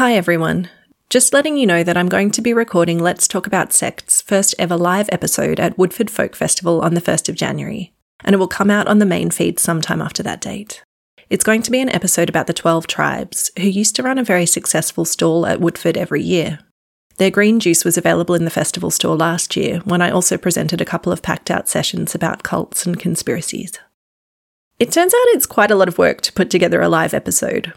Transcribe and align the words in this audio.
Hi, 0.00 0.14
everyone. 0.14 0.70
Just 1.10 1.34
letting 1.34 1.58
you 1.58 1.66
know 1.66 1.84
that 1.84 1.94
I'm 1.94 2.08
going 2.08 2.30
to 2.30 2.40
be 2.40 2.54
recording 2.54 2.98
Let's 2.98 3.28
Talk 3.28 3.46
About 3.46 3.70
Sects' 3.70 4.22
first 4.22 4.54
ever 4.58 4.74
live 4.74 5.10
episode 5.12 5.60
at 5.60 5.76
Woodford 5.76 6.10
Folk 6.10 6.34
Festival 6.34 6.80
on 6.80 6.94
the 6.94 7.02
1st 7.02 7.28
of 7.28 7.34
January, 7.34 7.92
and 8.24 8.32
it 8.32 8.38
will 8.38 8.48
come 8.48 8.70
out 8.70 8.88
on 8.88 8.98
the 8.98 9.04
main 9.04 9.30
feed 9.30 9.60
sometime 9.60 10.00
after 10.00 10.22
that 10.22 10.40
date. 10.40 10.82
It's 11.28 11.44
going 11.44 11.60
to 11.60 11.70
be 11.70 11.80
an 11.80 11.90
episode 11.90 12.30
about 12.30 12.46
the 12.46 12.54
12 12.54 12.86
tribes, 12.86 13.50
who 13.58 13.66
used 13.66 13.94
to 13.96 14.02
run 14.02 14.16
a 14.16 14.24
very 14.24 14.46
successful 14.46 15.04
stall 15.04 15.44
at 15.44 15.60
Woodford 15.60 15.98
every 15.98 16.22
year. 16.22 16.60
Their 17.18 17.30
green 17.30 17.60
juice 17.60 17.84
was 17.84 17.98
available 17.98 18.34
in 18.34 18.46
the 18.46 18.50
festival 18.50 18.90
store 18.90 19.16
last 19.16 19.54
year, 19.54 19.80
when 19.80 20.00
I 20.00 20.10
also 20.10 20.38
presented 20.38 20.80
a 20.80 20.86
couple 20.86 21.12
of 21.12 21.20
packed 21.20 21.50
out 21.50 21.68
sessions 21.68 22.14
about 22.14 22.42
cults 22.42 22.86
and 22.86 22.98
conspiracies. 22.98 23.78
It 24.78 24.92
turns 24.92 25.12
out 25.12 25.34
it's 25.34 25.44
quite 25.44 25.70
a 25.70 25.76
lot 25.76 25.88
of 25.88 25.98
work 25.98 26.22
to 26.22 26.32
put 26.32 26.48
together 26.48 26.80
a 26.80 26.88
live 26.88 27.12
episode, 27.12 27.74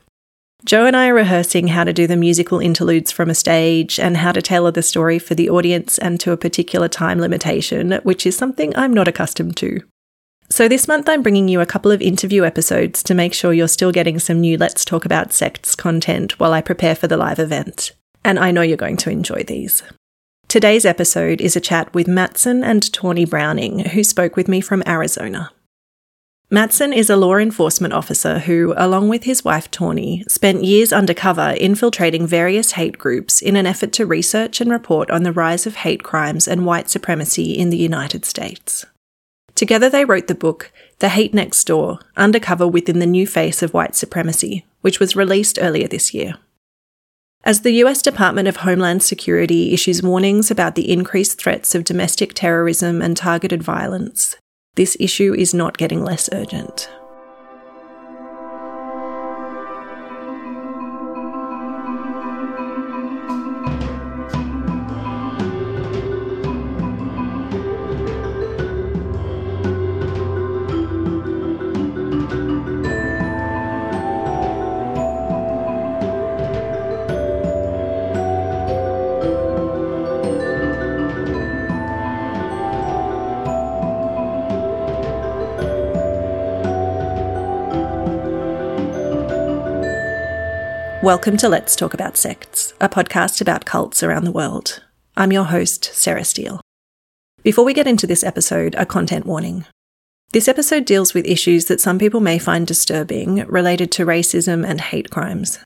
Joe 0.66 0.86
and 0.86 0.95
I 0.95 1.09
are 1.09 1.14
rehearsing 1.14 1.67
how 1.67 1.83
to 1.83 1.92
do 1.92 2.08
the 2.08 2.16
musical 2.16 2.59
interludes 2.59 3.11
from 3.11 3.30
a 3.30 3.36
stage 3.36 4.00
and 4.00 4.16
how 4.16 4.31
to 4.31 4.42
tailor 4.42 4.72
the 4.72 4.81
story 4.81 5.20
for 5.20 5.36
the 5.36 5.50
audience 5.50 5.97
and 5.97 6.17
to 6.22 6.31
a 6.31 6.38
particular 6.38 6.88
time 6.88 7.20
limitation, 7.20 8.00
which 8.03 8.25
is 8.25 8.38
something 8.38 8.73
I'm 8.75 8.94
not 8.94 9.09
accustomed 9.09 9.58
to. 9.58 9.81
So, 10.50 10.70
this 10.70 10.88
month 10.88 11.09
I'm 11.09 11.22
bringing 11.22 11.50
you 11.50 11.59
a 11.59 11.66
couple 11.66 11.92
of 11.92 12.02
interview 12.02 12.45
episodes 12.45 13.03
to 13.03 13.14
make 13.14 13.33
sure 13.33 13.53
you're 13.53 13.67
still 13.67 13.92
getting 13.92 14.20
some 14.20 14.39
new 14.39 14.58
Let's 14.58 14.86
Talk 14.86 15.03
About 15.03 15.33
Sects 15.33 15.75
content 15.75 16.39
while 16.39 16.53
I 16.53 16.61
prepare 16.61 16.95
for 16.95 17.08
the 17.08 17.17
live 17.17 17.39
event. 17.39 17.92
And 18.23 18.39
I 18.39 18.52
know 18.52 18.61
you're 18.61 18.77
going 18.77 18.98
to 18.98 19.09
enjoy 19.09 19.44
these. 19.44 19.83
Today's 20.48 20.86
episode 20.86 21.42
is 21.42 21.58
a 21.58 21.61
chat 21.61 21.94
with 21.94 22.08
Matson 22.08 22.64
and 22.64 22.83
Tawni 22.83 23.30
Browning, 23.30 23.80
who 23.80 24.03
spoke 24.03 24.38
with 24.38 24.48
me 24.48 24.61
from 24.61 24.83
Arizona. 24.88 25.52
Matson 26.54 26.94
is 26.94 27.09
a 27.09 27.16
law 27.16 27.38
enforcement 27.38 27.96
officer 27.96 28.38
who, 28.38 28.76
along 28.78 29.09
with 29.09 29.23
his 29.23 29.44
wife 29.44 29.72
Tawni, 29.72 30.23
spent 30.30 30.64
years 30.64 30.94
undercover 30.94 31.56
infiltrating 31.60 32.28
various 32.28 32.73
hate 32.73 33.00
groups 33.00 33.42
in 33.42 33.56
an 33.56 33.66
effort 33.66 33.92
to 33.94 34.06
research 34.06 34.62
and 34.62 34.70
report 34.70 35.10
on 35.10 35.23
the 35.23 35.32
rise 35.32 35.66
of 35.66 35.78
hate 35.78 36.04
crimes 36.04 36.48
and 36.48 36.64
white 36.64 36.92
supremacy 36.92 37.58
in 37.58 37.72
the 37.72 37.78
United 37.78 38.23
States. 38.23 38.86
Together 39.55 39.89
they 39.89 40.05
wrote 40.05 40.27
the 40.27 40.36
book 40.36 40.72
The 41.00 41.10
Hate 41.10 41.33
Next 41.33 41.64
Door 41.64 41.98
Undercover 42.16 42.67
Within 42.67 43.00
the 43.00 43.08
New 43.08 43.26
Face 43.26 43.64
of 43.64 43.73
White 43.73 43.95
Supremacy, 43.95 44.64
which 44.82 45.00
was 45.00 45.16
released 45.16 45.58
earlier 45.60 45.88
this 45.88 46.14
year. 46.14 46.36
As 47.44 47.61
the 47.61 47.82
US 47.83 48.04
Department 48.04 48.48
of 48.48 48.58
Homeland 48.58 49.02
Security 49.02 49.73
issues 49.73 50.04
warnings 50.04 50.52
about 50.52 50.76
the 50.76 50.92
increased 50.92 51.42
threats 51.42 51.73
of 51.73 51.83
domestic 51.83 52.36
terrorism 52.36 53.02
and 53.02 53.17
targeted 53.17 53.64
violence, 53.64 54.36
this 54.76 54.98
issue 55.00 55.34
is 55.34 55.54
not 55.54 55.78
getting 55.78 56.04
less 56.04 56.30
urgent. 56.32 56.89
Welcome 91.03 91.36
to 91.39 91.49
Let's 91.49 91.75
Talk 91.75 91.93
About 91.93 92.15
Sects, 92.15 92.73
a 92.80 92.87
podcast 92.87 93.41
about 93.41 93.65
cults 93.65 94.03
around 94.03 94.23
the 94.23 94.31
world. 94.31 94.81
I'm 95.17 95.33
your 95.33 95.43
host, 95.43 95.83
Sarah 95.93 96.23
Steel. 96.23 96.61
Before 97.43 97.65
we 97.65 97.73
get 97.73 97.87
into 97.87 98.08
this 98.08 98.23
episode, 98.23 98.73
a 98.75 98.86
content 98.86 99.25
warning. 99.25 99.65
This 100.31 100.47
episode 100.47 100.86
deals 100.86 101.14
with 101.14 101.25
issues 101.25 101.65
that 101.65 101.81
some 101.81 101.99
people 101.99 102.21
may 102.21 102.39
find 102.39 102.65
disturbing 102.65 103.45
related 103.47 103.91
to 103.91 104.05
racism 104.05 104.65
and 104.65 104.80
hate 104.80 105.09
crimes. 105.09 105.59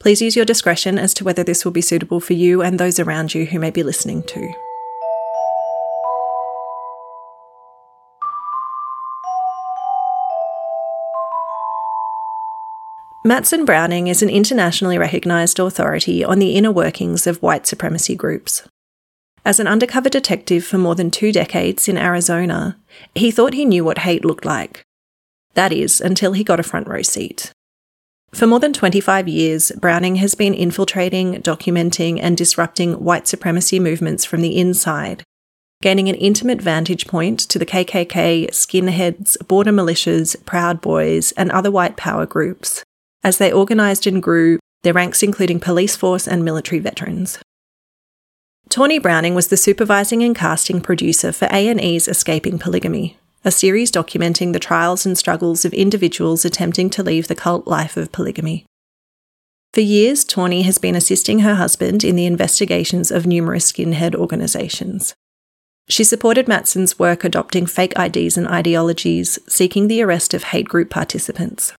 Please 0.00 0.20
use 0.20 0.34
your 0.34 0.44
discretion 0.44 0.98
as 0.98 1.14
to 1.14 1.24
whether 1.24 1.44
this 1.44 1.64
will 1.64 1.70
be 1.70 1.80
suitable 1.80 2.18
for 2.18 2.32
you 2.32 2.60
and 2.60 2.80
those 2.80 2.98
around 2.98 3.32
you 3.32 3.46
who 3.46 3.60
may 3.60 3.70
be 3.70 3.84
listening 3.84 4.24
to. 4.24 4.52
Matson 13.26 13.64
Browning 13.64 14.08
is 14.08 14.22
an 14.22 14.28
internationally 14.28 14.98
recognised 14.98 15.58
authority 15.58 16.22
on 16.22 16.40
the 16.40 16.56
inner 16.56 16.70
workings 16.70 17.26
of 17.26 17.40
white 17.40 17.66
supremacy 17.66 18.14
groups. 18.14 18.68
As 19.46 19.58
an 19.58 19.66
undercover 19.66 20.10
detective 20.10 20.62
for 20.62 20.76
more 20.76 20.94
than 20.94 21.10
two 21.10 21.32
decades 21.32 21.88
in 21.88 21.96
Arizona, 21.96 22.76
he 23.14 23.30
thought 23.30 23.54
he 23.54 23.64
knew 23.64 23.82
what 23.82 24.00
hate 24.00 24.26
looked 24.26 24.44
like. 24.44 24.82
That 25.54 25.72
is, 25.72 26.02
until 26.02 26.34
he 26.34 26.44
got 26.44 26.60
a 26.60 26.62
front 26.62 26.86
row 26.86 27.00
seat. 27.00 27.50
For 28.34 28.46
more 28.46 28.60
than 28.60 28.74
25 28.74 29.26
years, 29.26 29.72
Browning 29.72 30.16
has 30.16 30.34
been 30.34 30.52
infiltrating, 30.52 31.36
documenting, 31.36 32.18
and 32.20 32.36
disrupting 32.36 33.02
white 33.02 33.26
supremacy 33.26 33.80
movements 33.80 34.26
from 34.26 34.42
the 34.42 34.58
inside, 34.58 35.24
gaining 35.80 36.10
an 36.10 36.16
intimate 36.16 36.60
vantage 36.60 37.06
point 37.06 37.40
to 37.40 37.58
the 37.58 37.64
KKK, 37.64 38.50
skinheads, 38.50 39.38
border 39.48 39.72
militias, 39.72 40.36
Proud 40.44 40.82
Boys, 40.82 41.32
and 41.38 41.50
other 41.50 41.70
white 41.70 41.96
power 41.96 42.26
groups 42.26 42.84
as 43.24 43.38
they 43.38 43.52
organised 43.52 44.06
and 44.06 44.22
grew, 44.22 44.60
their 44.82 44.92
ranks 44.92 45.22
including 45.22 45.58
police 45.58 45.96
force 45.96 46.28
and 46.28 46.44
military 46.44 46.78
veterans. 46.78 47.38
Tawni 48.68 49.00
Browning 49.00 49.34
was 49.34 49.48
the 49.48 49.56
supervising 49.56 50.22
and 50.22 50.36
casting 50.36 50.80
producer 50.80 51.32
for 51.32 51.48
A&E's 51.50 52.06
Escaping 52.06 52.58
Polygamy, 52.58 53.16
a 53.44 53.50
series 53.50 53.90
documenting 53.90 54.52
the 54.52 54.58
trials 54.58 55.04
and 55.04 55.16
struggles 55.16 55.64
of 55.64 55.72
individuals 55.74 56.44
attempting 56.44 56.90
to 56.90 57.02
leave 57.02 57.28
the 57.28 57.34
cult 57.34 57.66
life 57.66 57.96
of 57.96 58.12
polygamy. 58.12 58.66
For 59.72 59.80
years, 59.80 60.24
Tawni 60.24 60.62
has 60.64 60.78
been 60.78 60.94
assisting 60.94 61.40
her 61.40 61.56
husband 61.56 62.04
in 62.04 62.16
the 62.16 62.26
investigations 62.26 63.10
of 63.10 63.26
numerous 63.26 63.70
skinhead 63.70 64.14
organisations. 64.14 65.14
She 65.88 66.04
supported 66.04 66.48
Matson's 66.48 66.98
work 66.98 67.24
adopting 67.24 67.66
fake 67.66 67.92
IDs 67.98 68.38
and 68.38 68.48
ideologies, 68.48 69.38
seeking 69.46 69.88
the 69.88 70.00
arrest 70.02 70.32
of 70.32 70.44
hate 70.44 70.68
group 70.68 70.90
participants. 70.90 71.74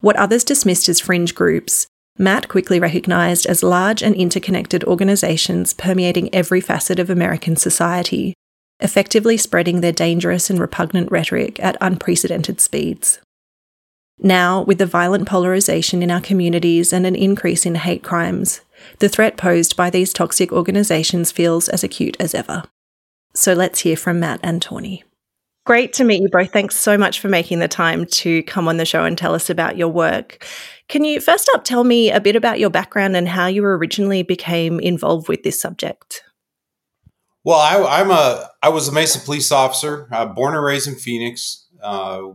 What 0.00 0.16
others 0.16 0.44
dismissed 0.44 0.88
as 0.88 1.00
fringe 1.00 1.34
groups, 1.34 1.86
Matt 2.18 2.48
quickly 2.48 2.80
recognised 2.80 3.46
as 3.46 3.62
large 3.62 4.02
and 4.02 4.14
interconnected 4.14 4.84
organisations 4.84 5.74
permeating 5.74 6.34
every 6.34 6.60
facet 6.60 6.98
of 6.98 7.10
American 7.10 7.56
society, 7.56 8.34
effectively 8.80 9.36
spreading 9.36 9.80
their 9.80 9.92
dangerous 9.92 10.48
and 10.48 10.58
repugnant 10.58 11.10
rhetoric 11.10 11.58
at 11.60 11.76
unprecedented 11.80 12.60
speeds. 12.60 13.20
Now, 14.18 14.62
with 14.62 14.78
the 14.78 14.86
violent 14.86 15.28
polarisation 15.28 16.02
in 16.02 16.10
our 16.10 16.22
communities 16.22 16.92
and 16.92 17.06
an 17.06 17.14
increase 17.14 17.66
in 17.66 17.74
hate 17.74 18.02
crimes, 18.02 18.62
the 18.98 19.08
threat 19.08 19.36
posed 19.36 19.76
by 19.76 19.90
these 19.90 20.12
toxic 20.12 20.52
organisations 20.52 21.32
feels 21.32 21.68
as 21.68 21.84
acute 21.84 22.16
as 22.18 22.34
ever. 22.34 22.64
So 23.34 23.52
let's 23.52 23.80
hear 23.80 23.96
from 23.96 24.20
Matt 24.20 24.40
and 24.42 24.62
Tawni. 24.62 25.02
Great 25.66 25.92
to 25.94 26.04
meet 26.04 26.22
you 26.22 26.28
both. 26.28 26.52
Thanks 26.52 26.76
so 26.76 26.96
much 26.96 27.18
for 27.18 27.28
making 27.28 27.58
the 27.58 27.66
time 27.66 28.06
to 28.06 28.44
come 28.44 28.68
on 28.68 28.76
the 28.76 28.84
show 28.84 29.04
and 29.04 29.18
tell 29.18 29.34
us 29.34 29.50
about 29.50 29.76
your 29.76 29.88
work. 29.88 30.46
Can 30.88 31.04
you 31.04 31.20
first 31.20 31.50
up 31.54 31.64
tell 31.64 31.82
me 31.82 32.08
a 32.08 32.20
bit 32.20 32.36
about 32.36 32.60
your 32.60 32.70
background 32.70 33.16
and 33.16 33.26
how 33.28 33.48
you 33.48 33.64
originally 33.64 34.22
became 34.22 34.78
involved 34.78 35.28
with 35.28 35.42
this 35.42 35.60
subject? 35.60 36.22
Well, 37.42 37.58
I, 37.58 38.00
am 38.00 38.12
a 38.12 38.48
I 38.62 38.68
was 38.68 38.86
a 38.86 38.92
Mesa 38.92 39.18
police 39.18 39.50
officer, 39.50 40.08
uh, 40.12 40.26
born 40.26 40.54
and 40.54 40.64
raised 40.64 40.86
in 40.86 40.94
Phoenix. 40.94 41.66
Uh, 41.82 42.28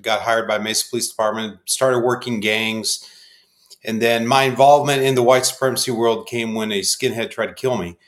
got 0.00 0.22
hired 0.22 0.46
by 0.46 0.58
Mesa 0.58 0.88
Police 0.88 1.08
Department, 1.08 1.58
started 1.66 2.00
working 2.00 2.38
gangs, 2.38 3.04
and 3.84 4.00
then 4.00 4.28
my 4.28 4.44
involvement 4.44 5.02
in 5.02 5.16
the 5.16 5.24
white 5.24 5.44
supremacy 5.44 5.90
world 5.90 6.28
came 6.28 6.54
when 6.54 6.70
a 6.70 6.82
skinhead 6.82 7.32
tried 7.32 7.46
to 7.46 7.54
kill 7.54 7.78
me, 7.78 7.98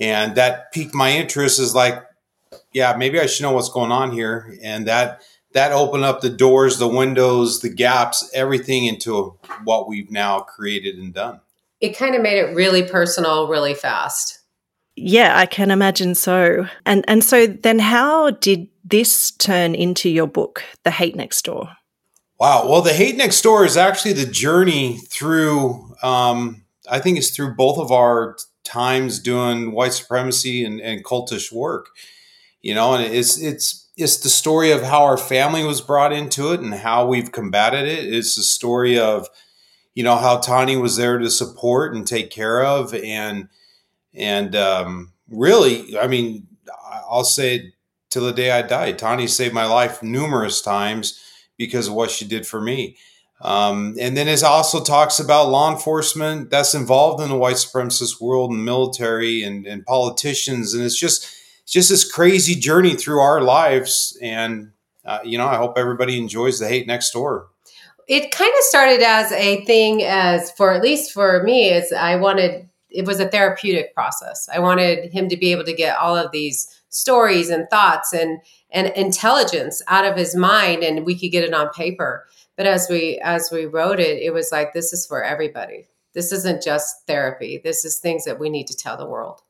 and 0.00 0.34
that 0.34 0.72
piqued 0.72 0.94
my 0.94 1.12
interest. 1.12 1.60
Is 1.60 1.72
like 1.72 2.02
yeah, 2.76 2.94
maybe 2.94 3.18
I 3.18 3.24
should 3.24 3.42
know 3.42 3.52
what's 3.52 3.70
going 3.70 3.90
on 3.90 4.12
here. 4.12 4.54
And 4.62 4.86
that 4.86 5.22
that 5.52 5.72
opened 5.72 6.04
up 6.04 6.20
the 6.20 6.28
doors, 6.28 6.78
the 6.78 6.86
windows, 6.86 7.60
the 7.60 7.70
gaps, 7.70 8.30
everything 8.34 8.84
into 8.84 9.38
what 9.64 9.88
we've 9.88 10.10
now 10.10 10.40
created 10.40 10.98
and 10.98 11.14
done. 11.14 11.40
It 11.80 11.96
kind 11.96 12.14
of 12.14 12.20
made 12.20 12.36
it 12.36 12.54
really 12.54 12.82
personal, 12.82 13.48
really 13.48 13.72
fast. 13.72 14.40
Yeah, 14.94 15.38
I 15.38 15.46
can 15.46 15.70
imagine 15.70 16.14
so. 16.14 16.66
And 16.84 17.02
and 17.08 17.24
so 17.24 17.46
then 17.46 17.78
how 17.78 18.32
did 18.32 18.68
this 18.84 19.30
turn 19.30 19.74
into 19.74 20.10
your 20.10 20.26
book, 20.26 20.62
The 20.82 20.90
Hate 20.90 21.16
Next 21.16 21.46
Door? 21.46 21.70
Wow. 22.38 22.68
Well, 22.68 22.82
The 22.82 22.92
Hate 22.92 23.16
Next 23.16 23.40
Door 23.40 23.64
is 23.64 23.78
actually 23.78 24.12
the 24.12 24.30
journey 24.30 24.98
through 25.08 25.96
um, 26.02 26.66
I 26.90 26.98
think 26.98 27.16
it's 27.16 27.30
through 27.30 27.54
both 27.54 27.78
of 27.78 27.90
our 27.90 28.36
times 28.64 29.18
doing 29.18 29.72
white 29.72 29.94
supremacy 29.94 30.62
and, 30.62 30.78
and 30.78 31.02
cultish 31.02 31.50
work 31.50 31.88
you 32.66 32.74
know, 32.74 32.94
and 32.94 33.14
it's 33.14 33.40
it's 33.40 33.88
it's 33.96 34.16
the 34.16 34.28
story 34.28 34.72
of 34.72 34.82
how 34.82 35.04
our 35.04 35.16
family 35.16 35.62
was 35.62 35.80
brought 35.80 36.12
into 36.12 36.52
it 36.52 36.58
and 36.58 36.74
how 36.74 37.06
we've 37.06 37.30
combated 37.30 37.86
it. 37.86 38.12
It's 38.12 38.34
the 38.34 38.42
story 38.42 38.98
of 38.98 39.28
you 39.94 40.02
know 40.02 40.16
how 40.16 40.38
Tawni 40.38 40.82
was 40.82 40.96
there 40.96 41.16
to 41.16 41.30
support 41.30 41.94
and 41.94 42.04
take 42.04 42.28
care 42.30 42.64
of, 42.64 42.92
and 42.92 43.48
and 44.12 44.56
um, 44.56 45.12
really, 45.28 45.96
I 45.96 46.08
mean, 46.08 46.48
I'll 47.08 47.22
say 47.22 47.72
till 48.10 48.24
the 48.24 48.32
day 48.32 48.50
I 48.50 48.62
die, 48.62 48.92
Tawni 48.94 49.28
saved 49.28 49.54
my 49.54 49.66
life 49.66 50.02
numerous 50.02 50.60
times 50.60 51.22
because 51.56 51.86
of 51.86 51.94
what 51.94 52.10
she 52.10 52.24
did 52.24 52.48
for 52.48 52.60
me. 52.60 52.96
Um, 53.42 53.94
and 54.00 54.16
then 54.16 54.26
it 54.26 54.42
also 54.42 54.82
talks 54.82 55.20
about 55.20 55.50
law 55.50 55.70
enforcement 55.70 56.50
that's 56.50 56.74
involved 56.74 57.22
in 57.22 57.28
the 57.28 57.36
white 57.36 57.56
supremacist 57.56 58.20
world 58.20 58.50
and 58.50 58.64
military 58.64 59.44
and, 59.44 59.66
and 59.66 59.86
politicians. 59.86 60.74
And 60.74 60.82
it's 60.82 60.98
just, 60.98 61.28
it's 61.66 61.72
just 61.72 61.90
this 61.90 62.08
crazy 62.08 62.54
journey 62.54 62.94
through 62.94 63.18
our 63.18 63.40
lives. 63.40 64.16
And, 64.22 64.70
uh, 65.04 65.18
you 65.24 65.36
know, 65.36 65.48
I 65.48 65.56
hope 65.56 65.76
everybody 65.76 66.16
enjoys 66.16 66.60
the 66.60 66.68
hate 66.68 66.86
next 66.86 67.10
door. 67.10 67.48
It 68.06 68.30
kind 68.30 68.52
of 68.56 68.62
started 68.62 69.02
as 69.02 69.32
a 69.32 69.64
thing 69.64 70.04
as 70.04 70.52
for 70.52 70.72
at 70.72 70.80
least 70.80 71.10
for 71.10 71.42
me, 71.42 71.70
is 71.70 71.92
I 71.92 72.14
wanted, 72.14 72.68
it 72.88 73.04
was 73.04 73.18
a 73.18 73.26
therapeutic 73.26 73.94
process. 73.94 74.48
I 74.54 74.60
wanted 74.60 75.12
him 75.12 75.28
to 75.28 75.36
be 75.36 75.50
able 75.50 75.64
to 75.64 75.72
get 75.72 75.96
all 75.96 76.16
of 76.16 76.30
these 76.30 76.72
stories 76.90 77.50
and 77.50 77.68
thoughts 77.68 78.12
and, 78.12 78.38
and 78.70 78.86
intelligence 78.94 79.82
out 79.88 80.04
of 80.04 80.16
his 80.16 80.36
mind 80.36 80.84
and 80.84 81.04
we 81.04 81.18
could 81.18 81.32
get 81.32 81.42
it 81.42 81.52
on 81.52 81.70
paper. 81.70 82.26
But 82.56 82.66
as 82.66 82.86
we, 82.88 83.18
as 83.24 83.50
we 83.50 83.66
wrote 83.66 83.98
it, 83.98 84.22
it 84.22 84.32
was 84.32 84.52
like, 84.52 84.72
this 84.72 84.92
is 84.92 85.04
for 85.04 85.24
everybody. 85.24 85.88
This 86.14 86.30
isn't 86.30 86.62
just 86.62 87.08
therapy. 87.08 87.60
This 87.64 87.84
is 87.84 87.98
things 87.98 88.24
that 88.24 88.38
we 88.38 88.50
need 88.50 88.68
to 88.68 88.76
tell 88.76 88.96
the 88.96 89.04
world. 89.04 89.42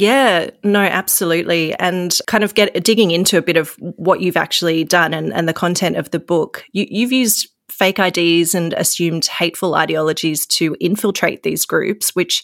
Yeah, 0.00 0.48
no, 0.64 0.80
absolutely. 0.80 1.74
And 1.74 2.16
kind 2.26 2.42
of 2.42 2.54
get 2.54 2.82
digging 2.82 3.10
into 3.10 3.36
a 3.36 3.42
bit 3.42 3.58
of 3.58 3.76
what 3.78 4.22
you've 4.22 4.36
actually 4.36 4.82
done 4.82 5.12
and, 5.12 5.30
and 5.30 5.46
the 5.46 5.52
content 5.52 5.96
of 5.96 6.10
the 6.10 6.18
book. 6.18 6.64
You, 6.72 6.86
you've 6.88 7.12
used 7.12 7.48
fake 7.70 7.98
IDs 7.98 8.54
and 8.54 8.72
assumed 8.72 9.26
hateful 9.26 9.74
ideologies 9.74 10.46
to 10.46 10.74
infiltrate 10.80 11.42
these 11.42 11.66
groups, 11.66 12.16
which 12.16 12.42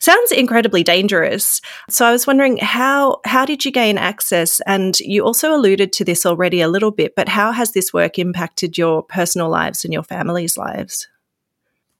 sounds 0.00 0.32
incredibly 0.32 0.82
dangerous. 0.82 1.60
So 1.90 2.06
I 2.06 2.12
was 2.12 2.26
wondering 2.26 2.56
how 2.56 3.20
how 3.26 3.44
did 3.44 3.66
you 3.66 3.72
gain 3.72 3.98
access? 3.98 4.60
And 4.66 4.98
you 5.00 5.22
also 5.22 5.54
alluded 5.54 5.92
to 5.94 6.04
this 6.04 6.24
already 6.24 6.62
a 6.62 6.68
little 6.68 6.90
bit, 6.90 7.14
but 7.14 7.28
how 7.28 7.52
has 7.52 7.72
this 7.72 7.92
work 7.92 8.18
impacted 8.18 8.78
your 8.78 9.02
personal 9.02 9.50
lives 9.50 9.84
and 9.84 9.92
your 9.92 10.02
family's 10.02 10.56
lives? 10.56 11.08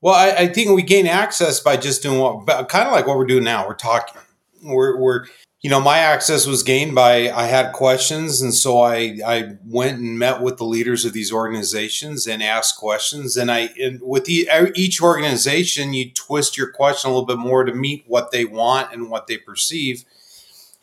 Well, 0.01 0.15
I, 0.15 0.45
I 0.45 0.47
think 0.49 0.71
we 0.71 0.83
gain 0.83 1.07
access 1.07 1.61
by 1.61 1.77
just 1.77 2.03
doing 2.03 2.19
what, 2.19 2.47
kind 2.69 2.87
of 2.87 2.93
like 2.93 3.07
what 3.07 3.19
we're 3.19 3.27
doing 3.27 3.45
now. 3.45 3.67
We're 3.67 3.75
talking 3.75 4.21
we're, 4.67 4.99
we're 5.01 5.27
you 5.67 5.71
know 5.71 5.81
my 5.81 5.99
access 5.99 6.47
was 6.47 6.63
gained 6.63 6.95
by 6.95 7.29
i 7.33 7.45
had 7.45 7.73
questions 7.73 8.41
and 8.41 8.55
so 8.55 8.81
i 8.81 9.19
i 9.27 9.57
went 9.65 9.99
and 9.99 10.17
met 10.17 10.41
with 10.41 10.59
the 10.59 10.65
leaders 10.65 11.05
of 11.05 11.13
these 11.13 11.33
organizations 11.33 12.27
and 12.27 12.43
asked 12.43 12.77
questions 12.77 13.37
and 13.37 13.51
i 13.51 13.71
and 13.81 14.01
with 14.01 14.27
the, 14.27 14.49
each 14.77 15.03
organization 15.03 15.93
you 15.93 16.11
twist 16.13 16.57
your 16.57 16.71
question 16.71 17.11
a 17.11 17.13
little 17.13 17.27
bit 17.27 17.39
more 17.39 17.65
to 17.65 17.75
meet 17.75 18.05
what 18.07 18.31
they 18.31 18.45
want 18.45 18.93
and 18.93 19.11
what 19.11 19.27
they 19.27 19.37
perceive 19.37 20.05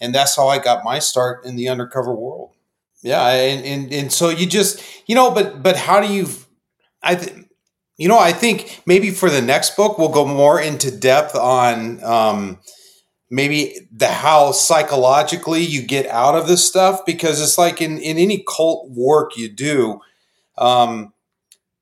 and 0.02 0.14
that's 0.14 0.36
how 0.36 0.48
i 0.48 0.58
got 0.58 0.84
my 0.84 1.00
start 1.00 1.46
in 1.46 1.56
the 1.56 1.70
undercover 1.70 2.14
world. 2.14 2.52
Yeah 3.02 3.26
and 3.30 3.66
and, 3.66 3.94
and 3.94 4.12
so 4.12 4.30
you 4.30 4.46
just 4.46 4.84
you 5.08 5.16
know 5.16 5.32
but 5.32 5.64
but 5.64 5.78
how 5.78 6.02
do 6.02 6.12
you 6.14 6.28
i 7.02 7.26
you 7.98 8.08
know 8.08 8.20
i 8.20 8.34
think 8.34 8.82
maybe 8.86 9.12
for 9.12 9.30
the 9.30 9.42
next 9.42 9.78
book 9.78 9.98
we'll 9.98 10.10
go 10.10 10.26
more 10.26 10.60
into 10.60 10.90
depth 10.92 11.36
on 11.36 12.04
um, 12.04 12.60
maybe 13.34 13.88
the 13.92 14.08
how 14.08 14.52
psychologically 14.52 15.62
you 15.62 15.82
get 15.82 16.06
out 16.08 16.36
of 16.36 16.48
this 16.48 16.66
stuff 16.66 17.04
because 17.04 17.42
it's 17.42 17.58
like 17.58 17.82
in, 17.82 17.98
in 17.98 18.20
any 18.20 18.46
cult 18.48 18.92
work 18.92 19.36
you 19.36 19.50
do 19.50 20.00
um, 20.60 21.12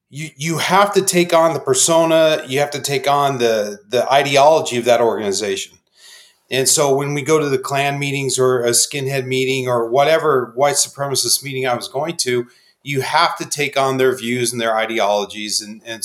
you 0.09 0.29
you 0.37 0.57
have 0.59 0.93
to 0.93 1.01
take 1.01 1.33
on 1.33 1.53
the 1.53 1.59
persona 1.59 2.41
you 2.47 2.59
have 2.59 2.71
to 2.71 2.79
take 2.79 3.05
on 3.05 3.37
the 3.37 3.79
the 3.89 4.09
ideology 4.11 4.77
of 4.77 4.85
that 4.85 5.01
organization. 5.01 5.77
And 6.49 6.67
so 6.67 6.93
when 6.93 7.13
we 7.13 7.21
go 7.21 7.39
to 7.39 7.47
the 7.47 7.57
Klan 7.57 7.97
meetings 7.97 8.37
or 8.37 8.61
a 8.63 8.71
skinhead 8.71 9.25
meeting 9.25 9.67
or 9.67 9.89
whatever 9.89 10.53
white 10.55 10.75
supremacist 10.75 11.43
meeting 11.43 11.67
i 11.67 11.75
was 11.75 11.89
going 11.89 12.15
to 12.17 12.47
you 12.83 13.01
have 13.01 13.37
to 13.37 13.45
take 13.45 13.77
on 13.77 13.97
their 13.97 14.15
views 14.15 14.51
and 14.51 14.59
their 14.59 14.75
ideologies 14.75 15.61
and, 15.61 15.81
and 15.85 16.03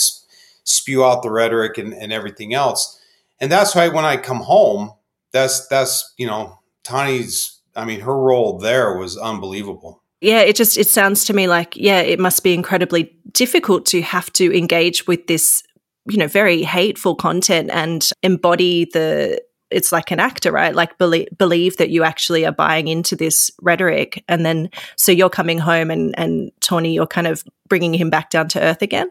spew 0.64 1.02
out 1.04 1.22
the 1.22 1.30
rhetoric 1.30 1.78
and, 1.78 1.94
and 1.94 2.12
everything 2.12 2.52
else. 2.52 3.00
And 3.40 3.50
that's 3.50 3.74
why 3.76 3.88
when 3.88 4.04
i 4.04 4.16
come 4.16 4.40
home 4.40 4.92
that's 5.32 5.66
that's 5.68 6.14
you 6.16 6.26
know 6.26 6.58
Tawni's. 6.84 7.52
I 7.74 7.84
mean, 7.84 8.00
her 8.00 8.16
role 8.16 8.58
there 8.58 8.96
was 8.96 9.18
unbelievable. 9.18 10.02
Yeah, 10.20 10.40
it 10.40 10.56
just 10.56 10.78
it 10.78 10.88
sounds 10.88 11.24
to 11.24 11.34
me 11.34 11.46
like 11.46 11.76
yeah, 11.76 12.00
it 12.00 12.18
must 12.18 12.42
be 12.42 12.54
incredibly 12.54 13.14
difficult 13.32 13.84
to 13.86 14.00
have 14.00 14.32
to 14.34 14.56
engage 14.56 15.06
with 15.06 15.26
this 15.26 15.62
you 16.08 16.16
know 16.16 16.28
very 16.28 16.62
hateful 16.62 17.14
content 17.14 17.70
and 17.72 18.10
embody 18.22 18.86
the 18.92 19.40
it's 19.70 19.90
like 19.90 20.10
an 20.10 20.20
actor 20.20 20.52
right 20.52 20.74
like 20.74 20.96
believe, 20.98 21.26
believe 21.36 21.76
that 21.78 21.90
you 21.90 22.04
actually 22.04 22.46
are 22.46 22.52
buying 22.52 22.88
into 22.88 23.16
this 23.16 23.50
rhetoric 23.60 24.22
and 24.28 24.46
then 24.46 24.70
so 24.96 25.10
you're 25.10 25.28
coming 25.28 25.58
home 25.58 25.90
and 25.90 26.16
and 26.18 26.52
Tawni 26.60 26.94
you're 26.94 27.06
kind 27.06 27.26
of 27.26 27.44
bringing 27.68 27.92
him 27.92 28.10
back 28.10 28.30
down 28.30 28.48
to 28.48 28.60
earth 28.60 28.82
again 28.82 29.10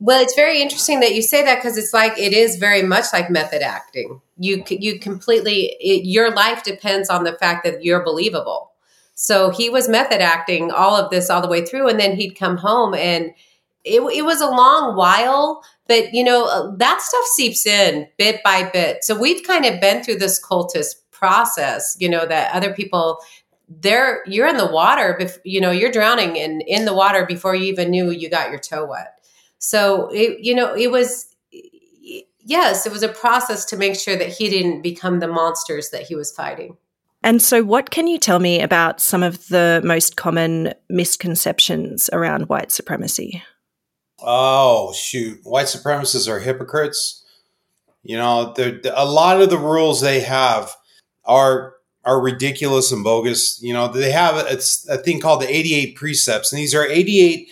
well, 0.00 0.22
it's 0.22 0.34
very 0.34 0.62
interesting 0.62 1.00
that 1.00 1.14
you 1.14 1.22
say 1.22 1.44
that 1.44 1.56
because 1.56 1.76
it's 1.76 1.92
like 1.92 2.16
it 2.18 2.32
is 2.32 2.56
very 2.56 2.82
much 2.82 3.06
like 3.12 3.30
method 3.30 3.62
acting. 3.62 4.20
You 4.38 4.62
you 4.68 5.00
completely 5.00 5.76
it, 5.80 6.04
your 6.04 6.30
life 6.30 6.62
depends 6.62 7.08
on 7.08 7.24
the 7.24 7.32
fact 7.32 7.64
that 7.64 7.84
you're 7.84 8.04
believable. 8.04 8.72
So 9.14 9.50
he 9.50 9.68
was 9.68 9.88
method 9.88 10.20
acting 10.20 10.70
all 10.70 10.94
of 10.94 11.10
this 11.10 11.28
all 11.28 11.42
the 11.42 11.48
way 11.48 11.66
through, 11.66 11.88
and 11.88 11.98
then 11.98 12.14
he'd 12.14 12.36
come 12.36 12.56
home, 12.56 12.94
and 12.94 13.32
it, 13.84 14.00
it 14.00 14.24
was 14.24 14.40
a 14.40 14.46
long 14.46 14.96
while. 14.96 15.64
But 15.88 16.14
you 16.14 16.22
know 16.22 16.46
uh, 16.46 16.76
that 16.76 17.00
stuff 17.00 17.24
seeps 17.24 17.66
in 17.66 18.06
bit 18.18 18.40
by 18.44 18.70
bit. 18.72 19.02
So 19.02 19.18
we've 19.18 19.44
kind 19.44 19.64
of 19.64 19.80
been 19.80 20.04
through 20.04 20.18
this 20.18 20.40
cultist 20.40 20.94
process. 21.10 21.96
You 21.98 22.08
know 22.08 22.24
that 22.24 22.54
other 22.54 22.72
people 22.72 23.18
they're 23.68 24.22
you're 24.26 24.46
in 24.46 24.58
the 24.58 24.70
water. 24.70 25.18
Bef- 25.20 25.40
you 25.44 25.60
know 25.60 25.72
you're 25.72 25.90
drowning 25.90 26.36
in 26.36 26.60
in 26.60 26.84
the 26.84 26.94
water 26.94 27.26
before 27.26 27.56
you 27.56 27.64
even 27.64 27.90
knew 27.90 28.10
you 28.10 28.30
got 28.30 28.50
your 28.50 28.60
toe 28.60 28.86
wet. 28.86 29.17
So 29.58 30.08
it, 30.12 30.38
you 30.40 30.54
know, 30.54 30.74
it 30.74 30.90
was 30.90 31.26
yes, 32.48 32.86
it 32.86 32.92
was 32.92 33.02
a 33.02 33.08
process 33.08 33.64
to 33.66 33.76
make 33.76 33.94
sure 33.94 34.16
that 34.16 34.28
he 34.28 34.48
didn't 34.48 34.82
become 34.82 35.20
the 35.20 35.28
monsters 35.28 35.90
that 35.90 36.02
he 36.02 36.14
was 36.14 36.32
fighting. 36.32 36.76
And 37.22 37.42
so, 37.42 37.62
what 37.62 37.90
can 37.90 38.06
you 38.06 38.18
tell 38.18 38.38
me 38.38 38.60
about 38.60 39.00
some 39.00 39.22
of 39.22 39.48
the 39.48 39.80
most 39.84 40.16
common 40.16 40.72
misconceptions 40.88 42.08
around 42.12 42.48
white 42.48 42.70
supremacy? 42.70 43.42
Oh, 44.20 44.92
shoot. 44.92 45.40
White 45.42 45.66
supremacists 45.66 46.28
are 46.28 46.38
hypocrites. 46.38 47.24
You 48.02 48.16
know, 48.16 48.54
a 48.94 49.04
lot 49.04 49.42
of 49.42 49.50
the 49.50 49.58
rules 49.58 50.00
they 50.00 50.20
have 50.20 50.74
are 51.24 51.74
are 52.04 52.20
ridiculous 52.20 52.92
and 52.92 53.04
bogus. 53.04 53.60
You 53.62 53.74
know, 53.74 53.88
they 53.88 54.12
have 54.12 54.46
it's 54.46 54.88
a 54.88 54.96
thing 54.96 55.20
called 55.20 55.42
the 55.42 55.54
88 55.54 55.96
precepts, 55.96 56.52
and 56.52 56.58
these 56.58 56.74
are 56.74 56.86
88 56.86 57.50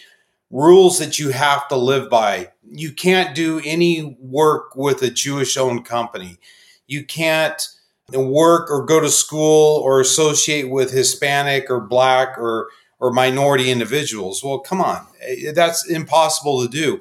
rules 0.51 0.99
that 0.99 1.19
you 1.19 1.31
have 1.31 1.69
to 1.69 1.77
live 1.77 2.09
by. 2.09 2.51
You 2.71 2.93
can't 2.93 3.35
do 3.35 3.61
any 3.65 4.17
work 4.21 4.77
with 4.77 5.03
a 5.03 5.11
Jewish 5.11 5.57
owned 5.57 5.85
company. 5.85 6.39
You 6.87 7.05
can't 7.05 7.69
work 8.13 8.71
or 8.71 8.85
go 8.85 9.01
to 9.01 9.09
school 9.09 9.81
or 9.81 10.01
associate 10.01 10.71
with 10.71 10.93
Hispanic 10.93 11.71
or 11.71 11.81
black 11.81 12.39
or 12.39 12.69
or 12.99 13.13
minority 13.13 13.71
individuals. 13.71 14.43
Well, 14.43 14.59
come 14.59 14.81
on. 14.81 15.07
Eh, 15.21 15.53
that's 15.53 15.87
impossible 15.89 16.63
to 16.63 16.69
do. 16.69 17.01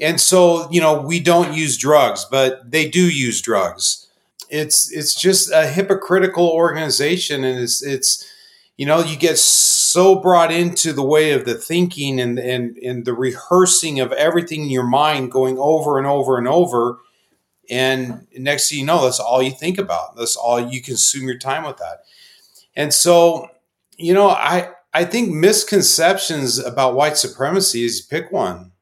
And 0.00 0.20
so, 0.20 0.70
you 0.70 0.80
know, 0.80 1.00
we 1.00 1.20
don't 1.20 1.54
use 1.54 1.76
drugs, 1.76 2.26
but 2.30 2.70
they 2.70 2.88
do 2.88 3.08
use 3.08 3.40
drugs. 3.40 4.08
It's 4.48 4.90
it's 4.92 5.14
just 5.14 5.50
a 5.52 5.66
hypocritical 5.66 6.48
organization 6.48 7.44
and 7.44 7.58
it's 7.58 7.82
it's 7.82 8.24
you 8.76 8.86
know, 8.86 9.00
you 9.00 9.16
get 9.16 9.38
so 9.38 10.16
brought 10.16 10.52
into 10.52 10.92
the 10.92 11.02
way 11.02 11.32
of 11.32 11.44
the 11.44 11.54
thinking 11.54 12.20
and 12.20 12.38
and 12.38 12.76
and 12.78 13.04
the 13.04 13.14
rehearsing 13.14 14.00
of 14.00 14.12
everything 14.12 14.62
in 14.64 14.70
your 14.70 14.86
mind 14.86 15.32
going 15.32 15.58
over 15.58 15.98
and 15.98 16.06
over 16.06 16.36
and 16.38 16.46
over 16.46 16.98
and 17.68 18.26
next 18.36 18.70
thing 18.70 18.80
you 18.80 18.86
know, 18.86 19.02
that's 19.02 19.20
all 19.20 19.42
you 19.42 19.50
think 19.50 19.78
about. 19.78 20.16
That's 20.16 20.36
all 20.36 20.60
you 20.60 20.82
consume 20.82 21.24
your 21.24 21.38
time 21.38 21.64
with 21.64 21.78
that. 21.78 22.04
And 22.74 22.92
so, 22.92 23.48
you 23.96 24.14
know, 24.14 24.28
I 24.28 24.70
I 24.92 25.04
think 25.04 25.30
misconceptions 25.30 26.58
about 26.58 26.94
white 26.94 27.16
supremacy 27.16 27.84
is 27.84 28.00
pick 28.00 28.30
one. 28.30 28.72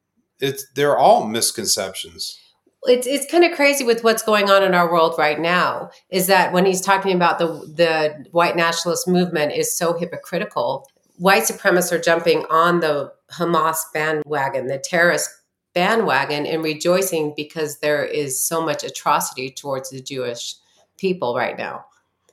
It's 0.40 0.66
they're 0.74 0.98
all 0.98 1.26
misconceptions. 1.26 2.38
It's 2.86 3.06
it's 3.06 3.30
kind 3.30 3.44
of 3.44 3.52
crazy 3.52 3.84
with 3.84 4.04
what's 4.04 4.22
going 4.22 4.50
on 4.50 4.62
in 4.62 4.74
our 4.74 4.90
world 4.90 5.14
right 5.18 5.40
now. 5.40 5.90
Is 6.10 6.26
that 6.26 6.52
when 6.52 6.66
he's 6.66 6.80
talking 6.80 7.14
about 7.14 7.38
the 7.38 7.46
the 7.46 8.26
white 8.30 8.56
nationalist 8.56 9.08
movement 9.08 9.52
is 9.52 9.76
so 9.76 9.94
hypocritical. 9.94 10.88
White 11.16 11.44
supremacists 11.44 11.92
are 11.92 12.00
jumping 12.00 12.44
on 12.50 12.80
the 12.80 13.12
Hamas 13.32 13.78
bandwagon, 13.92 14.66
the 14.66 14.78
terrorist 14.78 15.30
bandwagon, 15.74 16.46
and 16.46 16.62
rejoicing 16.62 17.32
because 17.36 17.78
there 17.78 18.04
is 18.04 18.42
so 18.42 18.64
much 18.64 18.84
atrocity 18.84 19.50
towards 19.50 19.90
the 19.90 20.00
Jewish 20.00 20.56
people 20.96 21.34
right 21.34 21.56
now. 21.56 21.84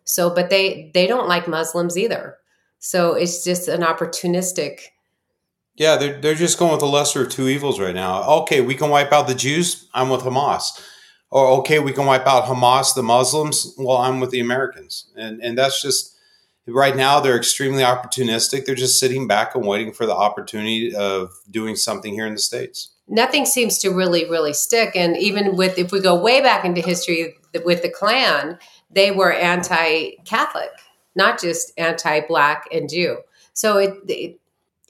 So, 0.04 0.34
but 0.34 0.50
they 0.50 0.92
they 0.94 1.08
don't 1.08 1.28
like 1.28 1.48
Muslims 1.48 1.98
either. 1.98 2.38
So 2.80 3.14
it's 3.14 3.44
just 3.44 3.68
an 3.68 3.82
opportunistic. 3.82 4.82
Yeah, 5.82 5.98
they're, 5.98 6.22
they're 6.22 6.36
just 6.36 6.60
going 6.60 6.70
with 6.70 6.82
the 6.82 6.86
lesser 6.86 7.24
of 7.24 7.30
two 7.30 7.48
evils 7.48 7.80
right 7.80 7.96
now. 7.96 8.22
Okay, 8.42 8.62
we 8.62 8.76
can 8.76 8.92
wipe 8.92 9.12
out 9.12 9.28
the 9.28 9.34
Jews. 9.34 9.90
I'm 9.96 10.10
with 10.10 10.22
Hamas. 10.22 10.80
Or 11.32 11.48
okay, 11.62 11.80
we 11.80 11.92
can 11.92 12.06
wipe 12.06 12.28
out 12.28 12.44
Hamas, 12.44 12.94
the 12.94 13.02
Muslims. 13.02 13.74
Well, 13.80 13.98
I'm 13.98 14.20
with 14.20 14.30
the 14.30 14.42
Americans. 14.42 15.08
And 15.16 15.42
and 15.42 15.58
that's 15.58 15.82
just 15.82 16.16
right 16.68 16.96
now 16.96 17.20
they're 17.20 17.36
extremely 17.36 17.82
opportunistic. 17.82 18.66
They're 18.66 18.76
just 18.76 19.00
sitting 19.00 19.28
back 19.28 19.56
and 19.56 19.66
waiting 19.66 19.92
for 19.92 20.06
the 20.06 20.14
opportunity 20.14 20.94
of 20.94 21.32
doing 21.50 21.76
something 21.76 22.14
here 22.14 22.28
in 22.28 22.34
the 22.34 22.40
states. 22.40 22.92
Nothing 23.08 23.48
seems 23.48 23.80
to 23.80 23.90
really 23.90 24.30
really 24.30 24.54
stick. 24.54 24.96
And 24.96 25.18
even 25.18 25.56
with 25.56 25.80
if 25.80 25.92
we 25.92 26.00
go 26.00 26.14
way 26.14 26.42
back 26.42 26.64
into 26.64 26.82
history 26.82 27.38
with 27.66 27.82
the 27.82 27.90
Klan, 27.90 28.60
they 28.92 29.10
were 29.10 29.34
anti-Catholic 29.34 30.70
not 31.16 31.42
just 31.42 31.74
anti-black 31.78 32.68
and 32.72 32.88
Jew. 32.88 33.18
So 33.54 33.78
it, 33.78 33.96
it 34.08 34.40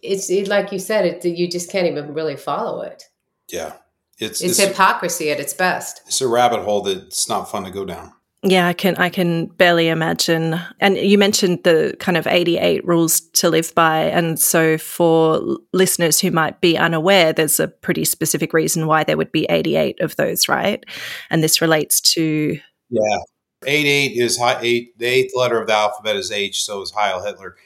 it's 0.01 0.29
it, 0.29 0.48
like 0.48 0.72
you 0.72 0.79
said, 0.79 1.05
it 1.05 1.25
you 1.25 1.50
just 1.50 1.72
can't 1.72 1.88
even 1.88 2.13
really 2.13 2.36
follow 2.36 2.81
it. 2.81 3.03
Yeah, 3.51 3.74
it's, 4.17 4.41
it's, 4.41 4.60
it's 4.60 4.70
hypocrisy 4.70 5.31
at 5.31 5.39
its 5.39 5.53
best. 5.53 6.01
It's 6.08 6.22
a 6.22 6.27
rabbit 6.27 6.63
hole 6.63 6.81
that's 6.81 7.27
not 7.27 7.50
fun 7.50 7.63
to 7.63 7.72
go 7.72 7.86
down. 7.86 8.13
Yeah, 8.43 8.67
I 8.67 8.74
can 8.74 8.96
I 8.96 9.10
can 9.10 9.48
barely 9.48 9.88
imagine. 9.88 10.60
And 10.79 10.98
you 10.98 11.20
mentioned 11.20 11.63
the 11.63 11.96
kind 12.00 12.17
of 12.17 12.25
88 12.25 12.86
rules 12.88 13.22
to 13.34 13.50
live 13.50 13.74
by 13.75 14.00
and 14.05 14.39
so 14.39 14.79
for 14.79 15.60
listeners 15.74 16.20
who 16.20 16.31
might 16.31 16.60
be 16.60 16.75
unaware 16.75 17.34
there's 17.34 17.60
a 17.60 17.67
pretty 17.67 18.03
specific 18.03 18.51
reason 18.51 18.88
why 18.88 19.03
there 19.03 19.17
would 19.17 19.31
be 19.31 19.46
88 19.46 20.01
of 20.01 20.15
those, 20.15 20.50
right? 20.50 20.84
And 21.29 21.43
this 21.43 21.62
relates 21.62 22.01
to 22.13 22.58
Yeah. 22.89 23.17
Eight 23.63 23.86
eight 23.86 24.17
is 24.17 24.39
high, 24.39 24.58
eight. 24.62 24.98
The 24.98 25.05
eighth 25.05 25.34
letter 25.36 25.62
of 25.62 25.67
the 25.67 25.74
alphabet 25.74 26.15
is 26.15 26.31
H, 26.31 26.63
so 26.63 26.81
is 26.81 26.89
Heil 26.89 27.24
Hitler, 27.24 27.58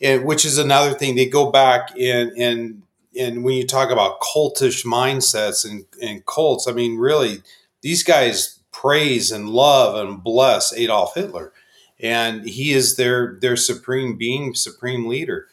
and 0.00 0.24
which 0.24 0.44
is 0.44 0.58
another 0.58 0.92
thing. 0.92 1.14
They 1.14 1.26
go 1.26 1.50
back 1.50 1.96
in 1.96 2.32
and 2.38 2.82
and 3.18 3.44
when 3.44 3.54
you 3.54 3.66
talk 3.66 3.90
about 3.90 4.20
cultish 4.20 4.84
mindsets 4.84 5.68
and, 5.68 5.84
and 6.02 6.26
cults, 6.26 6.66
I 6.66 6.72
mean, 6.72 6.98
really, 6.98 7.42
these 7.80 8.02
guys 8.02 8.58
praise 8.72 9.30
and 9.30 9.48
love 9.48 9.94
and 9.94 10.22
bless 10.22 10.72
Adolf 10.72 11.14
Hitler, 11.14 11.52
and 12.00 12.48
he 12.48 12.72
is 12.72 12.96
their 12.96 13.38
their 13.40 13.56
supreme 13.56 14.16
being, 14.16 14.54
supreme 14.54 15.06
leader, 15.06 15.46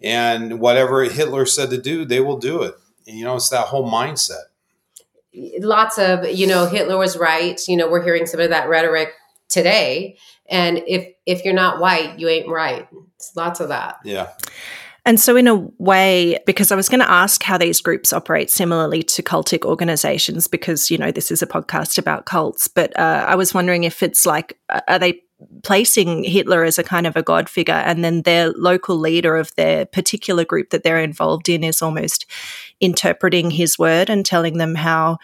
and 0.00 0.60
whatever 0.60 1.02
Hitler 1.04 1.44
said 1.44 1.70
to 1.70 1.78
do, 1.78 2.04
they 2.04 2.20
will 2.20 2.38
do 2.38 2.62
it. 2.62 2.74
And, 3.06 3.16
you 3.18 3.24
know, 3.24 3.36
it's 3.36 3.48
that 3.48 3.66
whole 3.66 3.90
mindset 3.90 4.44
lots 5.60 5.98
of 5.98 6.24
you 6.30 6.46
know 6.46 6.66
hitler 6.66 6.96
was 6.96 7.16
right 7.16 7.60
you 7.68 7.76
know 7.76 7.88
we're 7.88 8.02
hearing 8.02 8.26
some 8.26 8.40
of 8.40 8.50
that 8.50 8.68
rhetoric 8.68 9.12
today 9.48 10.16
and 10.48 10.82
if 10.86 11.06
if 11.28 11.44
you're 11.44 11.54
not 11.54 11.78
white 11.78 12.18
you 12.18 12.28
ain't 12.28 12.48
right. 12.48 12.88
It's 13.16 13.36
lots 13.36 13.60
of 13.60 13.68
that. 13.68 13.98
Yeah. 14.02 14.30
And 15.04 15.18
so, 15.18 15.36
in 15.36 15.46
a 15.46 15.54
way, 15.78 16.38
because 16.44 16.70
I 16.70 16.76
was 16.76 16.88
going 16.88 17.00
to 17.00 17.10
ask 17.10 17.42
how 17.42 17.56
these 17.56 17.80
groups 17.80 18.12
operate 18.12 18.50
similarly 18.50 19.02
to 19.04 19.22
cultic 19.22 19.64
organizations, 19.64 20.48
because, 20.48 20.90
you 20.90 20.98
know, 20.98 21.10
this 21.10 21.30
is 21.30 21.40
a 21.40 21.46
podcast 21.46 21.96
about 21.96 22.26
cults, 22.26 22.68
but 22.68 22.98
uh, 22.98 23.24
I 23.26 23.34
was 23.34 23.54
wondering 23.54 23.84
if 23.84 24.02
it's 24.02 24.26
like, 24.26 24.58
are 24.86 24.98
they 24.98 25.22
placing 25.62 26.24
Hitler 26.24 26.62
as 26.64 26.78
a 26.78 26.84
kind 26.84 27.06
of 27.06 27.16
a 27.16 27.22
god 27.22 27.48
figure, 27.48 27.72
and 27.72 28.04
then 28.04 28.22
their 28.22 28.50
local 28.50 28.96
leader 28.96 29.36
of 29.36 29.54
their 29.54 29.86
particular 29.86 30.44
group 30.44 30.70
that 30.70 30.82
they're 30.82 31.00
involved 31.00 31.48
in 31.48 31.64
is 31.64 31.80
almost 31.80 32.26
interpreting 32.80 33.50
his 33.50 33.78
word 33.78 34.10
and 34.10 34.26
telling 34.26 34.58
them 34.58 34.74
how 34.74 35.18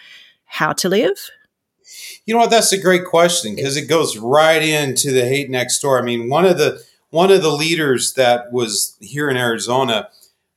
how 0.45 0.73
to 0.73 0.89
live? 0.89 1.29
You 2.25 2.33
know 2.33 2.39
what? 2.39 2.49
That's 2.49 2.71
a 2.71 2.81
great 2.81 3.05
question 3.05 3.55
because 3.55 3.77
it 3.77 3.87
goes 3.87 4.17
right 4.17 4.61
into 4.61 5.11
the 5.11 5.25
hate 5.25 5.49
next 5.49 5.79
door. 5.79 5.99
I 5.99 6.01
mean, 6.01 6.29
one 6.29 6.45
of 6.45 6.57
the 6.57 6.81
one 7.09 7.31
of 7.31 7.41
the 7.41 7.51
leaders 7.51 8.13
that 8.13 8.51
was 8.51 8.97
here 8.99 9.29
in 9.29 9.37
Arizona 9.37 10.09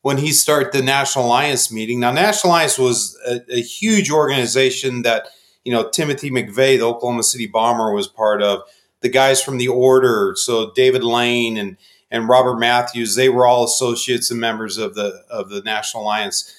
when 0.02 0.18
he 0.18 0.32
started 0.32 0.72
the 0.72 0.82
National 0.82 1.26
Alliance 1.26 1.70
meeting. 1.70 2.00
Now, 2.00 2.12
National 2.12 2.52
Alliance 2.52 2.78
was 2.78 3.18
a, 3.26 3.40
a 3.52 3.60
huge 3.60 4.10
organization 4.10 5.02
that 5.02 5.28
you 5.64 5.72
know 5.72 5.88
Timothy 5.88 6.30
McVeigh, 6.30 6.78
the 6.78 6.86
Oklahoma 6.86 7.22
City 7.22 7.46
bomber, 7.46 7.92
was 7.92 8.08
part 8.08 8.42
of. 8.42 8.62
The 9.00 9.08
guys 9.08 9.40
from 9.40 9.58
the 9.58 9.68
Order, 9.68 10.34
so 10.36 10.72
David 10.74 11.04
Lane 11.04 11.56
and 11.56 11.76
and 12.10 12.28
Robert 12.28 12.58
Mathews, 12.58 13.14
they 13.14 13.28
were 13.28 13.46
all 13.46 13.64
associates 13.64 14.30
and 14.30 14.40
members 14.40 14.76
of 14.76 14.94
the 14.94 15.22
of 15.30 15.50
the 15.50 15.60
National 15.62 16.02
Alliance 16.02 16.52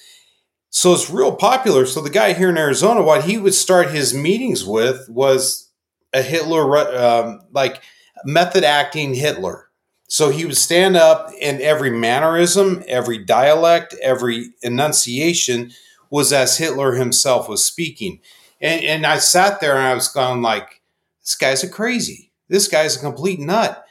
so 0.70 0.94
it's 0.94 1.10
real 1.10 1.34
popular. 1.34 1.84
So 1.84 2.00
the 2.00 2.10
guy 2.10 2.32
here 2.32 2.48
in 2.48 2.56
Arizona, 2.56 3.02
what 3.02 3.24
he 3.24 3.38
would 3.38 3.54
start 3.54 3.90
his 3.90 4.14
meetings 4.14 4.64
with 4.64 5.08
was 5.08 5.68
a 6.12 6.22
Hitler, 6.22 6.78
um, 6.96 7.40
like 7.52 7.82
method 8.24 8.62
acting 8.62 9.14
Hitler. 9.14 9.68
So 10.08 10.30
he 10.30 10.44
would 10.44 10.56
stand 10.56 10.96
up 10.96 11.30
and 11.42 11.60
every 11.60 11.90
mannerism, 11.90 12.82
every 12.86 13.18
dialect, 13.18 13.94
every 14.00 14.50
enunciation 14.62 15.72
was 16.08 16.32
as 16.32 16.58
Hitler 16.58 16.94
himself 16.94 17.48
was 17.48 17.64
speaking. 17.64 18.20
And, 18.60 18.84
and 18.84 19.06
I 19.06 19.18
sat 19.18 19.60
there 19.60 19.76
and 19.76 19.86
I 19.86 19.94
was 19.94 20.08
going 20.08 20.42
like, 20.42 20.82
this 21.22 21.36
guy's 21.36 21.62
a 21.62 21.68
crazy. 21.68 22.30
This 22.48 22.66
guy's 22.68 22.96
a 22.96 23.00
complete 23.00 23.38
nut. 23.38 23.84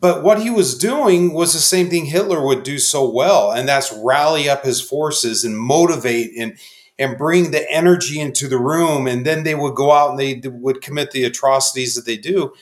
But 0.00 0.22
what 0.22 0.42
he 0.42 0.50
was 0.50 0.78
doing 0.78 1.32
was 1.32 1.52
the 1.52 1.58
same 1.58 1.88
thing 1.88 2.06
Hitler 2.06 2.44
would 2.44 2.62
do 2.62 2.78
so 2.78 3.08
well, 3.08 3.50
and 3.50 3.68
that's 3.68 3.92
rally 3.92 4.48
up 4.48 4.64
his 4.64 4.80
forces 4.80 5.44
and 5.44 5.58
motivate 5.58 6.32
and 6.36 6.58
and 6.98 7.16
bring 7.16 7.52
the 7.52 7.70
energy 7.70 8.20
into 8.20 8.48
the 8.48 8.58
room. 8.58 9.06
And 9.06 9.24
then 9.24 9.44
they 9.44 9.54
would 9.54 9.74
go 9.74 9.92
out 9.92 10.10
and 10.10 10.18
they 10.18 10.48
would 10.48 10.82
commit 10.82 11.12
the 11.12 11.24
atrocities 11.24 11.94
that 11.94 12.06
they 12.06 12.16
do. 12.16 12.52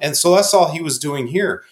And 0.00 0.16
so 0.16 0.34
that's 0.34 0.54
all 0.54 0.70
he 0.70 0.80
was 0.80 0.98
doing 0.98 1.26
here. 1.26 1.64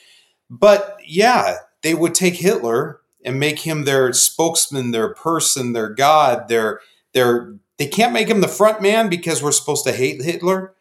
But 0.50 0.98
yeah, 1.06 1.58
they 1.82 1.94
would 1.94 2.14
take 2.14 2.34
Hitler 2.34 3.00
and 3.24 3.38
make 3.38 3.60
him 3.60 3.84
their 3.84 4.12
spokesman, 4.12 4.90
their 4.90 5.14
person, 5.14 5.72
their 5.72 5.88
god, 5.88 6.48
their 6.48 6.80
their 7.12 7.54
they 7.78 7.86
can't 7.86 8.12
make 8.12 8.28
him 8.28 8.40
the 8.40 8.48
front 8.48 8.82
man 8.82 9.08
because 9.08 9.42
we're 9.42 9.52
supposed 9.52 9.84
to 9.84 9.92
hate 9.92 10.22
Hitler 10.22 10.74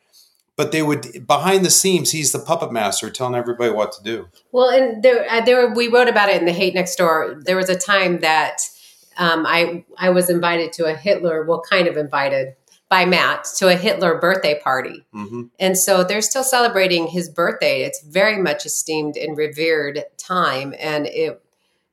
but 0.57 0.71
they 0.71 0.81
would 0.81 1.25
behind 1.25 1.63
the 1.63 1.69
scenes 1.69 2.11
he's 2.11 2.33
the 2.33 2.39
puppet 2.39 2.73
master 2.73 3.09
telling 3.09 3.35
everybody 3.35 3.71
what 3.71 3.93
to 3.93 4.03
do. 4.03 4.27
Well 4.51 4.69
and 4.69 5.01
there 5.01 5.25
uh, 5.31 5.41
there 5.41 5.73
we 5.73 5.87
wrote 5.87 6.09
about 6.09 6.27
it 6.27 6.37
in 6.37 6.45
the 6.45 6.51
hate 6.51 6.73
next 6.73 6.97
door. 6.97 7.39
There 7.45 7.55
was 7.55 7.69
a 7.69 7.77
time 7.77 8.19
that 8.19 8.63
um, 9.17 9.45
i 9.45 9.85
i 9.97 10.09
was 10.09 10.29
invited 10.29 10.73
to 10.73 10.85
a 10.85 10.93
hitler 10.93 11.45
well 11.45 11.61
kind 11.61 11.87
of 11.87 11.95
invited 11.95 12.55
by 12.89 13.05
matt 13.05 13.45
to 13.57 13.67
a 13.67 13.75
hitler 13.75 14.19
birthday 14.19 14.59
party. 14.59 15.05
Mm-hmm. 15.13 15.43
and 15.59 15.77
so 15.77 16.03
they're 16.03 16.21
still 16.21 16.43
celebrating 16.43 17.07
his 17.07 17.29
birthday. 17.29 17.83
It's 17.83 18.01
very 18.01 18.41
much 18.41 18.65
esteemed 18.65 19.15
and 19.15 19.37
revered 19.37 20.03
time 20.17 20.73
and 20.79 21.05
it 21.05 21.41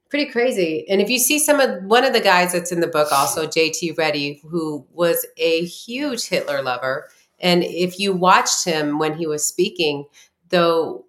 pretty 0.09 0.31
crazy. 0.31 0.87
And 0.89 1.01
if 1.01 1.11
you 1.11 1.19
see 1.19 1.41
some 1.41 1.59
of 1.59 1.83
one 1.85 2.05
of 2.05 2.13
the 2.13 2.21
guys 2.21 2.53
that's 2.53 2.71
in 2.71 2.81
the 2.81 2.87
book 2.87 3.13
also 3.13 3.47
JT 3.47 3.99
Ready 3.99 4.41
who 4.49 4.87
was 4.93 5.27
a 5.37 5.65
huge 5.65 6.29
hitler 6.29 6.63
lover 6.63 7.09
and 7.41 7.65
if 7.65 7.99
you 7.99 8.13
watched 8.13 8.65
him 8.65 8.99
when 8.99 9.17
he 9.17 9.27
was 9.27 9.45
speaking, 9.45 10.07
though 10.49 11.05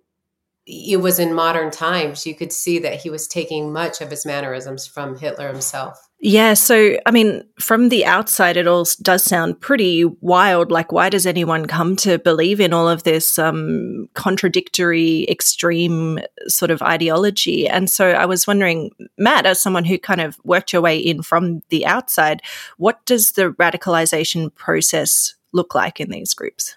it 0.68 1.00
was 1.00 1.20
in 1.20 1.34
modern 1.34 1.70
times. 1.70 2.26
You 2.26 2.34
could 2.34 2.52
see 2.52 2.80
that 2.80 3.02
he 3.02 3.10
was 3.10 3.28
taking 3.28 3.72
much 3.72 4.02
of 4.02 4.10
his 4.10 4.26
mannerisms 4.26 4.88
from 4.88 5.18
Hitler 5.18 5.48
himself. 5.48 6.10
Yeah, 6.20 6.56
so 6.56 6.98
I 7.06 7.12
mean, 7.12 7.44
from 7.60 7.90
the 7.90 8.04
outside, 8.04 8.58
it 8.58 8.66
all 8.66 8.88
does 9.02 9.24
sound 9.24 9.62
pretty 9.62 10.06
wild. 10.06 10.72
Like, 10.72 10.92
why 10.92 11.10
does 11.10 11.28
anyone 11.28 11.68
come 11.68 11.96
to 11.98 12.18
believe 12.18 12.60
in 12.60 12.74
all 12.74 12.90
of 12.90 13.04
this 13.04 13.38
um, 13.38 14.08
contradictory, 14.16 15.28
extreme 15.30 16.20
sort 16.48 16.72
of 16.72 16.82
ideology? 16.82 17.68
And 17.68 17.88
so 17.88 18.12
I 18.12 18.26
was 18.26 18.48
wondering, 18.48 18.90
Matt, 19.20 19.46
as 19.46 19.62
someone 19.62 19.86
who 19.86 20.00
kind 20.00 20.22
of 20.22 20.40
worked 20.44 20.74
your 20.74 20.82
way 20.82 20.98
in 20.98 21.22
from 21.22 21.62
the 21.70 21.86
outside, 21.86 22.42
what 22.78 23.06
does 23.06 23.34
the 23.34 23.52
radicalization 23.52 24.56
process 24.56 25.36
look 25.56 25.74
like 25.74 26.00
in 26.00 26.12
these 26.12 26.34
groups? 26.34 26.76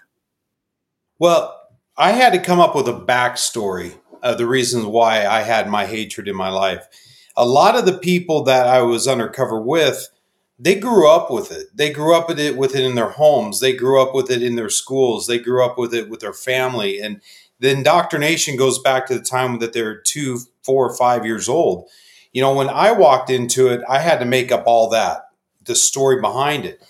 Well, 1.19 1.55
I 1.97 2.11
had 2.11 2.33
to 2.33 2.39
come 2.39 2.59
up 2.59 2.75
with 2.75 2.87
a 2.87 2.93
backstory 2.93 3.93
of 4.23 4.37
the 4.37 4.47
reasons 4.47 4.85
why 4.85 5.25
I 5.25 5.41
had 5.41 5.69
my 5.69 5.85
hatred 5.85 6.27
in 6.27 6.35
my 6.35 6.49
life 6.49 6.87
a 7.39 7.45
lot 7.45 7.77
of 7.77 7.85
the 7.85 7.97
people 7.97 8.43
that 8.43 8.67
I 8.67 8.81
was 8.81 9.07
undercover 9.07 9.61
with, 9.61 10.09
they 10.59 10.75
grew 10.75 11.09
up 11.09 11.31
with 11.31 11.53
it. 11.53 11.67
They 11.73 11.89
grew 11.89 12.13
up 12.13 12.27
with 12.27 12.37
it 12.37 12.57
with 12.57 12.75
it 12.75 12.83
in 12.83 12.95
their 12.95 13.11
homes. 13.11 13.61
They 13.61 13.73
grew 13.73 14.01
up 14.01 14.13
with 14.13 14.29
it 14.29 14.43
in 14.43 14.57
their 14.57 14.69
schools. 14.69 15.25
They 15.25 15.39
grew 15.39 15.63
up 15.63 15.77
with 15.77 15.93
it 15.93 16.09
with 16.09 16.19
their 16.19 16.33
family. 16.33 16.99
And 16.99 17.21
the 17.61 17.71
indoctrination 17.71 18.57
goes 18.57 18.77
back 18.79 19.07
to 19.07 19.17
the 19.17 19.23
time 19.23 19.59
that 19.59 19.71
they're 19.71 20.01
two, 20.01 20.39
four, 20.63 20.89
or 20.89 20.97
five 20.97 21.25
years 21.25 21.47
old. 21.47 21.87
You 22.33 22.41
know, 22.41 22.53
when 22.53 22.69
I 22.69 22.91
walked 22.91 23.29
into 23.29 23.69
it, 23.69 23.81
I 23.87 23.99
had 23.99 24.19
to 24.19 24.25
make 24.25 24.51
up 24.51 24.63
all 24.67 24.89
that, 24.89 25.29
the 25.63 25.75
story 25.75 26.19
behind 26.19 26.65
it. 26.65 26.83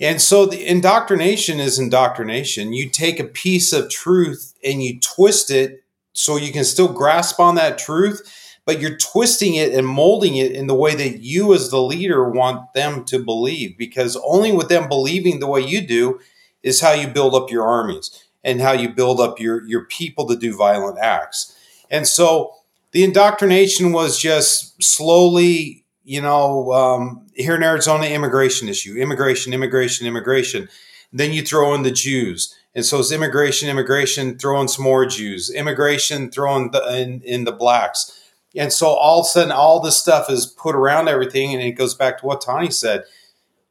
And 0.00 0.20
so 0.20 0.46
the 0.46 0.66
indoctrination 0.66 1.60
is 1.60 1.78
indoctrination. 1.78 2.72
You 2.72 2.88
take 2.88 3.20
a 3.20 3.24
piece 3.24 3.72
of 3.72 3.90
truth 3.90 4.54
and 4.64 4.82
you 4.82 4.98
twist 4.98 5.50
it 5.50 5.84
so 6.12 6.36
you 6.36 6.52
can 6.52 6.64
still 6.64 6.92
grasp 6.92 7.38
on 7.38 7.54
that 7.56 7.78
truth 7.78 8.22
but 8.70 8.80
you're 8.80 8.96
twisting 8.98 9.56
it 9.56 9.74
and 9.74 9.86
molding 9.86 10.36
it 10.36 10.52
in 10.52 10.68
the 10.68 10.74
way 10.74 10.94
that 10.94 11.20
you 11.20 11.52
as 11.54 11.70
the 11.70 11.82
leader 11.82 12.30
want 12.30 12.72
them 12.74 13.04
to 13.04 13.18
believe 13.18 13.76
because 13.76 14.16
only 14.24 14.52
with 14.52 14.68
them 14.68 14.88
believing 14.88 15.40
the 15.40 15.48
way 15.48 15.60
you 15.60 15.84
do 15.84 16.20
is 16.62 16.80
how 16.80 16.92
you 16.92 17.08
build 17.08 17.34
up 17.34 17.50
your 17.50 17.66
armies 17.66 18.24
and 18.44 18.60
how 18.60 18.72
you 18.72 18.88
build 18.88 19.20
up 19.20 19.40
your 19.40 19.66
your 19.66 19.84
people 19.86 20.26
to 20.26 20.36
do 20.36 20.56
violent 20.56 20.98
acts 20.98 21.56
and 21.90 22.06
so 22.06 22.52
the 22.92 23.02
indoctrination 23.02 23.92
was 23.92 24.18
just 24.18 24.80
slowly 24.82 25.79
you 26.04 26.20
know 26.20 26.72
um, 26.72 27.26
here 27.34 27.56
in 27.56 27.62
arizona 27.62 28.06
immigration 28.06 28.68
issue 28.68 28.96
immigration 28.96 29.52
immigration 29.52 30.06
immigration. 30.06 30.68
Then 31.12 31.32
you 31.32 31.42
throw 31.42 31.74
in 31.74 31.82
the 31.82 31.90
jews. 31.90 32.54
And 32.74 32.84
so 32.84 33.00
it's 33.00 33.10
immigration 33.10 33.68
immigration 33.68 34.38
throw 34.38 34.60
in 34.60 34.68
some 34.68 34.84
more 34.84 35.04
jews. 35.06 35.50
Immigration 35.50 36.30
throw 36.30 36.56
in 36.56 36.70
the, 36.70 36.96
in, 36.96 37.20
in 37.22 37.44
the 37.44 37.52
blacks. 37.52 38.16
And 38.56 38.72
so 38.72 38.88
all 38.88 39.20
of 39.20 39.26
a 39.26 39.28
sudden, 39.28 39.52
all 39.52 39.80
this 39.80 39.96
stuff 39.96 40.30
is 40.30 40.46
put 40.46 40.74
around 40.74 41.08
everything, 41.08 41.54
and 41.54 41.62
it 41.62 41.72
goes 41.72 41.94
back 41.94 42.18
to 42.18 42.26
what 42.26 42.42
Tawni 42.42 42.72
said. 42.72 43.04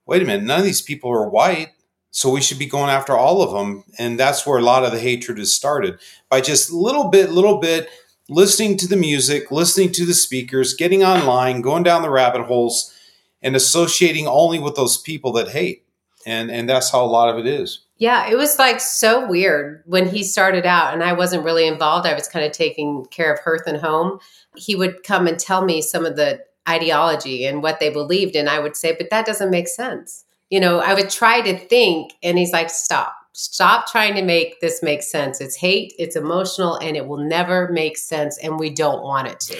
Wait 0.06 0.22
a 0.22 0.26
minute, 0.26 0.46
none 0.46 0.60
of 0.60 0.66
these 0.66 0.82
people 0.82 1.12
are 1.12 1.30
white, 1.30 1.70
so 2.12 2.30
we 2.30 2.42
should 2.42 2.58
be 2.58 2.66
going 2.66 2.90
after 2.90 3.14
all 3.14 3.42
of 3.42 3.52
them, 3.52 3.84
and 3.98 4.20
that's 4.20 4.46
where 4.46 4.58
a 4.58 4.64
lot 4.64 4.84
of 4.84 4.92
the 4.92 5.00
hatred 5.00 5.38
is 5.38 5.54
started. 5.54 6.00
By 6.30 6.42
just 6.42 6.72
little 6.72 7.10
bit, 7.10 7.30
little 7.30 7.58
bit, 7.58 7.90
listening 8.30 8.78
to 8.78 8.88
the 8.88 8.98
music, 8.98 9.52
listening 9.52 9.92
to 9.94 10.06
the 10.06 10.14
speakers, 10.14 10.74
getting 10.74 11.04
online, 11.04 11.62
going 11.62 11.84
down 11.84 12.02
the 12.02 12.10
rabbit 12.10 12.44
holes, 12.44 12.96
and 13.42 13.56
associating 13.56 14.28
only 14.28 14.60
with 14.60 14.76
those 14.76 14.98
people 14.98 15.32
that 15.34 15.50
hate, 15.50 15.86
and 16.26 16.52
and 16.52 16.70
that's 16.70 16.92
how 16.92 17.04
a 17.04 17.08
lot 17.08 17.30
of 17.30 17.38
it 17.38 17.48
is. 17.48 17.80
Yeah, 17.98 18.30
it 18.30 18.38
was 18.38 18.58
like 18.58 18.80
so 18.80 19.28
weird 19.28 19.84
when 19.86 20.08
he 20.08 20.24
started 20.24 20.66
out, 20.66 20.94
and 20.94 21.04
I 21.04 21.14
wasn't 21.14 21.44
really 21.44 21.68
involved. 21.68 22.08
I 22.08 22.14
was 22.14 22.30
kind 22.30 22.46
of 22.46 22.54
taking 22.54 23.06
care 23.12 23.34
of 23.34 23.40
Hearth 23.40 23.64
and 23.68 23.78
Home 23.78 24.20
he 24.56 24.76
would 24.76 25.04
come 25.04 25.28
and 25.28 25.40
tell 25.40 25.64
me 25.64 25.82
some 25.82 26.06
of 26.06 26.16
the 26.16 26.44
ideology 26.68 27.46
and 27.46 27.64
what 27.64 27.80
they 27.80 27.90
believed 27.90 28.36
and 28.36 28.50
I 28.50 28.60
would 28.60 28.76
say, 28.76 28.96
but 28.98 29.10
that 29.10 29.26
doesn't 29.26 29.50
make 29.50 29.68
sense. 29.68 30.26
You 30.50 30.60
know, 30.60 30.80
I 30.80 30.94
would 30.94 31.10
try 31.10 31.42
to 31.42 31.58
think 31.58 32.14
and 32.22 32.38
he's 32.38 32.52
like, 32.52 32.70
stop. 32.70 33.16
Stop 33.34 33.90
trying 33.90 34.16
to 34.16 34.24
make 34.24 34.60
this 34.60 34.82
make 34.82 35.04
sense. 35.04 35.40
It's 35.40 35.56
hate, 35.56 35.94
it's 36.00 36.16
emotional, 36.16 36.76
and 36.78 36.98
it 36.98 37.08
will 37.08 37.18
never 37.18 37.70
make 37.72 37.98
sense, 37.98 38.38
and 38.40 38.60
we 38.60 38.70
don't 38.70 39.04
want 39.04 39.28
it 39.28 39.40
to. 39.42 39.58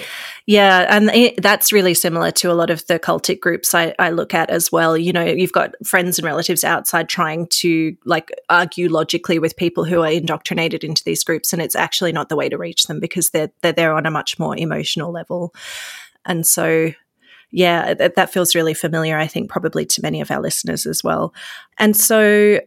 Yeah, 0.48 0.88
and 0.90 1.10
it, 1.12 1.42
that's 1.42 1.72
really 1.72 1.94
similar 1.94 2.32
to 2.32 2.52
a 2.52 2.54
lot 2.54 2.72
of 2.72 2.86
the 2.88 3.00
cultic 3.00 3.40
groups 3.40 3.76
I, 3.76 3.94
I 4.00 4.10
look 4.10 4.34
at 4.34 4.50
as 4.50 4.72
well. 4.72 4.98
You 4.98 5.14
know, 5.14 5.24
you've 5.24 5.52
got 5.52 5.76
friends 5.86 6.18
and 6.18 6.26
relatives 6.26 6.64
outside 6.64 7.08
trying 7.08 7.48
to 7.48 7.96
like 8.06 8.32
argue 8.50 8.90
logically 8.90 9.38
with 9.38 9.56
people 9.56 9.86
who 9.86 10.02
are 10.02 10.12
indoctrinated 10.12 10.84
into 10.84 11.04
these 11.04 11.24
groups, 11.24 11.54
and 11.54 11.62
it's 11.62 11.76
actually 11.76 12.12
not 12.12 12.30
the 12.30 12.36
way 12.36 12.50
to 12.50 12.58
reach 12.58 12.88
them 12.88 13.00
because 13.00 13.30
they're 13.30 13.52
they're 13.62 13.72
there 13.72 13.94
on 13.94 14.06
a 14.06 14.12
much 14.12 14.40
more 14.40 14.58
emotional 14.58 15.12
level. 15.12 15.54
And 16.26 16.46
so 16.46 16.92
yeah, 17.52 17.94
that, 17.94 18.16
that 18.16 18.32
feels 18.32 18.56
really 18.56 18.74
familiar, 18.74 19.18
I 19.18 19.28
think, 19.28 19.50
probably 19.50 19.86
to 19.86 20.02
many 20.02 20.22
of 20.22 20.30
our 20.32 20.42
listeners 20.42 20.86
as 20.86 21.04
well. 21.04 21.34
And 21.78 21.96
so 21.98 22.60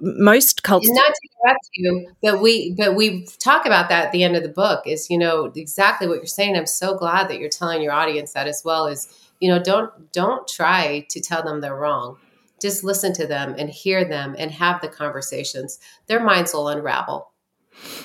most 0.00 0.62
cults. 0.62 0.88
not 0.90 1.12
to 1.12 1.28
interrupt 1.32 1.68
you, 1.74 2.12
but 2.22 2.40
we 2.40 2.74
but 2.76 2.94
we 2.94 3.26
talk 3.38 3.66
about 3.66 3.88
that 3.88 4.06
at 4.06 4.12
the 4.12 4.22
end 4.22 4.36
of 4.36 4.42
the 4.42 4.48
book. 4.48 4.86
Is 4.86 5.08
you 5.10 5.18
know 5.18 5.52
exactly 5.54 6.06
what 6.06 6.16
you're 6.16 6.26
saying. 6.26 6.56
I'm 6.56 6.66
so 6.66 6.96
glad 6.96 7.28
that 7.28 7.38
you're 7.38 7.48
telling 7.48 7.82
your 7.82 7.92
audience 7.92 8.32
that 8.32 8.46
as 8.48 8.62
well. 8.64 8.86
Is 8.86 9.08
you 9.40 9.48
know 9.50 9.62
don't 9.62 10.12
don't 10.12 10.46
try 10.48 11.06
to 11.10 11.20
tell 11.20 11.42
them 11.42 11.60
they're 11.60 11.76
wrong. 11.76 12.16
Just 12.60 12.82
listen 12.84 13.12
to 13.14 13.26
them 13.26 13.54
and 13.56 13.70
hear 13.70 14.04
them 14.04 14.34
and 14.38 14.50
have 14.50 14.80
the 14.80 14.88
conversations. 14.88 15.78
Their 16.06 16.22
minds 16.22 16.52
will 16.52 16.68
unravel. 16.68 17.32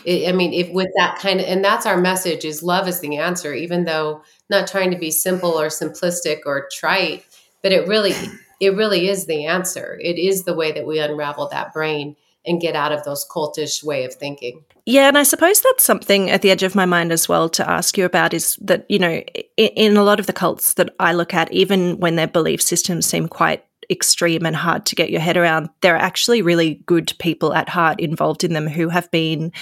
I 0.08 0.32
mean, 0.34 0.54
if 0.54 0.72
with 0.72 0.90
that 0.98 1.18
kind 1.20 1.40
of, 1.40 1.48
and 1.48 1.64
that's 1.64 1.86
our 1.86 1.98
message: 1.98 2.46
is 2.46 2.62
love 2.62 2.88
is 2.88 3.00
the 3.00 3.18
answer. 3.18 3.54
Even 3.54 3.86
though 3.86 4.22
not 4.50 4.68
trying 4.68 4.92
to 4.92 4.98
be 4.98 5.12
simple 5.12 5.52
or 5.52 5.68
simplistic 5.68 6.42
or 6.46 6.68
trite, 6.72 7.26
but 7.62 7.72
it 7.72 7.88
really 7.88 8.14
it 8.60 8.76
really 8.76 9.10
is 9.10 9.26
the 9.26 9.46
answer. 9.46 10.00
It 10.02 10.18
is 10.18 10.44
the 10.44 10.54
way 10.54 10.72
that 10.72 10.88
we 10.88 11.00
unravel 11.00 11.50
that 11.50 11.74
brain 11.74 12.16
and 12.46 12.62
get 12.62 12.76
out 12.76 12.92
of 12.92 13.04
those 13.04 13.26
cultish 13.30 13.84
way 13.84 14.04
of 14.04 14.14
thinking. 14.14 14.64
Yeah, 14.86 15.08
and 15.08 15.18
I 15.18 15.24
suppose 15.24 15.62
that's 15.62 15.84
something 15.84 16.30
at 16.30 16.42
the 16.42 16.52
edge 16.52 16.64
of 16.64 16.76
my 16.76 16.86
mind 16.86 17.12
as 17.12 17.30
well 17.30 17.48
to 17.50 17.70
ask 17.70 17.98
you 17.98 18.04
about 18.04 18.34
is 18.34 18.58
that, 18.62 18.86
you 18.90 19.00
know, 19.00 19.22
in, 19.56 19.68
in 19.76 19.98
a 19.98 20.04
lot 20.04 20.20
of 20.20 20.28
the 20.28 20.34
cults 20.34 20.74
that 20.74 20.94
I 21.00 21.14
look 21.14 21.34
at, 21.34 21.52
even 21.54 22.00
when 22.00 22.18
their 22.18 22.28
belief 22.28 22.62
systems 22.62 23.06
seem 23.06 23.30
quite 23.30 23.64
extreme 23.90 24.46
and 24.46 24.56
hard 24.56 24.86
to 24.88 24.96
get 24.96 25.10
your 25.10 25.22
head 25.22 25.38
around, 25.38 25.70
there 25.82 25.96
are 25.96 26.02
actually 26.02 26.42
really 26.42 26.82
good 26.86 27.14
people 27.18 27.54
at 27.54 27.70
heart 27.70 28.00
involved 28.00 28.44
in 28.44 28.54
them 28.54 28.68
who 28.68 28.90
have 28.90 29.10
been 29.12 29.54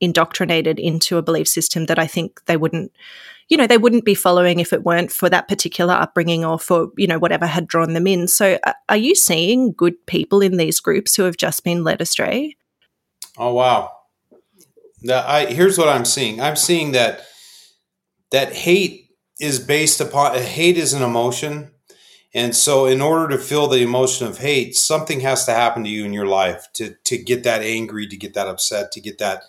indoctrinated 0.00 0.78
into 0.78 1.18
a 1.18 1.22
belief 1.22 1.46
system 1.46 1.86
that 1.86 1.98
I 1.98 2.06
think 2.06 2.44
they 2.46 2.56
wouldn't 2.56 2.92
you 3.50 3.56
know, 3.56 3.66
they 3.66 3.78
wouldn't 3.78 4.04
be 4.04 4.14
following 4.14 4.60
if 4.60 4.72
it 4.72 4.84
weren't 4.84 5.10
for 5.10 5.28
that 5.28 5.48
particular 5.48 5.92
upbringing 5.92 6.44
or 6.44 6.58
for, 6.58 6.88
you 6.96 7.08
know, 7.08 7.18
whatever 7.18 7.46
had 7.46 7.66
drawn 7.66 7.92
them 7.94 8.06
in. 8.06 8.28
So 8.28 8.58
are 8.88 8.96
you 8.96 9.16
seeing 9.16 9.72
good 9.72 10.06
people 10.06 10.40
in 10.40 10.56
these 10.56 10.78
groups 10.78 11.16
who 11.16 11.24
have 11.24 11.36
just 11.36 11.64
been 11.64 11.82
led 11.82 12.00
astray? 12.00 12.56
Oh, 13.36 13.52
wow. 13.52 13.90
Now, 15.02 15.26
I, 15.26 15.46
here's 15.46 15.76
what 15.76 15.88
I'm 15.88 16.04
seeing. 16.04 16.40
I'm 16.40 16.54
seeing 16.54 16.92
that 16.92 17.22
that 18.30 18.52
hate 18.52 19.08
is 19.40 19.58
based 19.58 20.00
upon 20.00 20.36
hate 20.36 20.76
is 20.76 20.92
an 20.92 21.02
emotion. 21.02 21.72
And 22.32 22.54
so 22.54 22.86
in 22.86 23.00
order 23.00 23.36
to 23.36 23.42
feel 23.42 23.66
the 23.66 23.82
emotion 23.82 24.28
of 24.28 24.38
hate, 24.38 24.76
something 24.76 25.20
has 25.20 25.44
to 25.46 25.52
happen 25.52 25.82
to 25.82 25.90
you 25.90 26.04
in 26.04 26.12
your 26.12 26.26
life 26.26 26.68
to 26.74 26.94
to 27.04 27.18
get 27.18 27.42
that 27.42 27.62
angry, 27.62 28.06
to 28.06 28.16
get 28.16 28.34
that 28.34 28.46
upset, 28.46 28.92
to 28.92 29.00
get 29.00 29.18
that 29.18 29.42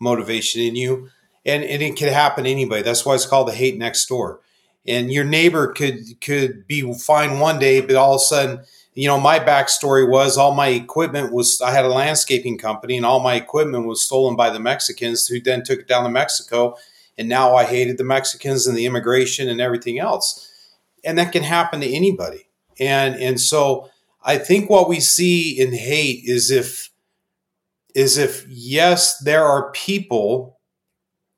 motivation 0.00 0.62
in 0.62 0.74
you 0.74 1.10
and, 1.44 1.64
and 1.64 1.82
it 1.82 1.96
could 1.96 2.12
happen 2.12 2.46
anybody. 2.46 2.82
That's 2.82 3.04
why 3.04 3.14
it's 3.14 3.26
called 3.26 3.48
the 3.48 3.52
hate 3.52 3.78
next 3.78 4.06
door. 4.06 4.40
And 4.86 5.12
your 5.12 5.24
neighbor 5.24 5.68
could 5.68 6.20
could 6.20 6.66
be 6.66 6.92
fine 6.94 7.38
one 7.38 7.58
day, 7.58 7.80
but 7.80 7.94
all 7.94 8.14
of 8.14 8.20
a 8.20 8.24
sudden, 8.24 8.64
you 8.94 9.06
know, 9.06 9.18
my 9.18 9.38
backstory 9.38 10.08
was 10.08 10.36
all 10.36 10.54
my 10.54 10.68
equipment 10.68 11.32
was 11.32 11.60
I 11.60 11.70
had 11.70 11.84
a 11.84 11.88
landscaping 11.88 12.58
company, 12.58 12.96
and 12.96 13.06
all 13.06 13.20
my 13.20 13.34
equipment 13.34 13.86
was 13.86 14.02
stolen 14.02 14.36
by 14.36 14.50
the 14.50 14.58
Mexicans, 14.58 15.28
who 15.28 15.40
then 15.40 15.62
took 15.62 15.80
it 15.80 15.88
down 15.88 16.04
to 16.04 16.10
Mexico, 16.10 16.76
and 17.16 17.28
now 17.28 17.54
I 17.54 17.64
hated 17.64 17.96
the 17.96 18.04
Mexicans 18.04 18.66
and 18.66 18.76
the 18.76 18.86
immigration 18.86 19.48
and 19.48 19.60
everything 19.60 20.00
else, 20.00 20.50
and 21.04 21.16
that 21.16 21.32
can 21.32 21.44
happen 21.44 21.80
to 21.80 21.88
anybody. 21.88 22.48
And 22.80 23.14
and 23.16 23.40
so 23.40 23.88
I 24.24 24.36
think 24.36 24.68
what 24.68 24.88
we 24.88 24.98
see 24.98 25.58
in 25.60 25.72
hate 25.72 26.24
is 26.24 26.50
if 26.50 26.90
is 27.94 28.18
if 28.18 28.46
yes, 28.48 29.16
there 29.18 29.44
are 29.44 29.70
people 29.70 30.58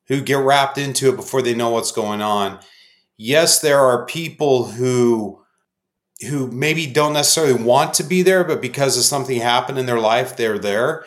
who 0.06 0.20
get 0.20 0.38
wrapped 0.38 0.78
into 0.78 1.08
it 1.08 1.16
before 1.16 1.42
they 1.42 1.54
know 1.54 1.70
what's 1.70 1.92
going 1.92 2.20
on. 2.20 2.58
Yes, 3.16 3.60
there 3.60 3.80
are 3.80 4.06
people 4.06 4.64
who 4.64 5.40
who 6.28 6.50
maybe 6.50 6.86
don't 6.86 7.12
necessarily 7.12 7.60
want 7.60 7.94
to 7.94 8.02
be 8.02 8.22
there, 8.22 8.44
but 8.44 8.62
because 8.62 8.96
of 8.96 9.04
something 9.04 9.40
happened 9.40 9.78
in 9.78 9.86
their 9.86 10.00
life, 10.00 10.36
they're 10.36 10.58
there. 10.58 11.04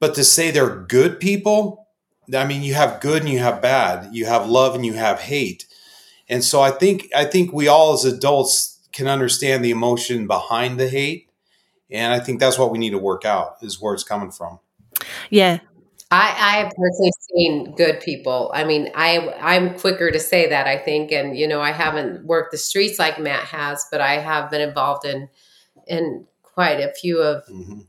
But 0.00 0.14
to 0.14 0.24
say 0.24 0.50
they're 0.50 0.76
good 0.76 1.18
people, 1.18 1.88
I 2.34 2.46
mean, 2.46 2.62
you 2.62 2.74
have 2.74 3.00
good 3.00 3.22
and 3.22 3.30
you 3.30 3.40
have 3.40 3.60
bad. 3.60 4.14
You 4.14 4.26
have 4.26 4.48
love 4.48 4.74
and 4.74 4.86
you 4.86 4.94
have 4.94 5.20
hate. 5.20 5.66
And 6.28 6.44
so 6.44 6.60
I 6.60 6.70
think 6.70 7.08
I 7.14 7.24
think 7.24 7.52
we 7.52 7.68
all 7.68 7.94
as 7.94 8.04
adults 8.04 8.78
can 8.92 9.06
understand 9.06 9.64
the 9.64 9.70
emotion 9.70 10.26
behind 10.26 10.78
the 10.78 10.88
hate. 10.88 11.30
And 11.90 12.12
I 12.12 12.20
think 12.20 12.38
that's 12.38 12.58
what 12.58 12.70
we 12.70 12.78
need 12.78 12.90
to 12.90 12.98
work 12.98 13.24
out 13.24 13.56
is 13.62 13.80
where 13.80 13.94
it's 13.94 14.04
coming 14.04 14.30
from. 14.30 14.58
Yeah, 15.30 15.60
I, 16.10 16.28
I 16.28 16.56
have 16.58 16.72
personally 16.74 17.12
seen 17.20 17.74
good 17.74 18.00
people. 18.00 18.50
I 18.54 18.64
mean, 18.64 18.90
I 18.94 19.34
I'm 19.40 19.78
quicker 19.78 20.10
to 20.10 20.18
say 20.18 20.48
that 20.48 20.66
I 20.66 20.78
think, 20.78 21.12
and 21.12 21.36
you 21.36 21.46
know, 21.46 21.60
I 21.60 21.70
haven't 21.70 22.24
worked 22.24 22.52
the 22.52 22.58
streets 22.58 22.98
like 22.98 23.18
Matt 23.20 23.44
has, 23.44 23.86
but 23.90 24.00
I 24.00 24.14
have 24.14 24.50
been 24.50 24.62
involved 24.62 25.04
in 25.04 25.28
in 25.86 26.26
quite 26.42 26.80
a 26.80 26.92
few 26.94 27.20
of 27.20 27.44
mm-hmm. 27.46 27.80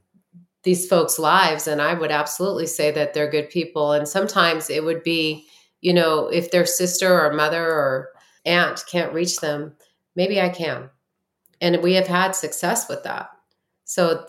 these 0.63 0.85
folks' 0.85 1.17
lives, 1.17 1.65
and 1.65 1.81
I 1.81 1.93
would 1.93 2.11
absolutely 2.11 2.67
say 2.67 2.91
that 2.91 3.13
they're 3.13 3.31
good 3.31 3.49
people. 3.49 3.93
And 3.93 4.07
sometimes 4.07 4.69
it 4.69 4.83
would 4.83 5.03
be, 5.03 5.47
you 5.79 5.93
know, 5.93 6.27
if 6.27 6.51
their 6.51 6.65
sister 6.65 7.25
or 7.25 7.31
mother 7.33 7.65
or 7.65 8.09
aunt 8.45 8.83
can't 8.91 9.13
reach 9.13 9.37
them, 9.37 9.75
maybe 10.17 10.41
I 10.41 10.49
can, 10.49 10.89
and 11.61 11.81
we 11.81 11.93
have 11.93 12.07
had 12.07 12.35
success 12.35 12.89
with 12.89 13.03
that. 13.03 13.29
So 13.85 14.25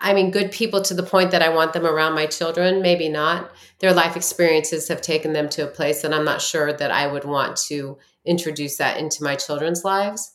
I 0.00 0.12
mean, 0.12 0.30
good 0.30 0.52
people 0.52 0.82
to 0.82 0.94
the 0.94 1.02
point 1.02 1.30
that 1.30 1.42
I 1.42 1.48
want 1.48 1.72
them 1.72 1.86
around 1.86 2.14
my 2.14 2.26
children, 2.26 2.82
maybe 2.82 3.08
not. 3.08 3.50
Their 3.80 3.92
life 3.92 4.16
experiences 4.16 4.88
have 4.88 5.00
taken 5.00 5.32
them 5.32 5.48
to 5.50 5.64
a 5.64 5.70
place 5.70 6.02
that 6.02 6.12
I'm 6.12 6.24
not 6.24 6.40
sure 6.40 6.72
that 6.72 6.90
I 6.90 7.06
would 7.06 7.24
want 7.24 7.56
to 7.68 7.98
introduce 8.24 8.76
that 8.76 8.98
into 8.98 9.22
my 9.22 9.36
children's 9.36 9.84
lives. 9.84 10.32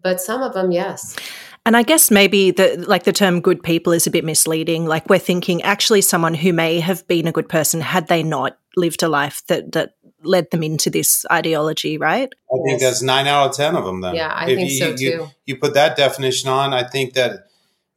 But 0.00 0.20
some 0.20 0.42
of 0.42 0.54
them, 0.54 0.70
yes. 0.70 1.16
And 1.66 1.76
I 1.76 1.82
guess 1.82 2.10
maybe 2.10 2.50
the 2.50 2.82
like 2.88 3.04
the 3.04 3.12
term 3.12 3.40
good 3.40 3.62
people 3.62 3.92
is 3.92 4.06
a 4.06 4.10
bit 4.10 4.24
misleading. 4.24 4.86
Like 4.86 5.10
we're 5.10 5.18
thinking 5.18 5.60
actually 5.62 6.00
someone 6.00 6.34
who 6.34 6.52
may 6.52 6.80
have 6.80 7.06
been 7.08 7.26
a 7.26 7.32
good 7.32 7.48
person 7.48 7.80
had 7.80 8.08
they 8.08 8.22
not 8.22 8.58
lived 8.76 9.02
a 9.02 9.08
life 9.08 9.44
that 9.48 9.72
that 9.72 9.94
led 10.22 10.50
them 10.50 10.62
into 10.62 10.90
this 10.90 11.24
ideology, 11.30 11.98
right? 11.98 12.32
I 12.50 12.56
think 12.64 12.80
that's 12.80 13.02
nine 13.02 13.26
out 13.26 13.50
of 13.50 13.56
ten 13.56 13.76
of 13.76 13.84
them. 13.84 14.00
Then, 14.00 14.14
yeah, 14.14 14.32
I 14.32 14.48
if 14.48 14.56
think 14.56 14.70
you, 14.70 14.78
so 14.78 14.88
you, 14.90 14.96
too. 14.96 15.04
You, 15.04 15.28
you 15.44 15.56
put 15.56 15.74
that 15.74 15.96
definition 15.96 16.48
on. 16.48 16.72
I 16.72 16.88
think 16.88 17.14
that 17.14 17.48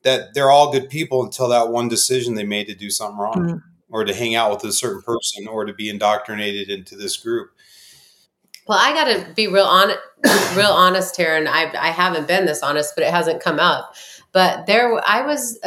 that 0.04 0.34
they're 0.34 0.50
all 0.50 0.72
good 0.72 0.90
people 0.90 1.24
until 1.24 1.50
that 1.50 1.70
one 1.70 1.88
decision 1.88 2.36
they 2.36 2.44
made 2.44 2.68
to 2.68 2.76
do 2.76 2.90
something 2.90 3.18
wrong 3.18 3.36
mm-hmm. 3.36 3.58
or 3.90 4.04
to 4.04 4.14
hang 4.14 4.36
out 4.36 4.52
with 4.52 4.64
a 4.64 4.74
certain 4.74 5.02
person 5.02 5.48
or 5.48 5.66
to 5.66 5.74
be 5.74 5.90
indoctrinated 5.90 6.70
into 6.70 6.96
this 6.96 7.18
group. 7.18 7.52
Well, 8.68 8.80
I 8.80 8.94
got 8.94 9.06
to 9.06 9.34
be 9.34 9.48
real 9.48 9.66
honest, 9.66 10.00
real 10.56 10.72
honest 10.72 11.18
here, 11.18 11.36
and 11.36 11.48
I 11.48 11.72
I 11.78 11.90
haven't 11.90 12.28
been 12.28 12.46
this 12.46 12.64
honest, 12.64 12.94
but 12.96 13.04
it 13.04 13.12
hasn't 13.12 13.44
come 13.44 13.60
up. 13.60 13.96
But 14.32 14.66
there, 14.66 15.02
I 15.06 15.24
was 15.26 15.60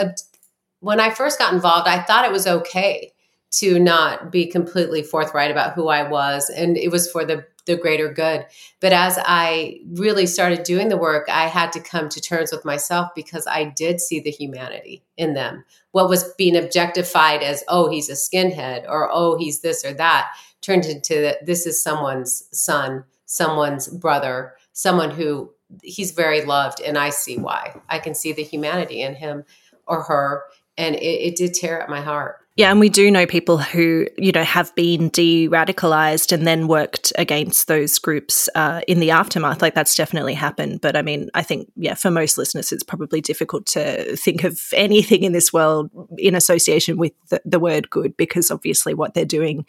when 0.80 1.00
I 1.00 1.10
first 1.10 1.38
got 1.38 1.52
involved, 1.52 1.88
I 1.88 2.02
thought 2.02 2.24
it 2.24 2.32
was 2.32 2.46
okay 2.46 3.12
to 3.52 3.78
not 3.78 4.32
be 4.32 4.46
completely 4.46 5.02
forthright 5.02 5.50
about 5.50 5.74
who 5.74 5.88
I 5.88 6.08
was, 6.08 6.50
and 6.50 6.76
it 6.76 6.90
was 6.90 7.10
for 7.10 7.24
the 7.24 7.46
the 7.66 7.76
greater 7.76 8.12
good. 8.12 8.46
But 8.80 8.92
as 8.92 9.18
I 9.24 9.80
really 9.94 10.26
started 10.26 10.64
doing 10.64 10.88
the 10.88 10.96
work, 10.96 11.28
I 11.30 11.46
had 11.46 11.72
to 11.72 11.80
come 11.80 12.08
to 12.10 12.20
terms 12.20 12.52
with 12.52 12.64
myself 12.64 13.10
because 13.14 13.46
I 13.46 13.64
did 13.64 14.00
see 14.00 14.20
the 14.20 14.30
humanity 14.30 15.02
in 15.16 15.34
them. 15.34 15.64
What 15.92 16.08
was 16.08 16.34
being 16.34 16.56
objectified 16.56 17.42
as, 17.42 17.64
oh, 17.68 17.90
he's 17.90 18.10
a 18.10 18.12
skinhead 18.12 18.84
or 18.88 19.08
oh, 19.10 19.38
he's 19.38 19.60
this 19.60 19.84
or 19.84 19.94
that 19.94 20.28
turned 20.64 20.86
into 20.86 21.36
this 21.44 21.66
is 21.66 21.82
someone's 21.82 22.48
son, 22.50 23.04
someone's 23.26 23.86
brother, 23.86 24.54
someone 24.72 25.10
who 25.10 25.50
he's 25.82 26.12
very 26.12 26.44
loved. 26.44 26.80
And 26.80 26.96
I 26.96 27.10
see 27.10 27.36
why. 27.36 27.80
I 27.88 27.98
can 27.98 28.14
see 28.14 28.32
the 28.32 28.42
humanity 28.42 29.02
in 29.02 29.14
him 29.14 29.44
or 29.86 30.02
her. 30.04 30.42
And 30.78 30.94
it, 30.96 31.00
it 31.00 31.36
did 31.36 31.54
tear 31.54 31.80
at 31.80 31.90
my 31.90 32.00
heart. 32.00 32.38
Yeah, 32.56 32.70
and 32.70 32.78
we 32.78 32.88
do 32.88 33.10
know 33.10 33.26
people 33.26 33.58
who, 33.58 34.06
you 34.16 34.30
know, 34.30 34.44
have 34.44 34.72
been 34.76 35.08
de 35.08 35.48
radicalized 35.48 36.30
and 36.30 36.46
then 36.46 36.68
worked 36.68 37.12
against 37.18 37.66
those 37.66 37.98
groups 37.98 38.48
uh, 38.54 38.80
in 38.86 39.00
the 39.00 39.10
aftermath. 39.10 39.60
Like 39.60 39.74
that's 39.74 39.96
definitely 39.96 40.34
happened. 40.34 40.80
But 40.80 40.96
I 40.96 41.02
mean, 41.02 41.30
I 41.34 41.42
think, 41.42 41.68
yeah, 41.74 41.94
for 41.94 42.12
most 42.12 42.38
listeners, 42.38 42.70
it's 42.70 42.84
probably 42.84 43.20
difficult 43.20 43.66
to 43.66 44.16
think 44.16 44.44
of 44.44 44.60
anything 44.72 45.24
in 45.24 45.32
this 45.32 45.52
world 45.52 45.90
in 46.16 46.36
association 46.36 46.96
with 46.96 47.12
the, 47.28 47.42
the 47.44 47.58
word 47.58 47.90
good 47.90 48.16
because 48.16 48.52
obviously 48.52 48.94
what 48.94 49.14
they're 49.14 49.24
doing 49.24 49.66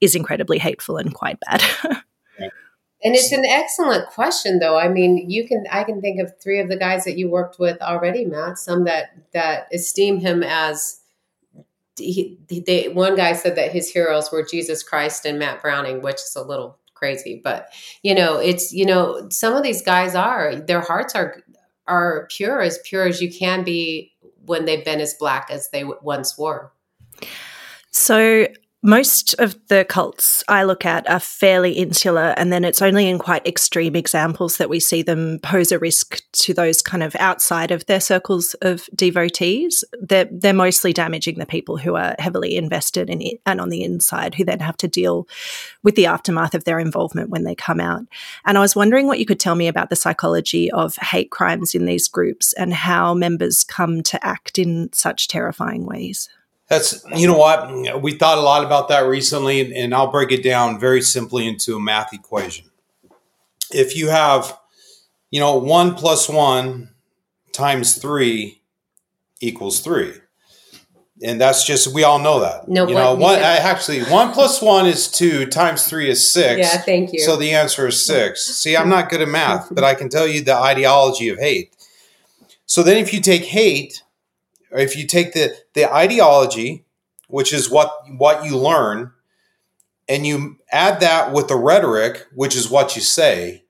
is 0.00 0.14
incredibly 0.14 0.58
hateful 0.58 0.96
and 0.96 1.12
quite 1.12 1.38
bad. 1.40 1.62
And 3.04 3.16
it's 3.16 3.32
an 3.32 3.44
excellent 3.44 4.06
question, 4.10 4.60
though. 4.60 4.78
I 4.78 4.88
mean, 4.88 5.28
you 5.28 5.48
can 5.48 5.64
I 5.70 5.82
can 5.82 6.00
think 6.00 6.20
of 6.20 6.40
three 6.40 6.60
of 6.60 6.68
the 6.68 6.76
guys 6.76 7.04
that 7.04 7.18
you 7.18 7.28
worked 7.28 7.58
with 7.58 7.82
already, 7.82 8.24
Matt. 8.24 8.58
Some 8.58 8.84
that 8.84 9.10
that 9.32 9.66
esteem 9.72 10.20
him 10.20 10.44
as 10.44 11.00
he, 11.98 12.38
they, 12.48 12.88
one 12.88 13.16
guy 13.16 13.32
said 13.32 13.56
that 13.56 13.72
his 13.72 13.90
heroes 13.90 14.30
were 14.30 14.42
Jesus 14.42 14.82
Christ 14.82 15.26
and 15.26 15.38
Matt 15.38 15.62
Browning, 15.62 16.02
which 16.02 16.16
is 16.16 16.34
a 16.36 16.42
little 16.42 16.78
crazy, 16.94 17.40
but 17.42 17.68
you 18.02 18.14
know, 18.14 18.38
it's 18.38 18.72
you 18.72 18.86
know, 18.86 19.28
some 19.30 19.54
of 19.54 19.62
these 19.62 19.82
guys 19.82 20.14
are 20.14 20.54
their 20.54 20.80
hearts 20.80 21.14
are 21.14 21.42
are 21.86 22.28
pure 22.30 22.60
as 22.60 22.78
pure 22.84 23.06
as 23.06 23.20
you 23.20 23.32
can 23.32 23.64
be 23.64 24.12
when 24.44 24.64
they've 24.64 24.84
been 24.84 25.00
as 25.00 25.14
black 25.14 25.48
as 25.50 25.70
they 25.70 25.84
once 25.84 26.38
were. 26.38 26.72
So 27.90 28.46
most 28.84 29.34
of 29.34 29.56
the 29.68 29.84
cults 29.84 30.42
I 30.48 30.64
look 30.64 30.84
at 30.84 31.08
are 31.08 31.20
fairly 31.20 31.72
insular, 31.72 32.34
and 32.36 32.52
then 32.52 32.64
it's 32.64 32.82
only 32.82 33.08
in 33.08 33.20
quite 33.20 33.46
extreme 33.46 33.94
examples 33.94 34.56
that 34.56 34.68
we 34.68 34.80
see 34.80 35.02
them 35.02 35.38
pose 35.40 35.70
a 35.70 35.78
risk 35.78 36.20
to 36.32 36.52
those 36.52 36.82
kind 36.82 37.04
of 37.04 37.14
outside 37.16 37.70
of 37.70 37.86
their 37.86 38.00
circles 38.00 38.54
of 38.54 38.88
devotees. 38.92 39.84
They're, 40.00 40.28
they're 40.32 40.52
mostly 40.52 40.92
damaging 40.92 41.38
the 41.38 41.46
people 41.46 41.76
who 41.76 41.94
are 41.94 42.16
heavily 42.18 42.56
invested 42.56 43.08
in 43.08 43.22
it 43.22 43.40
and 43.46 43.60
on 43.60 43.68
the 43.68 43.84
inside, 43.84 44.34
who 44.34 44.44
then 44.44 44.58
have 44.58 44.76
to 44.78 44.88
deal 44.88 45.28
with 45.84 45.94
the 45.94 46.06
aftermath 46.06 46.54
of 46.54 46.64
their 46.64 46.80
involvement 46.80 47.30
when 47.30 47.44
they 47.44 47.54
come 47.54 47.78
out. 47.78 48.02
And 48.44 48.58
I 48.58 48.62
was 48.62 48.74
wondering 48.74 49.06
what 49.06 49.20
you 49.20 49.26
could 49.26 49.38
tell 49.38 49.54
me 49.54 49.68
about 49.68 49.90
the 49.90 49.96
psychology 49.96 50.72
of 50.72 50.96
hate 50.96 51.30
crimes 51.30 51.76
in 51.76 51.84
these 51.84 52.08
groups 52.08 52.52
and 52.54 52.74
how 52.74 53.14
members 53.14 53.62
come 53.62 54.02
to 54.02 54.26
act 54.26 54.58
in 54.58 54.92
such 54.92 55.28
terrifying 55.28 55.86
ways. 55.86 56.28
That's 56.72 57.04
you 57.14 57.26
know 57.26 57.36
what 57.36 58.00
we 58.00 58.14
thought 58.14 58.38
a 58.38 58.40
lot 58.40 58.64
about 58.64 58.88
that 58.88 59.00
recently, 59.00 59.76
and 59.76 59.94
I'll 59.94 60.10
break 60.10 60.32
it 60.32 60.42
down 60.42 60.80
very 60.80 61.02
simply 61.02 61.46
into 61.46 61.76
a 61.76 61.80
math 61.80 62.14
equation. 62.14 62.64
If 63.70 63.94
you 63.94 64.08
have, 64.08 64.58
you 65.30 65.38
know, 65.38 65.58
one 65.58 65.94
plus 65.96 66.30
one 66.30 66.88
times 67.52 67.98
three 67.98 68.62
equals 69.42 69.80
three, 69.80 70.14
and 71.22 71.38
that's 71.38 71.66
just 71.66 71.92
we 71.92 72.04
all 72.04 72.18
know 72.18 72.40
that. 72.40 72.66
No, 72.68 72.88
you 72.88 72.94
know, 72.94 73.16
one 73.16 73.38
uh, 73.38 73.42
actually 73.42 74.04
one 74.04 74.32
plus 74.32 74.62
one 74.62 74.86
is 74.86 75.08
two 75.08 75.44
times 75.44 75.86
three 75.86 76.08
is 76.08 76.30
six. 76.30 76.60
Yeah, 76.60 76.80
thank 76.80 77.12
you. 77.12 77.18
So 77.18 77.36
the 77.36 77.50
answer 77.50 77.86
is 77.86 78.02
six. 78.02 78.46
See, 78.46 78.78
I'm 78.78 78.88
not 78.88 79.10
good 79.10 79.20
at 79.20 79.28
math, 79.28 79.68
but 79.70 79.84
I 79.84 79.94
can 79.94 80.08
tell 80.08 80.26
you 80.26 80.42
the 80.42 80.56
ideology 80.56 81.28
of 81.28 81.38
hate. 81.38 81.76
So 82.64 82.82
then, 82.82 82.96
if 82.96 83.12
you 83.12 83.20
take 83.20 83.44
hate 83.44 84.02
or 84.72 84.78
if 84.78 84.96
you 84.96 85.06
take 85.06 85.34
the 85.34 85.54
the 85.74 85.92
ideology, 85.92 86.84
which 87.28 87.52
is 87.52 87.70
what 87.70 87.92
what 88.16 88.44
you 88.44 88.56
learn, 88.56 89.12
and 90.08 90.26
you 90.26 90.56
add 90.72 91.00
that 91.00 91.32
with 91.32 91.48
the 91.48 91.56
rhetoric, 91.56 92.26
which 92.34 92.56
is 92.56 92.70
what 92.70 92.96
you 92.96 93.02
say, 93.02 93.64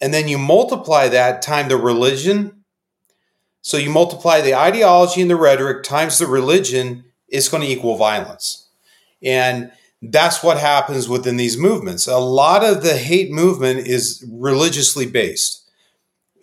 and 0.00 0.12
then 0.12 0.28
you 0.28 0.36
multiply 0.36 1.08
that 1.08 1.40
time 1.40 1.68
the 1.68 1.76
religion. 1.76 2.64
So 3.64 3.76
you 3.76 3.90
multiply 3.90 4.40
the 4.40 4.56
ideology 4.56 5.22
and 5.22 5.30
the 5.30 5.36
rhetoric 5.36 5.84
times 5.84 6.18
the 6.18 6.26
religion, 6.26 7.04
it's 7.28 7.48
going 7.48 7.62
to 7.62 7.68
equal 7.68 7.96
violence. 7.96 8.68
And 9.22 9.70
that's 10.02 10.42
what 10.42 10.58
happens 10.58 11.08
within 11.08 11.36
these 11.36 11.56
movements. 11.56 12.08
A 12.08 12.18
lot 12.18 12.64
of 12.64 12.82
the 12.82 12.96
hate 12.96 13.30
movement 13.30 13.86
is 13.86 14.24
religiously 14.28 15.06
based 15.06 15.61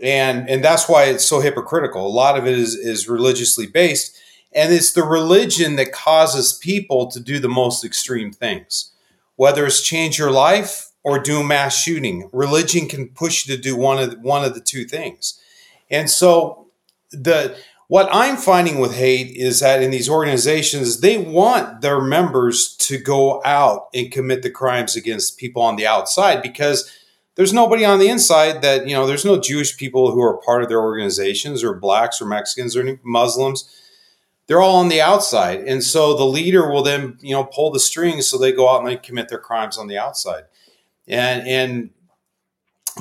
and 0.01 0.49
and 0.49 0.63
that's 0.63 0.87
why 0.87 1.05
it's 1.05 1.25
so 1.25 1.39
hypocritical. 1.39 2.05
A 2.05 2.09
lot 2.09 2.37
of 2.37 2.47
it 2.47 2.57
is 2.57 2.75
is 2.75 3.09
religiously 3.09 3.67
based, 3.67 4.17
and 4.53 4.73
it's 4.73 4.93
the 4.93 5.03
religion 5.03 5.75
that 5.75 5.91
causes 5.91 6.53
people 6.53 7.07
to 7.11 7.19
do 7.19 7.39
the 7.39 7.49
most 7.49 7.83
extreme 7.83 8.31
things, 8.31 8.91
whether 9.35 9.65
it's 9.65 9.81
change 9.81 10.17
your 10.17 10.31
life 10.31 10.91
or 11.03 11.19
do 11.19 11.43
mass 11.43 11.77
shooting. 11.81 12.29
Religion 12.31 12.87
can 12.87 13.09
push 13.09 13.47
you 13.47 13.55
to 13.55 13.61
do 13.61 13.75
one 13.75 13.99
of 13.99 14.11
the, 14.11 14.19
one 14.19 14.43
of 14.43 14.53
the 14.53 14.61
two 14.61 14.85
things, 14.85 15.39
and 15.89 16.09
so 16.09 16.67
the 17.11 17.57
what 17.89 18.07
I'm 18.11 18.37
finding 18.37 18.79
with 18.79 18.93
hate 18.93 19.35
is 19.35 19.61
that 19.61 19.81
in 19.81 19.89
these 19.89 20.07
organizations, 20.07 21.01
they 21.01 21.17
want 21.17 21.81
their 21.81 21.99
members 21.99 22.75
to 22.81 22.99
go 22.99 23.41
out 23.43 23.87
and 23.95 24.11
commit 24.11 24.43
the 24.43 24.51
crimes 24.51 24.95
against 24.95 25.39
people 25.39 25.63
on 25.63 25.75
the 25.75 25.87
outside 25.87 26.43
because 26.43 26.87
there's 27.39 27.53
nobody 27.53 27.85
on 27.85 27.99
the 27.99 28.09
inside 28.09 28.61
that 28.63 28.85
you 28.85 28.93
know 28.93 29.07
there's 29.07 29.23
no 29.23 29.39
jewish 29.39 29.77
people 29.77 30.11
who 30.11 30.21
are 30.21 30.41
part 30.41 30.61
of 30.61 30.67
their 30.67 30.81
organizations 30.81 31.63
or 31.63 31.73
blacks 31.73 32.21
or 32.21 32.25
mexicans 32.25 32.75
or 32.75 32.99
muslims. 33.01 33.73
They're 34.47 34.59
all 34.59 34.75
on 34.75 34.89
the 34.89 34.99
outside. 34.99 35.61
And 35.61 35.81
so 35.81 36.17
the 36.17 36.25
leader 36.25 36.69
will 36.69 36.83
then 36.83 37.17
you 37.21 37.33
know 37.33 37.45
pull 37.45 37.71
the 37.71 37.79
strings 37.79 38.27
so 38.27 38.37
they 38.37 38.51
go 38.51 38.67
out 38.67 38.81
and 38.81 38.89
they 38.89 38.97
commit 38.97 39.29
their 39.29 39.39
crimes 39.39 39.77
on 39.77 39.87
the 39.87 39.97
outside. 39.97 40.43
And 41.07 41.47
and 41.47 41.89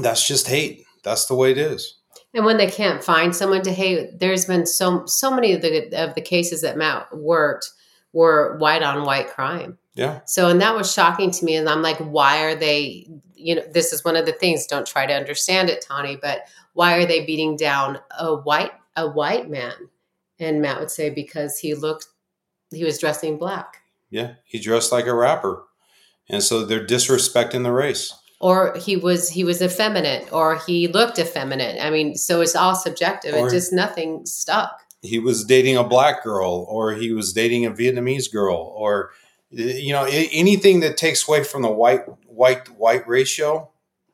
that's 0.01 0.25
just 0.25 0.47
hate. 0.47 0.85
That's 1.03 1.27
the 1.27 1.35
way 1.35 1.51
it 1.51 1.59
is. 1.59 1.99
And 2.33 2.45
when 2.45 2.59
they 2.59 2.71
can't 2.71 3.03
find 3.03 3.35
someone 3.35 3.63
to 3.63 3.73
hate 3.73 4.21
there's 4.21 4.45
been 4.45 4.67
so 4.67 5.05
so 5.07 5.33
many 5.33 5.53
of 5.53 5.63
the 5.63 6.01
of 6.01 6.15
the 6.15 6.21
cases 6.21 6.61
that 6.61 6.79
matt 6.79 7.09
worked 7.13 7.69
were 8.13 8.57
white 8.59 8.85
on 8.85 9.05
white 9.05 9.31
crime. 9.31 9.79
Yeah. 9.99 10.21
So, 10.27 10.49
and 10.49 10.61
that 10.61 10.77
was 10.77 10.93
shocking 10.93 11.33
to 11.33 11.45
me. 11.45 11.57
And 11.57 11.69
I'm 11.69 11.83
like, 11.83 11.99
why 11.99 12.45
are 12.45 12.55
they, 12.55 13.09
you 13.39 13.55
know, 13.55 13.63
this 13.73 13.93
is 13.93 14.05
one 14.05 14.17
of 14.17 14.27
the 14.27 14.33
things, 14.33 14.67
don't 14.67 14.87
try 14.87 15.07
to 15.07 15.15
understand 15.15 15.71
it, 15.71 15.85
Tawni, 15.89 16.21
but 16.21 16.43
why 16.75 16.95
are 16.97 17.07
they 17.07 17.25
beating 17.25 17.57
down 17.57 17.99
a 18.19 18.35
white, 18.35 18.73
a 18.97 19.09
white 19.09 19.49
man? 19.49 19.75
And 20.39 20.61
Matt 20.61 20.79
would 20.81 20.91
say, 20.91 21.11
because 21.11 21.59
he 21.59 21.75
looked, 21.75 22.07
he 22.71 22.85
was 22.85 22.99
dressing 22.99 23.39
black. 23.39 23.79
Yeah, 24.11 24.35
he 24.45 24.59
dressed 24.59 24.93
like 24.93 25.07
a 25.07 25.15
rapper, 25.15 25.65
and 26.29 26.43
so 26.43 26.65
they're 26.65 26.87
disrespecting 26.87 27.63
the 27.63 27.73
race. 27.73 28.15
Or 28.41 28.77
he 28.77 28.97
was 28.97 29.29
he 29.31 29.43
was 29.45 29.61
effeminate, 29.61 30.33
or 30.33 30.57
he 30.67 30.87
looked 30.89 31.19
effeminate. 31.19 31.85
I 31.85 31.91
mean, 31.91 32.15
so 32.15 32.41
it's 32.41 32.55
all 32.55 32.75
subjective. 32.75 33.35
Or- 33.35 33.49
it 33.49 33.51
just 33.51 33.73
nothing 33.73 34.25
stuck. 34.27 34.81
he 35.03 35.19
was 35.19 35.45
dating 35.45 35.77
a 35.77 35.85
black 35.85 36.23
girl 36.25 36.67
or 36.69 36.93
he 36.93 37.13
was 37.13 37.33
dating 37.33 37.67
a 37.67 37.71
Vietnamese 37.71 38.33
girl 38.33 38.73
or 38.77 39.11
eh, 39.57 39.77
you 39.77 39.93
know 39.93 40.05
anything 40.11 40.81
that 40.81 40.97
takes 40.97 41.29
away 41.29 41.45
from 41.45 41.63
the 41.63 41.71
white 41.71 42.03
white 42.39 42.69
white 42.79 43.07
ratio 43.09 43.69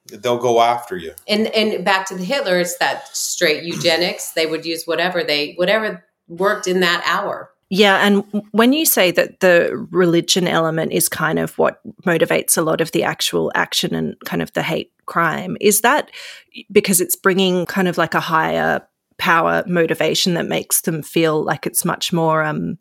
they'll 0.06 0.38
go 0.38 0.60
after 0.60 0.96
you 0.96 1.12
And 1.26 1.46
and 1.48 1.84
back 1.84 2.06
to 2.08 2.14
the 2.14 2.24
Hitler, 2.24 2.58
it's 2.58 2.76
that 2.78 3.14
straight 3.16 3.64
eugenics. 3.72 4.32
They 4.32 4.46
would 4.46 4.64
use 4.64 4.84
whatever 4.84 5.22
they 5.22 5.54
whatever 5.54 6.04
worked 6.28 6.66
in 6.66 6.80
that 6.80 7.02
hour. 7.06 7.50
Yeah, 7.70 8.06
and 8.06 8.24
when 8.52 8.72
you 8.72 8.84
say 8.84 9.10
that 9.12 9.40
the 9.40 9.70
religion 9.90 10.46
element 10.46 10.92
is 10.92 11.08
kind 11.08 11.38
of 11.38 11.58
what 11.58 11.80
motivates 12.06 12.56
a 12.56 12.62
lot 12.62 12.80
of 12.80 12.92
the 12.92 13.02
actual 13.02 13.50
action 13.54 13.94
and 13.94 14.14
kind 14.26 14.42
of 14.42 14.52
the 14.52 14.62
hate 14.62 14.92
crime, 15.06 15.56
is 15.60 15.80
that 15.80 16.10
because 16.70 17.00
it's 17.00 17.16
bringing 17.16 17.66
kind 17.66 17.88
of 17.88 17.98
like 17.98 18.14
a 18.14 18.20
higher 18.20 18.86
power 19.16 19.64
motivation 19.66 20.34
that 20.34 20.46
makes 20.46 20.82
them 20.82 21.02
feel 21.02 21.42
like 21.42 21.66
it's 21.66 21.84
much 21.84 22.12
more 22.12 22.44
um, 22.44 22.78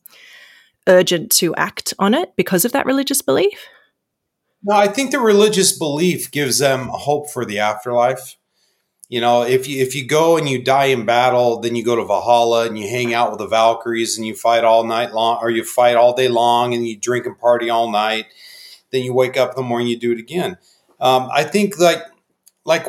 urgent 0.88 1.32
to 1.32 1.56
act 1.56 1.94
on 1.98 2.14
it 2.14 2.36
because 2.36 2.66
of 2.66 2.74
that 2.74 2.86
religious 2.86 3.22
belief? 3.22 3.58
No 4.64 4.76
i 4.76 4.88
think 4.88 5.12
the 5.12 5.20
religious 5.20 5.78
belief 5.78 6.32
gives 6.32 6.60
them 6.60 6.90
hope 6.92 7.30
for 7.30 7.46
the 7.46 7.60
afterlife. 7.60 8.38
You 9.10 9.22
know 9.22 9.44
if 9.44 9.68
you 9.68 9.82
if 9.82 9.94
you 9.94 10.08
go 10.08 10.38
and 10.38 10.50
you 10.50 10.64
die 10.64 10.86
in 10.86 11.06
battle 11.06 11.60
then 11.60 11.76
you 11.76 11.84
go 11.84 11.96
to 11.96 12.06
valhalla 12.06 12.66
and 12.66 12.80
you 12.80 12.88
hang 12.88 13.14
out 13.14 13.30
with 13.30 13.40
the 13.40 13.48
valkyries 13.48 14.18
and 14.18 14.26
you 14.26 14.34
fight 14.34 14.64
all 14.64 14.84
night 14.84 15.14
long 15.14 15.38
or 15.42 15.52
you 15.52 15.64
fight 15.64 15.96
all 15.96 16.16
day 16.16 16.30
long 16.30 16.74
and 16.74 16.88
you 16.88 16.98
drink 16.98 17.26
and 17.28 17.38
party 17.38 17.70
all 17.70 17.92
night 17.92 18.26
then 18.92 19.04
you 19.04 19.14
wake 19.14 19.38
up 19.38 19.52
in 19.52 19.56
the 19.56 19.62
morning 19.64 19.88
you 19.88 20.00
do 20.00 20.12
it 20.14 20.20
again. 20.20 20.58
Um, 21.00 21.30
i 21.32 21.44
think 21.44 21.78
like 21.78 22.02
like 22.66 22.88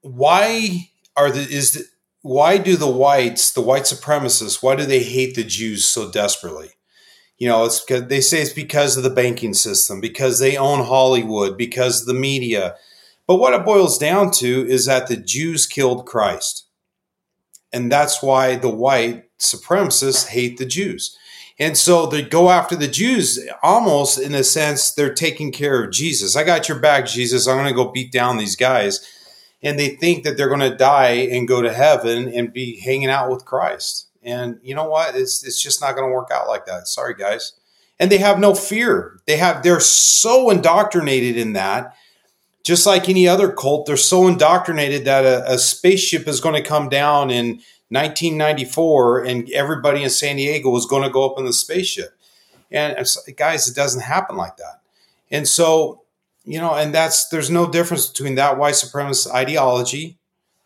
why 0.00 0.90
are 1.16 1.30
the 1.30 1.40
is 1.40 1.72
the, 1.72 1.84
why 2.22 2.58
do 2.58 2.76
the 2.76 2.90
whites 2.90 3.52
the 3.52 3.60
white 3.60 3.82
supremacists 3.82 4.62
why 4.62 4.74
do 4.74 4.84
they 4.84 5.02
hate 5.02 5.34
the 5.34 5.44
jews 5.44 5.84
so 5.84 6.10
desperately 6.10 6.70
you 7.38 7.48
know 7.48 7.64
it's 7.64 7.80
because 7.80 8.08
they 8.08 8.20
say 8.20 8.40
it's 8.40 8.52
because 8.52 8.96
of 8.96 9.02
the 9.02 9.10
banking 9.10 9.54
system 9.54 10.00
because 10.00 10.38
they 10.38 10.56
own 10.56 10.84
hollywood 10.84 11.56
because 11.56 12.00
of 12.00 12.06
the 12.06 12.14
media. 12.14 12.76
But 13.26 13.36
what 13.36 13.54
it 13.54 13.64
boils 13.64 13.96
down 13.96 14.32
to 14.32 14.66
is 14.68 14.84
that 14.84 15.06
the 15.06 15.16
jews 15.16 15.66
killed 15.66 16.06
christ. 16.06 16.66
And 17.72 17.90
that's 17.90 18.22
why 18.22 18.56
the 18.56 18.68
white 18.68 19.24
supremacists 19.38 20.28
hate 20.28 20.58
the 20.58 20.66
jews. 20.66 21.16
And 21.58 21.76
so 21.76 22.06
they 22.06 22.22
go 22.22 22.50
after 22.50 22.76
the 22.76 22.88
jews 22.88 23.38
almost 23.62 24.18
in 24.18 24.34
a 24.34 24.44
sense 24.44 24.92
they're 24.92 25.14
taking 25.14 25.52
care 25.52 25.82
of 25.82 25.92
jesus. 25.92 26.36
I 26.36 26.44
got 26.44 26.68
your 26.68 26.78
back 26.78 27.06
jesus. 27.06 27.48
I'm 27.48 27.56
going 27.56 27.68
to 27.68 27.74
go 27.74 27.90
beat 27.90 28.12
down 28.12 28.38
these 28.38 28.56
guys. 28.56 29.00
And 29.62 29.78
they 29.78 29.90
think 29.90 30.24
that 30.24 30.36
they're 30.36 30.48
going 30.48 30.60
to 30.60 30.76
die 30.76 31.26
and 31.32 31.48
go 31.48 31.62
to 31.62 31.72
heaven 31.72 32.28
and 32.28 32.52
be 32.52 32.80
hanging 32.80 33.08
out 33.08 33.30
with 33.30 33.46
Christ. 33.46 34.03
And 34.24 34.58
you 34.62 34.74
know 34.74 34.88
what? 34.88 35.14
It's 35.14 35.44
it's 35.44 35.62
just 35.62 35.80
not 35.80 35.94
going 35.94 36.08
to 36.08 36.14
work 36.14 36.30
out 36.32 36.48
like 36.48 36.66
that. 36.66 36.88
Sorry, 36.88 37.14
guys. 37.14 37.52
And 37.98 38.10
they 38.10 38.18
have 38.18 38.38
no 38.38 38.54
fear. 38.54 39.20
They 39.26 39.36
have 39.36 39.62
they're 39.62 39.80
so 39.80 40.50
indoctrinated 40.50 41.36
in 41.36 41.52
that. 41.52 41.94
Just 42.64 42.86
like 42.86 43.08
any 43.10 43.28
other 43.28 43.52
cult, 43.52 43.84
they're 43.84 43.96
so 43.96 44.26
indoctrinated 44.26 45.04
that 45.04 45.24
a, 45.24 45.52
a 45.52 45.58
spaceship 45.58 46.26
is 46.26 46.40
going 46.40 46.54
to 46.54 46.66
come 46.66 46.88
down 46.88 47.30
in 47.30 47.60
1994 47.90 49.24
and 49.24 49.50
everybody 49.50 50.02
in 50.02 50.08
San 50.08 50.36
Diego 50.36 50.74
is 50.74 50.86
going 50.86 51.02
to 51.02 51.10
go 51.10 51.30
up 51.30 51.38
in 51.38 51.44
the 51.44 51.52
spaceship. 51.52 52.16
And 52.70 52.96
guys, 53.36 53.68
it 53.68 53.76
doesn't 53.76 54.00
happen 54.00 54.36
like 54.36 54.56
that. 54.56 54.80
And 55.30 55.46
so 55.46 56.04
you 56.44 56.58
know, 56.58 56.74
and 56.74 56.94
that's 56.94 57.28
there's 57.28 57.50
no 57.50 57.70
difference 57.70 58.06
between 58.06 58.34
that 58.34 58.58
white 58.58 58.74
supremacist 58.74 59.32
ideology 59.32 60.18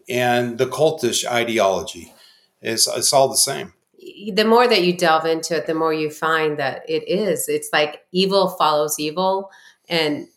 and 0.09 0.59
the 0.59 0.67
cultish 0.67 1.25
ideology. 1.25 2.13
It's 2.61 2.87
it's 2.89 3.13
all 3.13 3.29
the 3.29 3.37
same. 3.37 3.73
The 4.33 4.45
more 4.45 4.67
that 4.67 4.85
you 4.85 4.97
delve 4.97 5.27
into 5.27 5.57
it, 5.57 5.67
the 5.67 5.75
more 5.75 5.93
you 5.93 6.11
find 6.11 6.59
that 6.59 6.89
it 6.89 7.09
is. 7.09 7.49
It's 7.49 7.71
like 7.73 8.03
evil 8.13 8.49
follows 8.51 8.99
evil, 8.99 9.51
and 9.89 10.29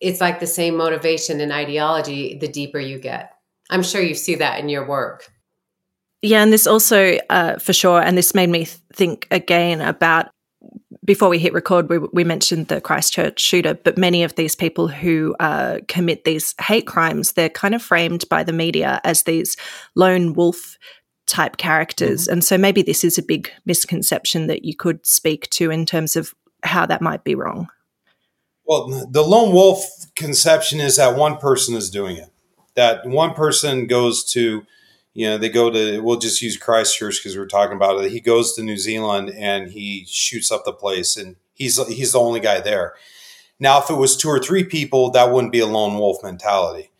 it's 0.00 0.20
like 0.20 0.40
the 0.40 0.46
same 0.46 0.76
motivation 0.76 1.40
and 1.40 1.52
ideology. 1.52 2.38
The 2.38 2.48
deeper 2.48 2.78
you 2.78 2.98
get, 2.98 3.32
I'm 3.70 3.82
sure 3.82 4.02
you 4.02 4.14
see 4.14 4.34
that 4.36 4.58
in 4.58 4.68
your 4.68 4.86
work. 4.86 5.30
Yeah, 6.22 6.42
and 6.42 6.52
this 6.52 6.66
also, 6.66 7.18
uh, 7.30 7.58
for 7.58 7.72
sure, 7.72 8.02
and 8.02 8.16
this 8.16 8.34
made 8.34 8.50
me 8.50 8.66
think 8.92 9.26
again 9.30 9.80
about 9.80 10.26
before 11.10 11.28
we 11.28 11.40
hit 11.40 11.52
record, 11.52 11.90
we, 11.90 11.98
we 11.98 12.22
mentioned 12.22 12.68
the 12.68 12.80
Christchurch 12.80 13.40
shooter, 13.40 13.74
but 13.74 13.98
many 13.98 14.22
of 14.22 14.36
these 14.36 14.54
people 14.54 14.86
who 14.86 15.34
uh, 15.40 15.80
commit 15.88 16.22
these 16.22 16.54
hate 16.60 16.86
crimes, 16.86 17.32
they're 17.32 17.48
kind 17.48 17.74
of 17.74 17.82
framed 17.82 18.28
by 18.28 18.44
the 18.44 18.52
media 18.52 19.00
as 19.02 19.24
these 19.24 19.56
lone 19.96 20.34
wolf 20.34 20.78
type 21.26 21.56
characters. 21.56 22.28
And 22.28 22.44
so 22.44 22.56
maybe 22.56 22.80
this 22.80 23.02
is 23.02 23.18
a 23.18 23.24
big 23.24 23.50
misconception 23.66 24.46
that 24.46 24.64
you 24.64 24.76
could 24.76 25.04
speak 25.04 25.50
to 25.50 25.72
in 25.72 25.84
terms 25.84 26.14
of 26.14 26.32
how 26.62 26.86
that 26.86 27.02
might 27.02 27.24
be 27.24 27.34
wrong. 27.34 27.66
Well, 28.64 28.86
the 29.10 29.24
lone 29.24 29.52
wolf 29.52 29.84
conception 30.14 30.78
is 30.78 30.94
that 30.98 31.16
one 31.16 31.38
person 31.38 31.74
is 31.74 31.90
doing 31.90 32.18
it. 32.18 32.30
That 32.76 33.04
one 33.04 33.34
person 33.34 33.88
goes 33.88 34.22
to, 34.34 34.64
you 35.12 35.26
know, 35.26 35.38
they 35.38 35.48
go 35.48 35.70
to. 35.70 36.00
We'll 36.00 36.18
just 36.18 36.42
use 36.42 36.56
Christchurch 36.56 37.18
because 37.18 37.36
we're 37.36 37.46
talking 37.46 37.76
about 37.76 38.02
it. 38.02 38.12
He 38.12 38.20
goes 38.20 38.54
to 38.54 38.62
New 38.62 38.76
Zealand 38.76 39.30
and 39.30 39.70
he 39.70 40.04
shoots 40.08 40.52
up 40.52 40.64
the 40.64 40.72
place, 40.72 41.16
and 41.16 41.36
he's 41.54 41.84
he's 41.88 42.12
the 42.12 42.20
only 42.20 42.40
guy 42.40 42.60
there. 42.60 42.94
Now, 43.58 43.78
if 43.80 43.90
it 43.90 43.94
was 43.94 44.16
two 44.16 44.28
or 44.28 44.38
three 44.38 44.64
people, 44.64 45.10
that 45.10 45.32
wouldn't 45.32 45.52
be 45.52 45.60
a 45.60 45.66
lone 45.66 45.98
wolf 45.98 46.22
mentality. 46.22 46.90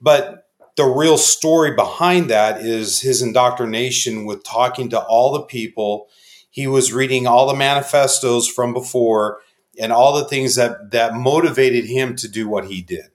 But 0.00 0.48
the 0.76 0.84
real 0.84 1.18
story 1.18 1.74
behind 1.74 2.30
that 2.30 2.60
is 2.60 3.00
his 3.00 3.22
indoctrination 3.22 4.26
with 4.26 4.44
talking 4.44 4.90
to 4.90 5.00
all 5.00 5.32
the 5.32 5.42
people. 5.42 6.08
He 6.50 6.66
was 6.66 6.92
reading 6.92 7.26
all 7.26 7.46
the 7.46 7.56
manifestos 7.56 8.46
from 8.46 8.72
before 8.72 9.40
and 9.78 9.92
all 9.92 10.14
the 10.14 10.26
things 10.26 10.54
that 10.56 10.90
that 10.90 11.14
motivated 11.14 11.86
him 11.86 12.14
to 12.16 12.28
do 12.28 12.48
what 12.48 12.66
he 12.66 12.82
did. 12.82 13.06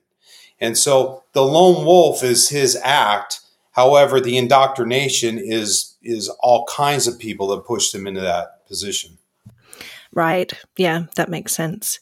And 0.59 0.77
so 0.77 1.23
the 1.33 1.43
lone 1.43 1.85
wolf 1.85 2.23
is 2.23 2.49
his 2.49 2.75
act. 2.83 3.40
However, 3.71 4.19
the 4.19 4.37
indoctrination 4.37 5.37
is 5.37 5.95
is 6.03 6.29
all 6.39 6.65
kinds 6.65 7.07
of 7.07 7.19
people 7.19 7.47
that 7.49 7.65
push 7.65 7.91
them 7.91 8.07
into 8.07 8.21
that 8.21 8.65
position. 8.67 9.17
Right. 10.13 10.51
Yeah, 10.75 11.03
that 11.15 11.29
makes 11.29 11.53
sense. 11.53 11.99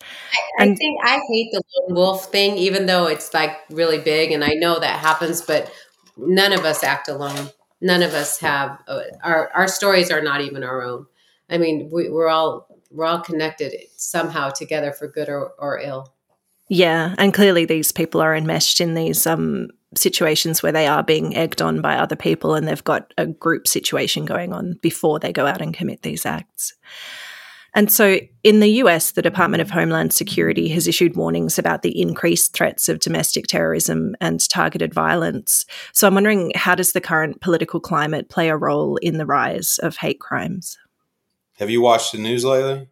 I 0.57 0.63
And- 0.63 0.77
think 0.77 0.99
I 1.03 1.19
hate 1.29 1.49
the 1.51 1.61
lone 1.77 1.95
wolf 1.95 2.25
thing, 2.31 2.57
even 2.57 2.87
though 2.87 3.05
it's 3.05 3.33
like 3.33 3.55
really 3.69 3.99
big, 3.99 4.31
and 4.31 4.43
I 4.43 4.53
know 4.53 4.79
that 4.79 4.99
happens. 4.99 5.41
But 5.41 5.71
none 6.17 6.53
of 6.53 6.65
us 6.65 6.83
act 6.83 7.07
alone. 7.07 7.49
None 7.81 8.01
of 8.03 8.13
us 8.13 8.39
have 8.39 8.79
uh, 8.87 9.01
our 9.23 9.51
our 9.53 9.67
stories 9.67 10.11
are 10.11 10.21
not 10.21 10.41
even 10.41 10.63
our 10.63 10.81
own. 10.83 11.05
I 11.49 11.57
mean, 11.57 11.89
we, 11.91 12.09
we're 12.09 12.27
all 12.29 12.67
we're 12.91 13.05
all 13.05 13.21
connected 13.21 13.73
somehow 13.95 14.49
together 14.49 14.91
for 14.91 15.07
good 15.07 15.29
or, 15.29 15.51
or 15.59 15.79
ill. 15.79 16.11
Yeah, 16.67 17.13
and 17.17 17.33
clearly 17.33 17.65
these 17.65 17.91
people 17.91 18.21
are 18.21 18.35
enmeshed 18.35 18.81
in 18.81 18.95
these 18.95 19.25
um, 19.27 19.69
situations 19.95 20.61
where 20.61 20.71
they 20.71 20.87
are 20.87 21.03
being 21.03 21.35
egged 21.35 21.61
on 21.61 21.81
by 21.81 21.95
other 21.95 22.15
people 22.15 22.53
and 22.53 22.67
they've 22.67 22.83
got 22.83 23.13
a 23.17 23.25
group 23.25 23.67
situation 23.67 24.25
going 24.25 24.53
on 24.53 24.77
before 24.81 25.19
they 25.19 25.33
go 25.33 25.45
out 25.45 25.61
and 25.61 25.73
commit 25.73 26.01
these 26.03 26.25
acts. 26.25 26.73
And 27.75 27.91
so 27.91 28.19
in 28.43 28.59
the 28.61 28.69
US, 28.83 29.11
the 29.11 29.21
Department 29.21 29.61
of 29.61 29.69
Homeland 29.69 30.11
Security 30.11 30.69
has 30.69 30.87
issued 30.87 31.15
warnings 31.15 31.59
about 31.59 31.81
the 31.81 31.99
increased 32.01 32.53
threats 32.53 32.89
of 32.89 32.99
domestic 32.99 33.45
terrorism 33.45 34.15
and 34.19 34.47
targeted 34.49 34.93
violence. 34.93 35.65
So 35.93 36.07
I'm 36.07 36.15
wondering 36.15 36.51
how 36.55 36.75
does 36.75 36.93
the 36.93 37.01
current 37.01 37.41
political 37.41 37.79
climate 37.79 38.29
play 38.29 38.49
a 38.49 38.57
role 38.57 38.97
in 38.97 39.17
the 39.17 39.25
rise 39.25 39.77
of 39.79 39.97
hate 39.97 40.19
crimes? 40.19 40.77
Have 41.59 41.69
you 41.69 41.81
watched 41.81 42.13
the 42.13 42.17
news 42.17 42.43
lately? 42.43 42.87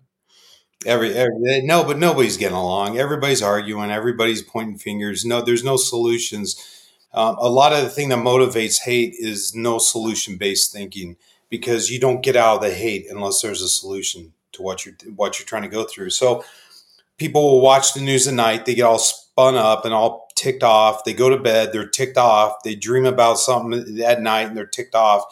Every, 0.85 1.11
every 1.11 1.33
eh, 1.49 1.61
no, 1.63 1.83
but 1.83 1.97
nobody's 1.97 2.37
getting 2.37 2.57
along. 2.57 2.99
Everybody's 2.99 3.41
arguing. 3.41 3.89
Everybody's 3.89 4.43
pointing 4.43 4.77
fingers. 4.77 5.25
No, 5.25 5.41
there's 5.41 5.63
no 5.63 5.75
solutions. 5.75 6.76
Um, 7.13 7.37
a 7.39 7.49
lot 7.49 7.73
of 7.73 7.83
the 7.83 7.89
thing 7.89 8.09
that 8.09 8.19
motivates 8.19 8.81
hate 8.81 9.15
is 9.17 9.55
no 9.55 9.77
solution 9.77 10.37
based 10.37 10.71
thinking 10.71 11.17
because 11.49 11.89
you 11.89 11.99
don't 11.99 12.21
get 12.21 12.35
out 12.35 12.57
of 12.57 12.61
the 12.61 12.73
hate 12.73 13.07
unless 13.09 13.41
there's 13.41 13.61
a 13.61 13.69
solution 13.69 14.33
to 14.51 14.61
what 14.61 14.85
you're 14.85 14.95
what 15.15 15.39
you're 15.39 15.45
trying 15.45 15.63
to 15.63 15.67
go 15.67 15.83
through. 15.83 16.09
So 16.09 16.43
people 17.17 17.43
will 17.43 17.61
watch 17.61 17.93
the 17.93 18.01
news 18.01 18.27
at 18.27 18.33
night. 18.33 18.65
They 18.65 18.75
get 18.75 18.83
all 18.83 18.99
spun 18.99 19.55
up 19.55 19.85
and 19.85 19.93
all 19.93 20.29
ticked 20.35 20.63
off. 20.63 21.03
They 21.03 21.13
go 21.13 21.29
to 21.29 21.37
bed. 21.37 21.71
They're 21.71 21.87
ticked 21.87 22.17
off. 22.17 22.63
They 22.63 22.75
dream 22.75 23.05
about 23.05 23.39
something 23.39 23.99
at 24.01 24.21
night 24.21 24.47
and 24.47 24.57
they're 24.57 24.65
ticked 24.65 24.95
off. 24.95 25.23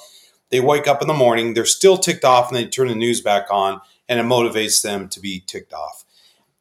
They 0.50 0.60
wake 0.60 0.88
up 0.88 1.02
in 1.02 1.08
the 1.08 1.14
morning. 1.14 1.54
They're 1.54 1.66
still 1.66 1.98
ticked 1.98 2.26
off 2.26 2.50
and 2.50 2.58
they 2.58 2.68
turn 2.68 2.88
the 2.88 2.96
news 2.96 3.22
back 3.22 3.48
on 3.50 3.82
and 4.08 4.20
it 4.20 4.26
motivates 4.26 4.82
them 4.82 5.10
to 5.10 5.20
be 5.20 5.44
ticked 5.46 5.74
off. 5.74 6.04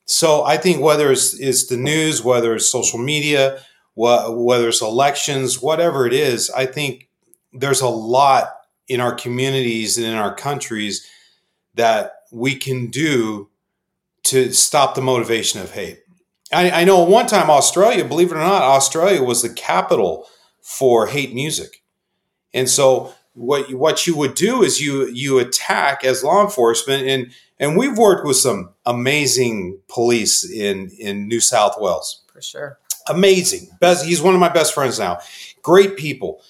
So 0.07 0.44
I 0.44 0.57
think 0.59 0.83
whether 0.83 1.11
it's, 1.11 1.38
it's 1.40 1.66
the 1.66 1.77
news, 1.77 2.22
whether 2.22 2.55
it's 2.55 2.70
social 2.70 2.98
media, 2.98 3.62
whether 3.94 4.68
it's 4.68 4.83
elections, 4.83 5.62
whatever 5.62 6.07
it 6.07 6.12
is, 6.12 6.50
I 6.50 6.66
think 6.66 7.09
there's 7.52 7.80
a 7.80 7.88
lot 7.88 8.52
in 8.88 9.00
our 9.00 9.14
communities 9.14 9.96
and 9.96 10.07
in 10.07 10.14
our 10.14 10.35
countries 10.35 11.09
that 11.74 12.22
we 12.33 12.57
can 12.57 12.88
do 12.88 13.48
to 14.24 14.52
stop 14.52 14.94
the 14.94 15.02
motivation 15.02 15.61
of 15.61 15.72
hate. 15.72 16.00
I, 16.52 16.70
I 16.70 16.85
know 16.85 17.02
one 17.04 17.26
time 17.26 17.50
Australia, 17.50 18.04
believe 18.04 18.30
it 18.30 18.37
or 18.37 18.38
not, 18.38 18.62
Australia 18.62 19.22
was 19.22 19.42
the 19.42 19.48
capital 19.48 20.26
for 20.61 21.07
hate 21.07 21.35
music. 21.35 21.83
And 22.52 22.68
so 22.68 23.14
what 23.35 23.70
you, 23.70 23.76
what 23.76 24.07
you 24.07 24.16
would 24.16 24.35
do 24.35 24.62
is 24.62 24.80
you 24.80 25.09
you 25.09 25.38
attack 25.38 26.04
as 26.04 26.22
law 26.22 26.42
enforcement 26.42 27.07
and 27.07 27.33
and 27.59 27.76
we've 27.76 27.98
worked 27.98 28.26
with 28.26 28.37
some 28.37 28.70
amazing 28.87 29.80
police 29.88 30.48
in 30.48 30.90
in 30.98 31.28
New 31.28 31.40
South 31.40 31.74
Wales. 31.78 32.22
For 32.33 32.40
sure. 32.40 32.78
Amazing. 33.08 33.68
Best 33.80 34.04
he's 34.04 34.22
one 34.22 34.34
of 34.34 34.40
my 34.40 34.48
best 34.48 34.74
friends 34.74 34.98
now. 34.98 35.18
Great 35.62 35.96
people. 35.96 36.40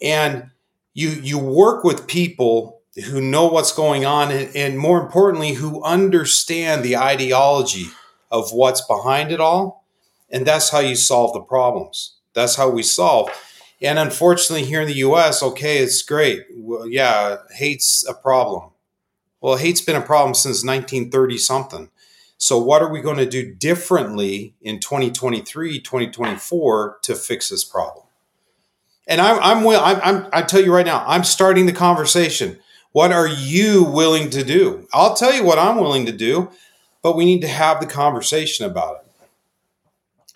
And 0.00 0.50
you 0.94 1.10
you 1.10 1.38
work 1.38 1.84
with 1.84 2.06
people 2.06 2.80
who 3.06 3.20
know 3.20 3.46
what's 3.46 3.72
going 3.72 4.04
on 4.04 4.30
and, 4.32 4.54
and 4.56 4.78
more 4.78 5.00
importantly 5.00 5.52
who 5.52 5.82
understand 5.84 6.82
the 6.82 6.96
ideology 6.96 7.86
of 8.30 8.52
what's 8.52 8.80
behind 8.82 9.30
it 9.30 9.40
all 9.40 9.84
and 10.30 10.46
that's 10.46 10.70
how 10.70 10.80
you 10.80 10.96
solve 10.96 11.32
the 11.32 11.40
problems 11.40 12.16
that's 12.34 12.56
how 12.56 12.68
we 12.68 12.82
solve 12.82 13.30
and 13.80 13.98
unfortunately 13.98 14.66
here 14.66 14.82
in 14.82 14.88
the 14.88 14.94
us 14.94 15.42
okay 15.42 15.78
it's 15.78 16.02
great 16.02 16.44
well, 16.56 16.86
yeah 16.86 17.36
hate's 17.52 18.04
a 18.08 18.14
problem 18.14 18.70
well 19.40 19.56
hate's 19.56 19.80
been 19.80 19.96
a 19.96 20.00
problem 20.00 20.34
since 20.34 20.64
1930 20.64 21.38
something 21.38 21.90
so 22.38 22.56
what 22.58 22.80
are 22.80 22.90
we 22.90 23.00
going 23.00 23.18
to 23.18 23.26
do 23.26 23.54
differently 23.54 24.54
in 24.62 24.80
2023 24.80 25.80
2024 25.80 26.98
to 27.02 27.14
fix 27.14 27.48
this 27.48 27.64
problem 27.64 28.04
and 29.08 29.22
I'm, 29.22 29.38
I'm, 29.42 29.66
I'm, 29.66 30.00
I'm, 30.02 30.30
I 30.32 30.42
tell 30.42 30.60
you 30.60 30.72
right 30.72 30.84
now, 30.84 31.02
I'm 31.06 31.24
starting 31.24 31.64
the 31.64 31.72
conversation. 31.72 32.58
What 32.92 33.10
are 33.10 33.26
you 33.26 33.84
willing 33.84 34.28
to 34.30 34.44
do? 34.44 34.86
I'll 34.92 35.14
tell 35.14 35.32
you 35.32 35.42
what 35.42 35.58
I'm 35.58 35.76
willing 35.78 36.04
to 36.06 36.12
do, 36.12 36.50
but 37.02 37.16
we 37.16 37.24
need 37.24 37.40
to 37.40 37.48
have 37.48 37.80
the 37.80 37.86
conversation 37.86 38.66
about 38.66 38.96
it. 38.96 39.10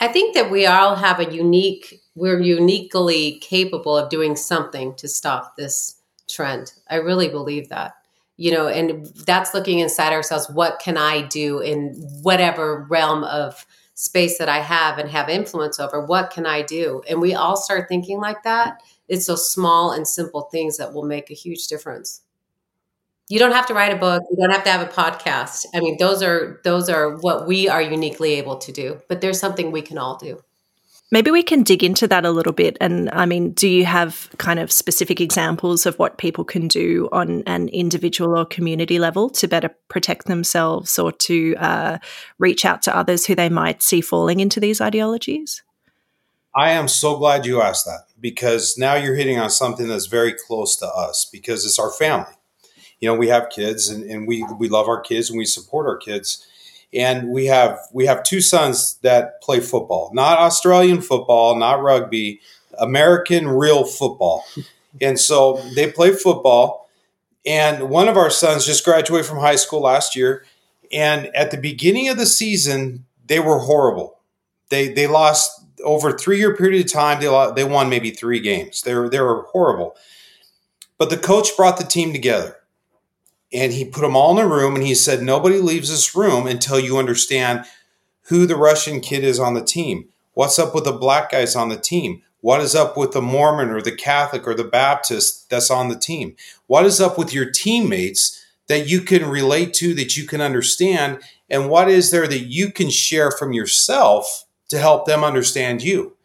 I 0.00 0.08
think 0.08 0.34
that 0.34 0.50
we 0.50 0.66
all 0.66 0.96
have 0.96 1.20
a 1.20 1.32
unique, 1.32 2.00
we're 2.14 2.40
uniquely 2.40 3.38
capable 3.40 3.96
of 3.96 4.08
doing 4.08 4.36
something 4.36 4.94
to 4.94 5.06
stop 5.06 5.56
this 5.56 5.96
trend. 6.28 6.72
I 6.88 6.96
really 6.96 7.28
believe 7.28 7.68
that. 7.68 7.94
You 8.36 8.52
know, 8.52 8.66
and 8.66 9.06
that's 9.26 9.54
looking 9.54 9.78
inside 9.78 10.12
ourselves. 10.12 10.48
What 10.50 10.80
can 10.80 10.96
I 10.96 11.22
do 11.22 11.60
in 11.60 11.92
whatever 12.22 12.86
realm 12.88 13.24
of 13.24 13.66
space 13.94 14.38
that 14.38 14.48
I 14.48 14.60
have 14.60 14.98
and 14.98 15.10
have 15.10 15.28
influence 15.28 15.78
over. 15.78 16.04
What 16.04 16.30
can 16.30 16.46
I 16.46 16.62
do? 16.62 17.02
And 17.08 17.20
we 17.20 17.34
all 17.34 17.56
start 17.56 17.88
thinking 17.88 18.20
like 18.20 18.42
that. 18.44 18.82
It's 19.08 19.26
those 19.26 19.50
small 19.50 19.92
and 19.92 20.06
simple 20.06 20.48
things 20.50 20.76
that 20.78 20.92
will 20.92 21.04
make 21.04 21.30
a 21.30 21.34
huge 21.34 21.66
difference. 21.68 22.22
You 23.28 23.38
don't 23.38 23.52
have 23.52 23.66
to 23.66 23.74
write 23.74 23.92
a 23.92 23.96
book. 23.96 24.22
You 24.30 24.36
don't 24.36 24.52
have 24.52 24.64
to 24.64 24.70
have 24.70 24.86
a 24.86 24.92
podcast. 24.92 25.66
I 25.74 25.80
mean, 25.80 25.96
those 25.98 26.22
are 26.22 26.60
those 26.64 26.88
are 26.88 27.16
what 27.16 27.46
we 27.46 27.68
are 27.68 27.80
uniquely 27.80 28.32
able 28.34 28.56
to 28.58 28.72
do. 28.72 29.00
But 29.08 29.20
there's 29.20 29.38
something 29.38 29.70
we 29.70 29.82
can 29.82 29.96
all 29.96 30.16
do. 30.16 30.42
Maybe 31.12 31.30
we 31.30 31.42
can 31.42 31.62
dig 31.62 31.84
into 31.84 32.08
that 32.08 32.24
a 32.24 32.30
little 32.30 32.54
bit. 32.54 32.78
And 32.80 33.10
I 33.10 33.26
mean, 33.26 33.52
do 33.52 33.68
you 33.68 33.84
have 33.84 34.30
kind 34.38 34.58
of 34.58 34.72
specific 34.72 35.20
examples 35.20 35.84
of 35.84 35.98
what 35.98 36.16
people 36.16 36.42
can 36.42 36.68
do 36.68 37.10
on 37.12 37.42
an 37.46 37.68
individual 37.68 38.36
or 38.36 38.46
community 38.46 38.98
level 38.98 39.28
to 39.28 39.46
better 39.46 39.68
protect 39.88 40.24
themselves 40.24 40.98
or 40.98 41.12
to 41.12 41.54
uh, 41.56 41.98
reach 42.38 42.64
out 42.64 42.80
to 42.84 42.96
others 42.96 43.26
who 43.26 43.34
they 43.34 43.50
might 43.50 43.82
see 43.82 44.00
falling 44.00 44.40
into 44.40 44.58
these 44.58 44.80
ideologies? 44.80 45.62
I 46.56 46.70
am 46.70 46.88
so 46.88 47.18
glad 47.18 47.44
you 47.44 47.60
asked 47.60 47.84
that 47.84 48.06
because 48.18 48.78
now 48.78 48.94
you're 48.94 49.14
hitting 49.14 49.38
on 49.38 49.50
something 49.50 49.88
that's 49.88 50.06
very 50.06 50.32
close 50.32 50.76
to 50.76 50.86
us 50.86 51.28
because 51.30 51.66
it's 51.66 51.78
our 51.78 51.92
family. 51.92 52.32
You 53.00 53.08
know, 53.08 53.14
we 53.14 53.28
have 53.28 53.50
kids 53.50 53.90
and, 53.90 54.02
and 54.10 54.26
we, 54.26 54.46
we 54.58 54.70
love 54.70 54.88
our 54.88 55.02
kids 55.02 55.28
and 55.28 55.38
we 55.38 55.44
support 55.44 55.86
our 55.86 55.98
kids 55.98 56.46
and 56.94 57.28
we 57.28 57.46
have 57.46 57.78
we 57.92 58.06
have 58.06 58.22
two 58.22 58.40
sons 58.40 58.98
that 59.02 59.40
play 59.42 59.60
football, 59.60 60.10
not 60.12 60.38
Australian 60.38 61.00
football, 61.00 61.56
not 61.56 61.82
rugby, 61.82 62.40
American 62.78 63.48
real 63.48 63.84
football. 63.84 64.44
And 65.00 65.18
so 65.18 65.58
they 65.74 65.90
play 65.90 66.12
football. 66.12 66.86
And 67.46 67.88
one 67.88 68.08
of 68.08 68.18
our 68.18 68.28
sons 68.28 68.66
just 68.66 68.84
graduated 68.84 69.26
from 69.26 69.38
high 69.38 69.56
school 69.56 69.80
last 69.80 70.14
year. 70.14 70.44
And 70.92 71.34
at 71.34 71.50
the 71.50 71.56
beginning 71.56 72.10
of 72.10 72.18
the 72.18 72.26
season, 72.26 73.06
they 73.26 73.40
were 73.40 73.60
horrible. 73.60 74.18
They 74.68 74.88
they 74.88 75.06
lost 75.06 75.64
over 75.82 76.10
a 76.10 76.18
three 76.18 76.36
year 76.36 76.54
period 76.54 76.84
of 76.84 76.92
time. 76.92 77.20
They 77.20 77.28
lost, 77.28 77.56
they 77.56 77.64
won 77.64 77.88
maybe 77.88 78.10
three 78.10 78.38
games. 78.38 78.82
They 78.82 78.94
were 78.94 79.08
they 79.08 79.20
were 79.20 79.44
horrible. 79.44 79.96
But 80.98 81.08
the 81.08 81.16
coach 81.16 81.56
brought 81.56 81.78
the 81.78 81.84
team 81.84 82.12
together 82.12 82.56
and 83.52 83.72
he 83.72 83.84
put 83.84 84.00
them 84.00 84.16
all 84.16 84.38
in 84.38 84.44
a 84.44 84.48
room 84.48 84.74
and 84.74 84.84
he 84.84 84.94
said 84.94 85.22
nobody 85.22 85.58
leaves 85.58 85.90
this 85.90 86.14
room 86.14 86.46
until 86.46 86.78
you 86.78 86.98
understand 86.98 87.64
who 88.26 88.46
the 88.46 88.56
russian 88.56 89.00
kid 89.00 89.24
is 89.24 89.38
on 89.38 89.54
the 89.54 89.64
team. 89.64 90.08
What's 90.34 90.58
up 90.58 90.74
with 90.74 90.84
the 90.84 90.92
black 90.92 91.30
guys 91.30 91.54
on 91.54 91.68
the 91.68 91.76
team? 91.76 92.22
What 92.40 92.60
is 92.60 92.74
up 92.74 92.96
with 92.96 93.12
the 93.12 93.22
mormon 93.22 93.70
or 93.70 93.82
the 93.82 93.94
catholic 93.94 94.46
or 94.46 94.54
the 94.54 94.64
baptist 94.64 95.48
that's 95.50 95.70
on 95.70 95.88
the 95.88 95.98
team? 95.98 96.36
What 96.66 96.86
is 96.86 97.00
up 97.00 97.18
with 97.18 97.32
your 97.32 97.50
teammates 97.50 98.44
that 98.68 98.88
you 98.88 99.00
can 99.00 99.28
relate 99.28 99.74
to 99.74 99.94
that 99.94 100.16
you 100.16 100.26
can 100.26 100.40
understand? 100.40 101.20
And 101.50 101.68
what 101.68 101.88
is 101.88 102.10
there 102.10 102.26
that 102.26 102.46
you 102.46 102.72
can 102.72 102.90
share 102.90 103.30
from 103.30 103.52
yourself 103.52 104.44
to 104.68 104.78
help 104.78 105.06
them 105.06 105.22
understand 105.22 105.82
you? 105.82 106.16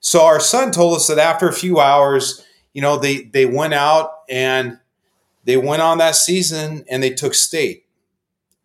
So 0.00 0.24
our 0.24 0.38
son 0.38 0.70
told 0.70 0.94
us 0.96 1.06
that 1.08 1.18
after 1.18 1.48
a 1.48 1.52
few 1.52 1.80
hours 1.80 2.46
you 2.76 2.82
know 2.82 2.98
they 2.98 3.22
they 3.22 3.46
went 3.46 3.72
out 3.72 4.10
and 4.28 4.78
they 5.46 5.56
went 5.56 5.80
on 5.80 5.98
that 5.98 6.16
season 6.16 6.84
and 6.90 7.02
they 7.02 7.10
took 7.10 7.32
state. 7.32 7.86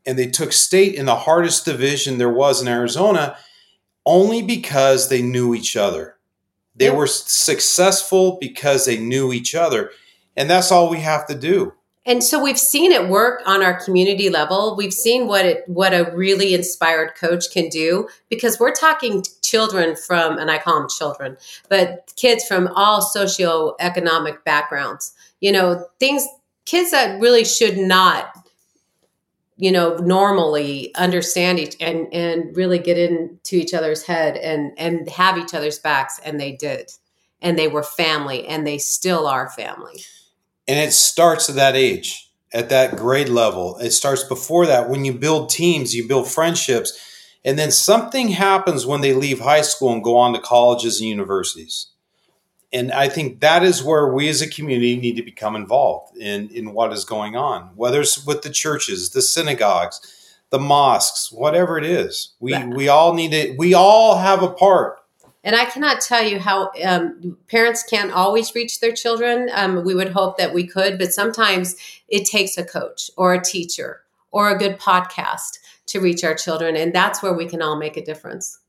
And 0.05 0.17
they 0.17 0.27
took 0.27 0.51
state 0.51 0.95
in 0.95 1.05
the 1.05 1.15
hardest 1.15 1.63
division 1.63 2.17
there 2.17 2.33
was 2.33 2.61
in 2.61 2.67
Arizona 2.67 3.37
only 4.03 4.41
because 4.41 5.07
they 5.07 5.21
knew 5.21 5.53
each 5.53 5.77
other. 5.77 6.17
They 6.75 6.89
were 6.89 7.05
successful 7.05 8.39
because 8.41 8.85
they 8.85 8.97
knew 8.97 9.31
each 9.31 9.53
other. 9.53 9.91
And 10.35 10.49
that's 10.49 10.71
all 10.71 10.89
we 10.89 11.01
have 11.01 11.27
to 11.27 11.35
do. 11.35 11.73
And 12.03 12.23
so 12.23 12.41
we've 12.41 12.57
seen 12.57 12.91
it 12.91 13.09
work 13.09 13.43
on 13.45 13.61
our 13.61 13.79
community 13.79 14.31
level. 14.31 14.75
We've 14.75 14.93
seen 14.93 15.27
what 15.27 15.45
it 15.45 15.63
what 15.67 15.93
a 15.93 16.11
really 16.15 16.55
inspired 16.55 17.13
coach 17.13 17.51
can 17.51 17.69
do 17.69 18.07
because 18.27 18.59
we're 18.59 18.73
talking 18.73 19.23
children 19.43 19.95
from 19.95 20.39
and 20.39 20.49
I 20.49 20.57
call 20.57 20.79
them 20.79 20.89
children, 20.89 21.37
but 21.69 22.11
kids 22.15 22.43
from 22.47 22.69
all 22.69 23.01
socioeconomic 23.01 24.43
backgrounds. 24.43 25.13
You 25.41 25.51
know, 25.51 25.85
things 25.99 26.25
kids 26.65 26.91
that 26.91 27.19
really 27.19 27.43
should 27.43 27.77
not 27.77 28.31
you 29.61 29.71
know 29.71 29.95
normally 29.97 30.93
understand 30.95 31.59
each 31.59 31.75
and 31.79 32.11
and 32.11 32.57
really 32.57 32.79
get 32.79 32.97
into 32.97 33.55
each 33.55 33.75
other's 33.75 34.01
head 34.03 34.35
and 34.35 34.71
and 34.77 35.07
have 35.07 35.37
each 35.37 35.53
other's 35.53 35.79
backs 35.79 36.19
and 36.25 36.41
they 36.41 36.51
did. 36.51 36.91
And 37.43 37.57
they 37.57 37.67
were 37.67 37.83
family 37.83 38.47
and 38.47 38.67
they 38.67 38.77
still 38.77 39.25
are 39.25 39.49
family. 39.49 40.03
And 40.67 40.77
it 40.77 40.93
starts 40.93 41.49
at 41.49 41.55
that 41.55 41.75
age 41.75 42.31
at 42.53 42.69
that 42.69 42.97
grade 42.97 43.29
level. 43.29 43.77
It 43.77 43.91
starts 43.91 44.23
before 44.23 44.65
that. 44.65 44.89
When 44.89 45.05
you 45.05 45.13
build 45.13 45.49
teams 45.49 45.95
you 45.95 46.07
build 46.07 46.27
friendships 46.27 46.99
and 47.45 47.57
then 47.59 47.69
something 47.69 48.29
happens 48.29 48.87
when 48.87 49.01
they 49.01 49.13
leave 49.13 49.39
high 49.39 49.61
school 49.61 49.93
and 49.93 50.03
go 50.03 50.17
on 50.17 50.33
to 50.33 50.39
colleges 50.39 50.99
and 50.99 51.09
universities 51.09 51.90
and 52.73 52.91
I 52.91 53.09
think 53.09 53.41
that 53.41 53.63
is 53.63 53.83
where 53.83 54.07
we 54.07 54.29
as 54.29 54.41
a 54.41 54.49
community 54.49 54.95
need 54.95 55.17
to 55.17 55.23
become 55.23 55.55
involved 55.55 56.15
in, 56.17 56.49
in 56.49 56.73
what 56.73 56.93
is 56.93 57.03
going 57.03 57.35
on, 57.35 57.71
whether 57.75 57.99
it's 57.99 58.25
with 58.25 58.43
the 58.43 58.49
churches, 58.49 59.09
the 59.09 59.21
synagogues, 59.21 59.99
the 60.51 60.59
mosques, 60.59 61.31
whatever 61.31 61.77
it 61.77 61.83
is. 61.83 62.33
We, 62.39 62.57
we 62.65 62.87
all 62.87 63.13
need 63.13 63.33
it. 63.33 63.57
We 63.57 63.73
all 63.73 64.17
have 64.17 64.41
a 64.41 64.49
part. 64.49 64.99
And 65.43 65.55
I 65.55 65.65
cannot 65.65 66.01
tell 66.01 66.23
you 66.23 66.39
how 66.39 66.71
um, 66.83 67.37
parents 67.47 67.83
can't 67.83 68.11
always 68.11 68.53
reach 68.53 68.79
their 68.79 68.91
children. 68.91 69.49
Um, 69.53 69.83
we 69.83 69.95
would 69.95 70.11
hope 70.11 70.37
that 70.37 70.53
we 70.53 70.67
could, 70.67 70.97
but 70.97 71.13
sometimes 71.13 71.75
it 72.07 72.25
takes 72.25 72.57
a 72.57 72.63
coach 72.63 73.09
or 73.17 73.33
a 73.33 73.43
teacher 73.43 74.01
or 74.29 74.49
a 74.49 74.57
good 74.57 74.79
podcast 74.79 75.57
to 75.87 75.99
reach 75.99 76.23
our 76.23 76.35
children. 76.35 76.77
And 76.77 76.93
that's 76.93 77.23
where 77.23 77.33
we 77.33 77.47
can 77.47 77.61
all 77.61 77.75
make 77.75 77.97
a 77.97 78.05
difference 78.05 78.59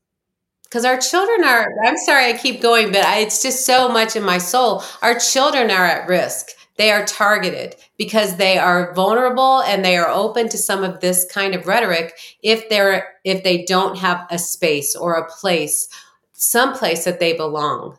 because 0.73 0.85
our 0.85 0.97
children 0.97 1.43
are 1.43 1.71
i'm 1.85 1.97
sorry 1.97 2.25
i 2.25 2.33
keep 2.35 2.59
going 2.59 2.91
but 2.91 3.05
I, 3.05 3.19
it's 3.19 3.43
just 3.43 3.63
so 3.63 3.89
much 3.89 4.15
in 4.15 4.23
my 4.23 4.39
soul. 4.39 4.83
Our 5.01 5.19
children 5.19 5.69
are 5.69 5.85
at 5.85 6.07
risk. 6.07 6.47
They 6.77 6.91
are 6.91 7.05
targeted 7.05 7.75
because 7.97 8.37
they 8.37 8.57
are 8.57 8.93
vulnerable 8.95 9.61
and 9.61 9.85
they 9.85 9.95
are 9.97 10.09
open 10.09 10.49
to 10.49 10.57
some 10.57 10.83
of 10.83 10.99
this 10.99 11.25
kind 11.31 11.53
of 11.53 11.67
rhetoric 11.67 12.13
if 12.41 12.67
they're 12.69 13.13
if 13.23 13.43
they 13.43 13.63
don't 13.65 13.97
have 13.97 14.25
a 14.31 14.39
space 14.39 14.95
or 14.95 15.13
a 15.13 15.29
place 15.29 15.87
some 16.31 16.73
place 16.73 17.05
that 17.05 17.19
they 17.19 17.33
belong. 17.33 17.97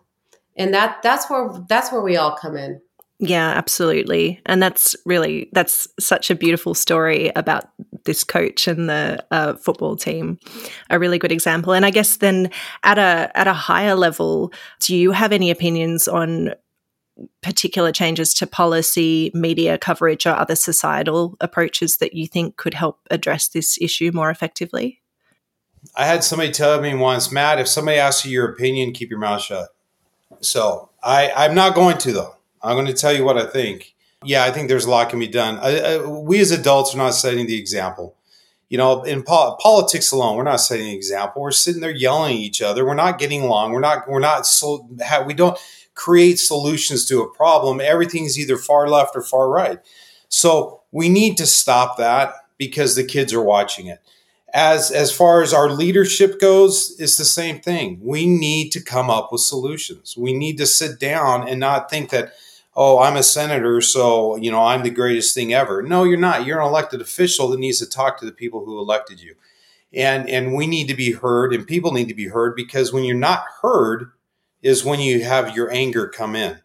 And 0.57 0.75
that 0.75 1.03
that's 1.03 1.31
where 1.31 1.51
that's 1.69 1.93
where 1.93 2.03
we 2.03 2.17
all 2.17 2.37
come 2.37 2.57
in. 2.57 2.81
Yeah, 3.21 3.51
absolutely. 3.51 4.41
And 4.47 4.61
that's 4.61 4.97
really 5.07 5.49
that's 5.53 5.87
such 6.01 6.31
a 6.31 6.35
beautiful 6.35 6.75
story 6.75 7.31
about 7.37 7.69
this 8.05 8.25
coach 8.25 8.69
and 8.69 8.89
the 8.89 9.25
uh, 9.31 9.55
football 9.55 9.97
team. 9.97 10.39
A 10.91 10.99
really 10.99 11.19
good 11.19 11.33
example. 11.33 11.73
And 11.73 11.85
I 11.85 11.91
guess 11.91 12.19
then 12.19 12.51
at 12.83 12.99
a 12.99 13.31
at 13.35 13.47
a 13.47 13.53
higher 13.53 13.95
level, 13.95 14.53
do 14.81 14.97
you 14.97 15.13
have 15.13 15.33
any 15.33 15.51
opinions 15.51 16.09
on 16.09 16.55
particular 17.43 17.93
changes 17.93 18.35
to 18.35 18.47
policy, 18.47 19.31
media 19.35 19.79
coverage, 19.79 20.27
or 20.27 20.35
other 20.35 20.57
societal 20.57 21.37
approaches 21.41 21.99
that 21.99 22.15
you 22.15 22.27
think 22.27 22.57
could 22.57 22.75
help 22.75 23.01
address 23.11 23.49
this 23.49 23.79
issue 23.81 24.11
more 24.13 24.31
effectively? 24.31 25.01
I 25.95 26.07
had 26.07 26.25
somebody 26.25 26.51
tell 26.51 26.81
me 26.81 26.95
once, 26.95 27.31
Matt, 27.31 27.61
if 27.61 27.69
somebody 27.69 27.99
asks 27.99 28.25
you 28.25 28.33
your 28.33 28.51
opinion, 28.51 28.93
keep 28.93 29.11
your 29.11 29.19
mouth 29.19 29.43
shut. 29.43 29.69
So 30.41 30.91
I, 31.03 31.31
I'm 31.37 31.55
not 31.55 31.75
going 31.75 31.99
to, 31.99 32.13
though. 32.13 32.37
I'm 32.63 32.77
going 32.77 32.87
to 32.87 32.95
tell 32.95 33.13
you 33.13 33.25
what 33.25 33.39
I 33.39 33.47
think. 33.47 33.94
Yeah, 34.25 34.45
I 34.45 34.51
think 34.51 34.69
there's 34.69 34.85
a 34.85 34.91
lot 34.91 35.11
can 35.11 35.19
be 35.19 35.29
done. 35.29 35.59
I, 35.59 35.79
I, 35.79 36.07
we 36.07 36.41
as 36.41 36.51
adults 36.51 36.95
are 36.95 36.99
not 36.99 37.15
setting 37.15 37.47
the 37.47 37.59
example. 37.59 38.17
You 38.69 38.79
know, 38.79 39.03
in 39.03 39.23
po- 39.23 39.57
politics 39.61 40.11
alone, 40.11 40.37
we're 40.37 40.43
not 40.43 40.57
setting 40.57 40.87
the 40.87 40.97
example. 40.97 41.43
We're 41.43 41.53
sitting 41.53 41.81
there 41.81 41.91
yelling 41.91 42.35
at 42.35 42.41
each 42.41 42.63
other. 42.63 42.85
We're 42.85 42.95
not 42.95 43.19
getting 43.19 43.43
along. 43.43 43.73
We're 43.73 43.81
not. 43.81 44.09
We're 44.09 44.21
not. 44.21 44.47
So, 44.47 44.89
we 45.27 45.35
don't 45.35 45.59
create 45.95 46.39
solutions 46.39 47.05
to 47.07 47.21
a 47.23 47.31
problem. 47.35 47.81
Everything's 47.81 48.39
either 48.39 48.57
far 48.57 48.89
left 48.89 49.15
or 49.15 49.23
far 49.23 49.49
right. 49.49 49.79
So 50.29 50.83
we 50.91 51.09
need 51.09 51.37
to 51.39 51.47
stop 51.47 51.97
that 51.99 52.35
because 52.59 52.97
the 52.97 53.05
kids 53.05 53.33
are 53.33 53.43
watching 53.43 53.87
it. 53.87 54.01
As 54.53 54.91
as 54.91 55.13
far 55.13 55.43
as 55.43 55.53
our 55.53 55.71
leadership 55.71 56.41
goes, 56.41 56.95
it's 56.99 57.17
the 57.17 57.25
same 57.25 57.61
thing. 57.61 57.99
We 58.01 58.27
need 58.27 58.71
to 58.73 58.81
come 58.81 59.11
up 59.11 59.33
with 59.33 59.41
solutions. 59.41 60.17
We 60.17 60.33
need 60.33 60.59
to 60.59 60.67
sit 60.67 61.01
down 61.01 61.49
and 61.49 61.59
not 61.59 61.91
think 61.91 62.11
that 62.11 62.35
oh, 62.77 62.99
I'm 62.99 63.17
a 63.17 63.23
senator, 63.23 63.81
so 63.81 64.37
you 64.37 64.51
know 64.51 64.65
I'm 64.65 64.83
the 64.83 64.91
greatest 64.91 65.35
thing 65.35 65.53
ever. 65.53 65.83
No, 65.83 66.05
you're 66.05 66.19
not. 66.19 66.47
You're 66.47 66.61
an 66.61 66.67
elected 66.67 67.01
official 67.01 67.49
that 67.49 67.61
needs 67.61 67.79
to 67.79 67.87
talk 67.87 68.19
to 68.19 68.27
the 68.27 68.33
people 68.33 68.65
who 68.65 68.79
elected 68.79 69.21
you, 69.21 69.35
and 69.93 70.29
and 70.29 70.55
we 70.55 70.67
need 70.67 70.89
to 70.89 70.95
be 70.95 71.13
heard, 71.13 71.53
and 71.53 71.67
people 71.67 71.93
need 71.93 72.09
to 72.09 72.15
be 72.15 72.29
heard 72.29 72.57
because 72.57 72.93
when 72.93 73.05
you're 73.05 73.17
not 73.17 73.45
heard, 73.63 74.11
is 74.63 74.85
when 74.85 75.01
you 75.01 75.25
have 75.25 75.55
your 75.57 75.71
anger 75.73 76.09
come 76.09 76.35
in, 76.35 76.59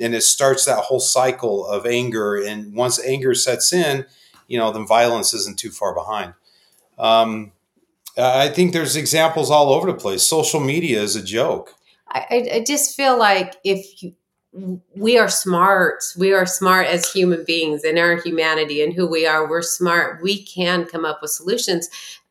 and 0.00 0.14
it 0.14 0.22
starts 0.22 0.64
that 0.64 0.84
whole 0.84 1.00
cycle 1.00 1.66
of 1.66 1.86
anger. 1.86 2.36
And 2.36 2.74
once 2.74 3.02
anger 3.04 3.34
sets 3.34 3.72
in, 3.72 4.06
you 4.48 4.58
know, 4.58 4.72
then 4.72 4.86
violence 4.86 5.32
isn't 5.34 5.58
too 5.58 5.70
far 5.70 5.94
behind. 5.94 6.34
Um, 6.98 7.52
I 8.16 8.48
think 8.48 8.72
there's 8.72 8.94
examples 8.96 9.50
all 9.50 9.72
over 9.72 9.90
the 9.90 9.98
place. 9.98 10.22
Social 10.22 10.60
media 10.60 11.02
is 11.02 11.16
a 11.16 11.22
joke. 11.22 11.74
I, 12.08 12.48
I 12.54 12.64
just 12.64 12.96
feel 12.96 13.18
like 13.18 13.56
if 13.64 14.02
you, 14.02 14.14
we 14.94 15.18
are 15.18 15.28
smart. 15.28 16.04
We 16.16 16.32
are 16.32 16.46
smart 16.46 16.86
as 16.86 17.10
human 17.10 17.44
beings 17.44 17.84
in 17.84 17.98
our 17.98 18.16
humanity 18.16 18.82
and 18.82 18.92
who 18.92 19.06
we 19.06 19.26
are. 19.26 19.48
We're 19.48 19.62
smart. 19.62 20.22
We 20.22 20.44
can 20.44 20.84
come 20.84 21.04
up 21.04 21.20
with 21.20 21.32
solutions. 21.32 21.88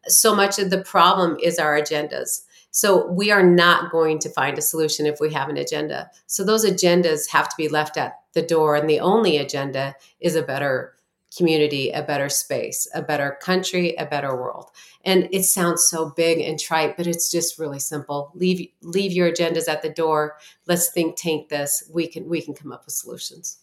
So 0.08 0.36
much 0.36 0.60
of 0.60 0.70
the 0.70 0.82
problem 0.82 1.38
is 1.42 1.60
our 1.60 1.80
agendas. 1.80 2.44
So 2.72 3.08
we 3.12 3.30
are 3.30 3.44
not 3.44 3.92
going 3.92 4.20
to 4.20 4.30
find 4.30 4.58
a 4.58 4.62
solution 4.62 5.06
if 5.06 5.20
we 5.20 5.32
have 5.34 5.50
an 5.50 5.58
agenda. 5.58 6.10
So 6.26 6.44
those 6.44 6.66
agendas 6.66 7.30
have 7.30 7.48
to 7.50 7.56
be 7.58 7.68
left 7.68 7.98
at 7.98 8.16
the 8.34 8.42
door. 8.42 8.76
And 8.76 8.90
the 8.90 9.00
only 9.00 9.38
agenda 9.38 9.96
is 10.20 10.36
a 10.36 10.42
better 10.42 10.93
community, 11.38 11.90
a 11.90 12.04
better 12.04 12.30
space, 12.30 12.88
a 12.94 13.02
better 13.02 13.38
country, 13.42 13.96
a 13.96 14.06
better 14.06 14.36
world. 14.36 14.70
And 15.04 15.28
it 15.32 15.44
sounds 15.44 15.88
so 15.88 16.10
big 16.10 16.40
and 16.40 16.60
trite, 16.60 16.98
but 16.98 17.08
it's 17.08 17.30
just 17.30 17.60
really 17.60 17.80
simple. 17.80 18.32
Leave 18.36 18.70
leave 18.82 19.12
your 19.12 19.32
agendas 19.32 19.68
at 19.68 19.82
the 19.82 19.90
door. 19.90 20.38
Let's 20.68 20.92
think 20.92 21.16
tank 21.18 21.50
this. 21.50 21.90
We 21.94 22.08
can 22.08 22.30
we 22.30 22.42
can 22.42 22.54
come 22.54 22.72
up 22.72 22.86
with 22.86 22.94
solutions. 22.94 23.60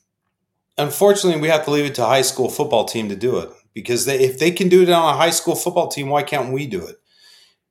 Unfortunately, 0.79 1.41
we 1.41 1.49
have 1.49 1.65
to 1.65 1.71
leave 1.71 1.85
it 1.85 1.95
to 1.97 2.05
high 2.05 2.23
school 2.23 2.49
football 2.49 2.85
team 2.85 3.09
to 3.09 3.17
do 3.17 3.39
it 3.39 3.51
because 3.75 4.07
they, 4.07 4.19
if 4.19 4.39
they 4.39 4.51
can 4.51 4.69
do 4.69 4.83
it 4.83 4.91
on 4.91 5.15
a 5.15 5.17
high 5.17 5.31
school 5.31 5.55
football 5.55 5.89
team, 5.89 6.09
why 6.09 6.23
can't 6.23 6.53
we 6.53 6.67
do 6.67 6.87
it? 6.87 6.97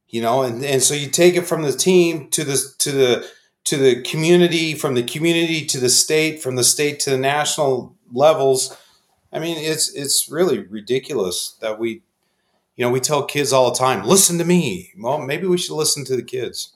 You 0.08 0.22
know, 0.22 0.44
and, 0.44 0.64
and 0.64 0.82
so 0.82 0.94
you 0.94 1.10
take 1.10 1.36
it 1.36 1.48
from 1.48 1.62
the 1.64 1.72
team 1.72 2.30
to 2.32 2.44
the 2.44 2.58
to 2.80 2.92
the 2.92 3.30
to 3.66 3.78
the 3.78 4.02
community, 4.02 4.74
from 4.74 4.96
the 4.96 5.04
community 5.04 5.66
to 5.66 5.80
the 5.80 5.90
state, 5.90 6.42
from 6.42 6.56
the 6.56 6.64
state 6.64 7.00
to 7.02 7.12
the 7.12 7.18
national 7.18 7.96
levels. 8.12 8.76
I 9.32 9.40
mean, 9.40 9.58
it's 9.58 9.94
it's 9.94 10.30
really 10.30 10.60
ridiculous 10.60 11.58
that 11.62 11.80
we 11.80 12.02
you 12.80 12.86
know, 12.86 12.92
we 12.92 13.02
tell 13.02 13.26
kids 13.26 13.52
all 13.52 13.72
the 13.72 13.78
time, 13.78 14.06
listen 14.06 14.38
to 14.38 14.46
me. 14.46 14.94
Well, 14.98 15.18
maybe 15.18 15.46
we 15.46 15.58
should 15.58 15.76
listen 15.76 16.06
to 16.06 16.16
the 16.16 16.24
kids. 16.24 16.72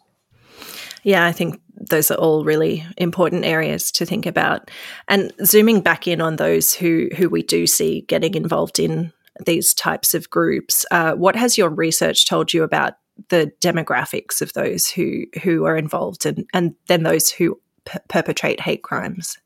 Yeah, 1.04 1.26
I 1.26 1.32
think 1.32 1.62
those 1.90 2.12
are 2.12 2.18
all 2.18 2.44
really 2.44 2.86
important 2.98 3.46
areas 3.46 3.90
to 3.94 4.06
think 4.06 4.26
about. 4.26 4.70
And 5.08 5.32
zooming 5.46 5.80
back 5.80 6.06
in 6.06 6.20
on 6.20 6.36
those 6.36 6.74
who 6.74 7.08
who 7.16 7.30
we 7.30 7.42
do 7.42 7.66
see 7.66 8.02
getting 8.02 8.36
involved 8.36 8.80
in 8.80 9.14
these 9.46 9.74
types 9.74 10.14
of 10.14 10.30
groups, 10.30 10.86
uh, 10.92 11.14
what 11.14 11.38
has 11.38 11.58
your 11.58 11.70
research 11.70 12.28
told 12.28 12.54
you 12.54 12.64
about 12.64 12.96
the 13.30 13.54
demographics 13.62 14.42
of 14.42 14.52
those 14.52 14.90
who 14.90 15.24
who 15.42 15.64
are 15.64 15.78
involved 15.78 16.26
and 16.26 16.46
and 16.54 16.76
then 16.88 17.04
those 17.04 17.30
who 17.30 17.62
p- 17.86 18.00
perpetrate 18.10 18.60
hate 18.60 18.84
crimes? 18.84 19.38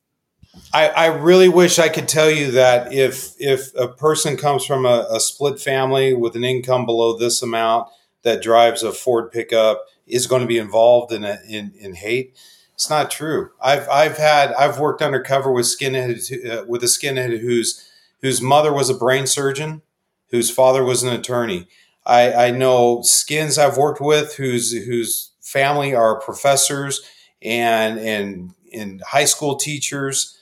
I, 0.74 0.88
I, 0.90 1.06
really 1.08 1.50
wish 1.50 1.80
I 1.80 1.90
could 1.90 2.08
tell 2.08 2.30
you 2.30 2.52
that 2.52 2.94
if 2.94 3.34
if 3.40 3.74
a 3.76 3.88
person 3.88 4.38
comes 4.38 4.66
from 4.66 4.86
a, 4.86 5.08
a, 5.10 5.20
split 5.20 5.60
family 5.60 6.14
with 6.14 6.36
an 6.36 6.44
income 6.44 6.86
below 6.86 7.18
this 7.18 7.42
amount 7.42 7.90
that 8.24 8.42
drives 8.42 8.84
a 8.84 8.92
Ford 8.92 9.32
pickup 9.32 9.86
is 10.06 10.28
going 10.28 10.42
to 10.42 10.48
be 10.48 10.58
involved 10.58 11.12
in 11.12 11.24
a, 11.24 11.40
in, 11.48 11.74
in 11.80 11.96
hate. 11.96 12.36
It's 12.74 12.90
not 12.90 13.10
true. 13.10 13.52
I've 13.62 13.88
I've 13.90 14.18
had 14.18 14.54
I've 14.54 14.80
worked 14.80 15.02
undercover 15.02 15.52
with 15.52 15.66
skinhead 15.66 16.50
uh, 16.50 16.66
with 16.68 16.84
a 16.84 16.88
skinhead 16.88 17.40
whose 17.40 17.90
whose 18.22 18.42
mother 18.42 18.74
was 18.74 18.90
a 18.90 18.94
brain 18.94 19.26
surgeon, 19.26 19.82
whose 20.30 20.52
father 20.52 20.84
was 20.84 21.04
an 21.04 21.14
attorney. 21.14 21.68
I, 22.06 22.48
I 22.48 22.52
know 22.52 23.02
skins 23.02 23.58
I've 23.58 23.78
worked 23.78 24.00
with 24.00 24.36
whose 24.36 24.72
whose 24.86 25.32
family 25.42 25.96
are 25.96 26.20
professors 26.20 27.02
and 27.42 28.00
and 28.00 28.54
and 28.74 29.02
high 29.02 29.26
school 29.26 29.56
teachers 29.56 30.37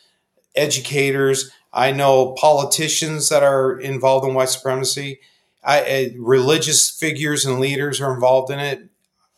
educators. 0.56 1.51
I 1.74 1.91
know 1.91 2.34
politicians 2.34 3.30
that 3.30 3.43
are 3.43 3.80
involved 3.80 4.28
in 4.28 4.34
white 4.34 4.49
supremacy. 4.49 5.20
I, 5.64 6.14
religious 6.18 6.89
figures 6.89 7.45
and 7.45 7.60
leaders 7.60 7.99
are 7.99 8.14
involved 8.14 8.51
in 8.51 8.60
it. 8.60 8.88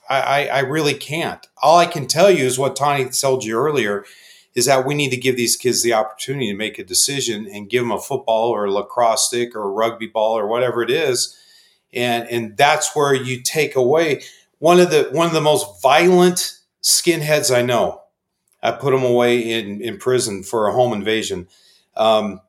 I, 0.10 0.22
I, 0.22 0.46
I 0.46 0.60
really 0.60 0.94
can't. 0.94 1.46
All 1.62 1.78
I 1.78 1.86
can 1.86 2.06
tell 2.08 2.30
you 2.30 2.46
is 2.46 2.60
what 2.60 2.76
Tawni 2.76 3.20
told 3.20 3.44
you 3.44 3.58
earlier 3.58 4.06
is 4.54 4.66
that 4.66 4.86
we 4.86 4.96
need 4.96 5.12
to 5.12 5.18
give 5.18 5.38
these 5.38 5.56
kids 5.56 5.84
the 5.84 5.94
opportunity 5.94 6.48
to 6.48 6.58
make 6.58 6.80
a 6.80 6.84
decision 6.84 7.48
and 7.48 7.70
give 7.70 7.84
them 7.84 7.92
a 7.92 8.00
football 8.00 8.50
or 8.50 8.66
a 8.66 8.72
lacrosse 8.72 9.28
stick 9.28 9.56
or 9.56 9.64
a 9.64 9.72
rugby 9.72 10.08
ball 10.08 10.38
or 10.38 10.48
whatever 10.48 10.82
it 10.82 10.90
is. 10.90 11.38
And, 11.94 12.28
and 12.30 12.58
that's 12.58 12.96
where 12.96 13.14
you 13.14 13.42
take 13.42 13.76
away 13.76 14.24
one 14.60 14.80
of 14.80 14.90
the 14.90 15.10
one 15.12 15.28
of 15.28 15.34
the 15.34 15.42
most 15.42 15.82
violent 15.82 16.58
skinheads 16.82 17.56
I 17.56 17.62
know 17.62 18.02
I 18.68 18.72
put 18.72 18.94
him 18.94 19.04
away 19.04 19.40
in, 19.40 19.82
in 19.82 19.98
prison 19.98 20.44
for 20.44 20.68
a 20.68 20.74
home 20.74 20.92
invasion. 20.92 21.48
Um, 21.96 22.42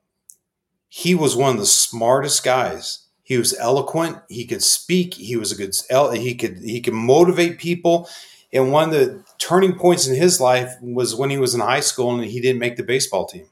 he 0.89 1.14
was 1.14 1.37
one 1.37 1.53
of 1.53 1.59
the 1.59 1.66
smartest 1.66 2.43
guys. 2.43 3.07
He 3.23 3.39
was 3.39 3.57
eloquent. 3.59 4.19
He 4.29 4.45
could 4.45 4.62
speak. 4.62 5.14
He 5.14 5.37
was 5.37 5.53
a 5.53 5.55
good. 5.55 5.75
He 6.16 6.35
could 6.35 6.59
he 6.59 6.81
could 6.81 6.95
motivate 6.95 7.59
people. 7.59 8.09
And 8.53 8.73
one 8.73 8.89
of 8.89 8.95
the 8.95 9.23
turning 9.39 9.75
points 9.75 10.09
in 10.09 10.16
his 10.16 10.41
life 10.41 10.73
was 10.81 11.14
when 11.14 11.31
he 11.31 11.39
was 11.39 11.55
in 11.55 11.61
high 11.61 11.81
school 11.81 12.14
and 12.14 12.25
he 12.25 12.41
didn't 12.41 12.59
make 12.59 12.77
the 12.77 12.83
baseball 12.83 13.27
team, 13.27 13.47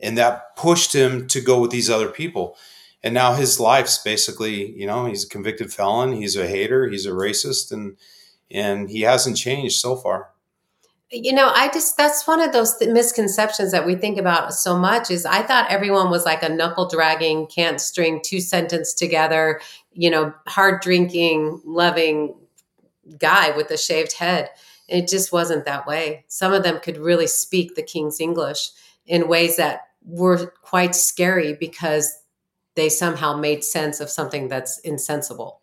and 0.00 0.16
that 0.16 0.56
pushed 0.56 0.94
him 0.94 1.26
to 1.28 1.40
go 1.40 1.60
with 1.60 1.72
these 1.72 1.90
other 1.90 2.08
people. 2.08 2.56
And 3.02 3.12
now 3.12 3.34
his 3.34 3.58
life's 3.58 3.98
basically, 3.98 4.70
you 4.78 4.86
know, 4.86 5.06
he's 5.06 5.24
a 5.24 5.28
convicted 5.28 5.72
felon. 5.72 6.12
He's 6.12 6.36
a 6.36 6.46
hater. 6.46 6.88
He's 6.88 7.04
a 7.04 7.10
racist, 7.10 7.72
and 7.72 7.96
and 8.48 8.88
he 8.88 9.00
hasn't 9.00 9.36
changed 9.36 9.80
so 9.80 9.96
far 9.96 10.30
you 11.12 11.32
know 11.32 11.52
i 11.54 11.68
just 11.72 11.96
that's 11.96 12.26
one 12.26 12.40
of 12.40 12.52
those 12.52 12.76
th- 12.78 12.90
misconceptions 12.90 13.70
that 13.70 13.86
we 13.86 13.94
think 13.94 14.18
about 14.18 14.54
so 14.54 14.76
much 14.78 15.10
is 15.10 15.26
i 15.26 15.42
thought 15.42 15.70
everyone 15.70 16.10
was 16.10 16.24
like 16.24 16.42
a 16.42 16.48
knuckle 16.48 16.88
dragging 16.88 17.46
can't 17.46 17.80
string 17.80 18.20
two 18.24 18.40
sentence 18.40 18.94
together 18.94 19.60
you 19.92 20.10
know 20.10 20.32
hard 20.46 20.80
drinking 20.80 21.60
loving 21.64 22.34
guy 23.18 23.50
with 23.56 23.70
a 23.70 23.78
shaved 23.78 24.14
head. 24.14 24.50
It 24.88 25.08
just 25.08 25.32
wasn't 25.32 25.64
that 25.64 25.86
way. 25.86 26.24
Some 26.28 26.52
of 26.52 26.62
them 26.62 26.80
could 26.80 26.98
really 26.98 27.26
speak 27.26 27.74
the 27.74 27.82
king's 27.82 28.20
english 28.20 28.70
in 29.06 29.28
ways 29.28 29.56
that 29.56 29.88
were 30.04 30.52
quite 30.62 30.94
scary 30.94 31.54
because 31.54 32.18
they 32.74 32.88
somehow 32.88 33.36
made 33.36 33.64
sense 33.64 34.00
of 34.00 34.10
something 34.10 34.48
that's 34.48 34.78
insensible 34.80 35.61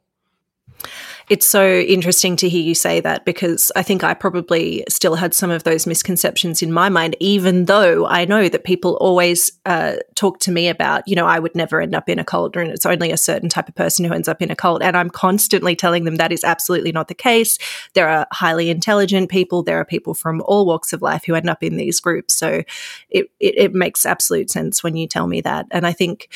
it's 1.30 1.46
so 1.46 1.80
interesting 1.80 2.36
to 2.38 2.50
hear 2.50 2.64
you 2.64 2.74
say 2.74 3.00
that 3.02 3.24
because 3.24 3.72
I 3.76 3.84
think 3.84 4.04
I 4.04 4.16
probably 4.16 4.84
still 4.90 5.14
had 5.14 5.36
some 5.36 5.52
of 5.52 5.64
those 5.64 5.86
misconceptions 5.86 6.64
in 6.64 6.74
my 6.74 6.90
mind, 6.90 7.16
even 7.20 7.66
though 7.66 8.08
I 8.08 8.26
know 8.26 8.50
that 8.50 8.64
people 8.64 8.96
always 8.96 9.52
uh, 9.68 9.98
talk 10.16 10.40
to 10.40 10.52
me 10.52 10.70
about, 10.70 11.08
you 11.08 11.16
know, 11.16 11.28
I 11.28 11.38
would 11.38 11.54
never 11.54 11.82
end 11.82 11.94
up 11.94 12.10
in 12.10 12.18
a 12.18 12.24
cult 12.24 12.56
and 12.56 12.72
it's 12.72 12.86
only 12.86 13.12
a 13.12 13.18
certain 13.18 13.48
type 13.48 13.70
of 13.70 13.76
person 13.76 14.06
who 14.06 14.14
ends 14.14 14.28
up 14.28 14.42
in 14.42 14.50
a 14.50 14.56
cult. 14.56 14.82
And 14.82 14.98
I'm 14.98 15.12
constantly 15.12 15.76
telling 15.76 16.04
them 16.04 16.16
that 16.16 16.32
is 16.32 16.44
absolutely 16.44 16.92
not 16.92 17.10
the 17.10 17.14
case. 17.14 17.60
There 17.94 18.10
are 18.10 18.26
highly 18.32 18.72
intelligent 18.72 19.30
people, 19.30 19.62
there 19.62 19.80
are 19.80 19.86
people 19.86 20.16
from 20.16 20.42
all 20.46 20.66
walks 20.66 20.94
of 20.94 21.04
life 21.04 21.26
who 21.26 21.36
end 21.36 21.50
up 21.50 21.62
in 21.62 21.78
these 21.78 22.00
groups. 22.00 22.36
So 22.36 22.64
it, 23.12 23.30
it, 23.40 23.54
it 23.56 23.74
makes 23.76 24.04
absolute 24.04 24.50
sense 24.50 24.84
when 24.84 24.96
you 24.96 25.08
tell 25.08 25.28
me 25.28 25.42
that. 25.42 25.68
And 25.70 25.86
I 25.86 25.94
think, 25.94 26.30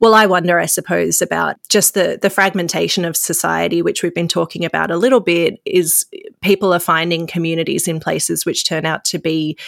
well, 0.00 0.14
I 0.14 0.24
wonder, 0.24 0.58
I 0.58 0.66
suppose, 0.66 1.20
about 1.20 1.56
just 1.68 1.92
the, 1.92 2.18
the 2.22 2.30
fragmentation 2.30 3.04
of 3.04 3.14
society, 3.14 3.82
which 3.82 4.02
we've 4.02 4.14
been 4.14 4.26
talking 4.26 4.37
talking 4.38 4.64
about 4.64 4.90
a 4.92 4.96
little 4.96 5.20
bit 5.20 5.60
is 5.64 6.06
people 6.42 6.72
are 6.72 6.78
finding 6.78 7.26
communities 7.26 7.88
in 7.88 7.98
places 7.98 8.46
which 8.46 8.68
turn 8.68 8.86
out 8.86 9.04
to 9.04 9.18
be 9.18 9.58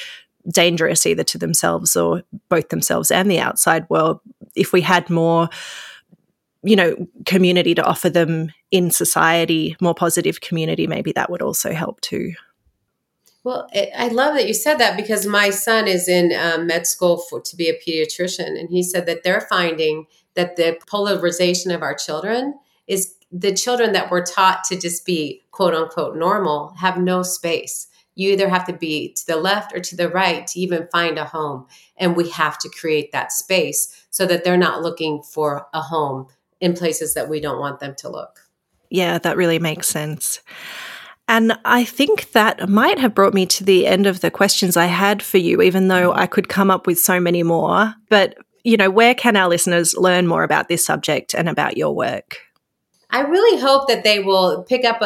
dangerous 0.52 1.06
either 1.06 1.24
to 1.24 1.38
themselves 1.38 1.96
or 1.96 2.22
both 2.48 2.68
themselves 2.68 3.10
and 3.10 3.28
the 3.28 3.40
outside 3.40 3.84
world. 3.90 4.20
If 4.54 4.72
we 4.72 4.80
had 4.80 5.10
more 5.10 5.48
you 6.62 6.76
know 6.76 6.94
community 7.24 7.74
to 7.74 7.82
offer 7.82 8.10
them 8.10 8.52
in 8.70 8.90
society 8.90 9.74
more 9.80 9.94
positive 9.94 10.42
community 10.42 10.86
maybe 10.86 11.10
that 11.12 11.30
would 11.30 11.42
also 11.42 11.72
help 11.72 12.00
too. 12.02 12.32
Well 13.44 13.66
i 13.96 14.08
love 14.08 14.34
that 14.34 14.46
you 14.46 14.54
said 14.54 14.76
that 14.78 14.96
because 14.96 15.24
my 15.26 15.48
son 15.50 15.88
is 15.88 16.06
in 16.06 16.32
um, 16.38 16.66
med 16.66 16.86
school 16.86 17.16
for 17.16 17.40
to 17.40 17.56
be 17.56 17.70
a 17.70 17.80
pediatrician 17.80 18.60
and 18.60 18.68
he 18.68 18.82
said 18.82 19.06
that 19.06 19.22
they're 19.24 19.46
finding 19.56 20.06
that 20.34 20.56
the 20.56 20.78
polarization 20.86 21.70
of 21.70 21.82
our 21.82 21.94
children 21.94 22.54
is 22.86 23.14
the 23.32 23.54
children 23.54 23.92
that 23.92 24.10
were 24.10 24.22
taught 24.22 24.64
to 24.64 24.78
just 24.78 25.06
be 25.06 25.42
quote 25.50 25.74
unquote 25.74 26.16
normal 26.16 26.74
have 26.78 26.98
no 26.98 27.22
space 27.22 27.86
you 28.20 28.30
either 28.30 28.48
have 28.48 28.66
to 28.66 28.72
be 28.72 29.12
to 29.14 29.26
the 29.26 29.36
left 29.36 29.74
or 29.74 29.80
to 29.80 29.96
the 29.96 30.08
right 30.08 30.46
to 30.48 30.60
even 30.60 30.88
find 30.92 31.18
a 31.18 31.24
home. 31.24 31.66
And 31.96 32.16
we 32.16 32.28
have 32.30 32.58
to 32.58 32.68
create 32.68 33.12
that 33.12 33.32
space 33.32 34.06
so 34.10 34.26
that 34.26 34.44
they're 34.44 34.56
not 34.56 34.82
looking 34.82 35.22
for 35.22 35.66
a 35.72 35.80
home 35.80 36.26
in 36.60 36.74
places 36.74 37.14
that 37.14 37.28
we 37.28 37.40
don't 37.40 37.58
want 37.58 37.80
them 37.80 37.94
to 37.96 38.10
look. 38.10 38.40
Yeah, 38.90 39.18
that 39.18 39.38
really 39.38 39.58
makes 39.58 39.88
sense. 39.88 40.40
And 41.28 41.56
I 41.64 41.84
think 41.84 42.32
that 42.32 42.68
might 42.68 42.98
have 42.98 43.14
brought 43.14 43.34
me 43.34 43.46
to 43.46 43.64
the 43.64 43.86
end 43.86 44.06
of 44.06 44.20
the 44.20 44.32
questions 44.32 44.76
I 44.76 44.86
had 44.86 45.22
for 45.22 45.38
you, 45.38 45.62
even 45.62 45.88
though 45.88 46.12
I 46.12 46.26
could 46.26 46.48
come 46.48 46.70
up 46.70 46.86
with 46.86 46.98
so 46.98 47.20
many 47.20 47.44
more. 47.44 47.94
But, 48.10 48.36
you 48.64 48.76
know, 48.76 48.90
where 48.90 49.14
can 49.14 49.36
our 49.36 49.48
listeners 49.48 49.94
learn 49.96 50.26
more 50.26 50.42
about 50.42 50.68
this 50.68 50.84
subject 50.84 51.34
and 51.34 51.48
about 51.48 51.76
your 51.76 51.94
work? 51.94 52.38
I 53.12 53.22
really 53.22 53.60
hope 53.60 53.88
that 53.88 54.04
they 54.04 54.20
will 54.20 54.62
pick 54.62 54.84
up. 54.84 54.98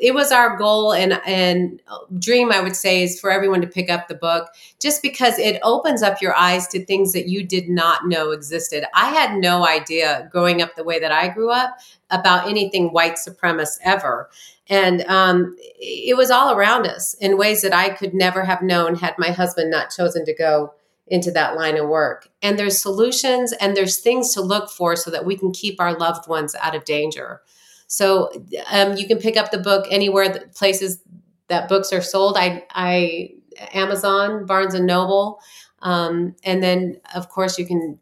It 0.00 0.14
was 0.14 0.32
our 0.32 0.56
goal 0.56 0.92
and 0.92 1.20
and 1.24 1.80
dream, 2.18 2.50
I 2.50 2.60
would 2.60 2.74
say, 2.74 3.04
is 3.04 3.20
for 3.20 3.30
everyone 3.30 3.60
to 3.60 3.66
pick 3.66 3.88
up 3.88 4.08
the 4.08 4.16
book, 4.16 4.48
just 4.80 5.00
because 5.00 5.38
it 5.38 5.60
opens 5.62 6.02
up 6.02 6.20
your 6.20 6.34
eyes 6.36 6.66
to 6.68 6.84
things 6.84 7.12
that 7.12 7.28
you 7.28 7.44
did 7.44 7.68
not 7.68 8.06
know 8.06 8.32
existed. 8.32 8.84
I 8.94 9.10
had 9.10 9.38
no 9.38 9.66
idea 9.66 10.28
growing 10.32 10.60
up 10.60 10.74
the 10.74 10.84
way 10.84 10.98
that 10.98 11.12
I 11.12 11.28
grew 11.28 11.50
up 11.50 11.78
about 12.10 12.48
anything 12.48 12.88
white 12.88 13.14
supremacist 13.14 13.78
ever, 13.84 14.28
and 14.68 15.02
um, 15.02 15.56
it 15.78 16.16
was 16.16 16.30
all 16.30 16.52
around 16.52 16.86
us 16.86 17.14
in 17.14 17.38
ways 17.38 17.62
that 17.62 17.72
I 17.72 17.90
could 17.90 18.12
never 18.12 18.44
have 18.44 18.62
known 18.62 18.96
had 18.96 19.14
my 19.18 19.30
husband 19.30 19.70
not 19.70 19.90
chosen 19.90 20.24
to 20.24 20.34
go 20.34 20.74
into 21.12 21.30
that 21.30 21.54
line 21.54 21.76
of 21.76 21.86
work. 21.90 22.30
And 22.40 22.58
there's 22.58 22.80
solutions 22.80 23.52
and 23.52 23.76
there's 23.76 23.98
things 23.98 24.32
to 24.32 24.40
look 24.40 24.70
for 24.70 24.96
so 24.96 25.10
that 25.10 25.26
we 25.26 25.36
can 25.36 25.52
keep 25.52 25.78
our 25.78 25.96
loved 25.96 26.26
ones 26.26 26.54
out 26.58 26.74
of 26.74 26.86
danger. 26.86 27.42
So 27.86 28.30
um, 28.70 28.96
you 28.96 29.06
can 29.06 29.18
pick 29.18 29.36
up 29.36 29.50
the 29.50 29.58
book 29.58 29.86
anywhere 29.90 30.30
that 30.30 30.54
places 30.54 31.02
that 31.48 31.68
books 31.68 31.92
are 31.92 32.00
sold. 32.00 32.38
I, 32.38 32.64
I 32.70 33.34
Amazon, 33.74 34.46
Barnes 34.46 34.72
and 34.72 34.86
Noble, 34.86 35.38
um, 35.82 36.34
and 36.44 36.62
then 36.62 36.98
of 37.14 37.28
course 37.28 37.58
you 37.58 37.66
can 37.66 37.98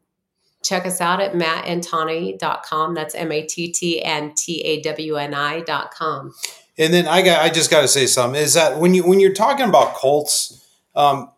check 0.62 0.86
us 0.86 1.00
out 1.00 1.20
at 1.20 1.32
mattntawni.com. 1.32 2.94
That's 2.94 3.16
M 3.16 3.32
A 3.32 3.42
T 3.44 3.72
T 3.72 4.04
N 4.04 4.32
T 4.36 4.60
A 4.60 4.82
W 4.82 5.16
N 5.16 5.34
I.com. 5.34 6.32
And 6.78 6.94
then 6.94 7.08
I 7.08 7.22
got 7.22 7.42
I 7.42 7.48
just 7.48 7.72
got 7.72 7.80
to 7.80 7.88
say 7.88 8.06
something 8.06 8.40
is 8.40 8.54
that 8.54 8.78
when 8.78 8.94
you 8.94 9.04
when 9.04 9.18
you're 9.18 9.34
talking 9.34 9.68
about 9.68 9.96
cults, 9.96 10.64
um, 10.94 11.32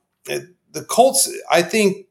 the 0.72 0.84
cults, 0.84 1.30
I 1.50 1.62
think 1.62 2.06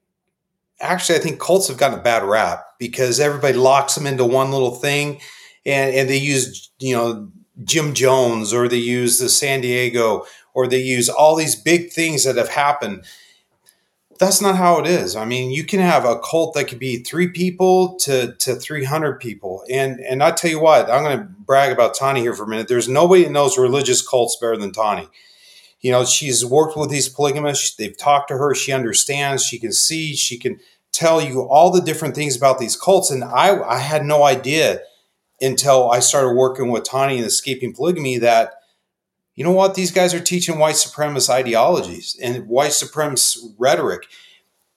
actually 0.80 1.18
I 1.18 1.22
think 1.22 1.40
cults 1.40 1.68
have 1.68 1.78
gotten 1.78 2.00
a 2.00 2.02
bad 2.02 2.24
rap 2.24 2.66
because 2.80 3.20
everybody 3.20 3.54
locks 3.54 3.96
them 3.96 4.08
into 4.08 4.26
one 4.26 4.52
little 4.52 4.76
thing 4.76 5.20
and, 5.66 5.94
and 5.94 6.10
they 6.10 6.18
use, 6.18 6.70
you 6.80 6.96
know, 6.96 7.30
Jim 7.64 7.94
Jones 7.94 8.54
or 8.54 8.68
they 8.68 8.78
use 8.78 9.20
the 9.20 9.30
San 9.30 9.62
Diego 9.62 10.26
or 10.54 10.68
they 10.68 10.82
use 10.82 11.10
all 11.10 11.36
these 11.36 11.56
big 11.56 11.92
things 11.92 12.24
that 12.24 12.38
have 12.38 12.50
happened. 12.50 13.04
That's 14.20 14.42
not 14.42 14.56
how 14.56 14.80
it 14.80 14.86
is. 14.86 15.16
I 15.16 15.26
mean, 15.26 15.52
you 15.52 15.64
can 15.64 15.80
have 15.80 16.06
a 16.06 16.20
cult 16.20 16.54
that 16.54 16.66
could 16.66 16.80
be 16.80 16.98
three 16.98 17.28
people 17.28 17.96
to, 18.00 18.36
to 18.36 18.56
300 18.56 19.20
people. 19.20 19.64
And, 19.70 20.00
and 20.00 20.22
I 20.22 20.32
tell 20.32 20.52
you 20.52 20.60
what, 20.60 20.90
I'm 20.90 21.04
going 21.04 21.18
to 21.18 21.24
brag 21.24 21.72
about 21.72 21.96
Tawni 21.96 22.20
here 22.20 22.36
for 22.36 22.44
a 22.44 22.48
minute. 22.48 22.68
There's 22.68 22.88
nobody 22.88 23.24
that 23.24 23.32
knows 23.32 23.58
religious 23.58 24.08
cults 24.08 24.38
better 24.40 24.58
than 24.58 24.72
Tawni. 24.72 25.10
You 25.82 25.92
know, 25.92 26.06
she's 26.06 26.46
worked 26.46 26.78
with 26.78 26.90
these 26.90 27.10
polygamists. 27.10 27.76
They've 27.76 27.98
talked 27.98 28.28
to 28.30 28.38
her. 28.38 28.54
She 28.54 28.72
understands. 28.72 29.46
She 29.46 29.58
can 29.58 29.74
see. 29.74 30.16
She 30.16 30.38
can 30.38 30.60
tell 30.92 31.22
you 31.22 31.42
all 31.42 31.72
the 31.72 31.82
different 31.82 32.16
things 32.16 32.36
about 32.36 32.60
these 32.60 32.76
cults. 32.76 33.10
And 33.10 33.24
I, 33.24 33.60
I 33.62 33.80
had 33.80 34.06
no 34.06 34.24
idea 34.24 34.82
until 35.40 35.90
I 35.90 36.00
started 36.00 36.36
working 36.36 36.70
with 36.70 36.84
Tawni 36.84 37.18
and 37.18 37.26
escaping 37.26 37.74
polygamy 37.74 38.20
that 38.20 38.54
you 39.36 39.44
know 39.44 39.52
what 39.52 39.76
these 39.76 39.92
guys 39.92 40.14
are 40.14 40.20
teaching 40.20 40.60
white 40.60 40.76
supremacist 40.76 41.30
ideologies 41.30 42.18
and 42.22 42.48
white 42.48 42.72
supremacist 42.72 43.56
rhetoric 43.58 44.04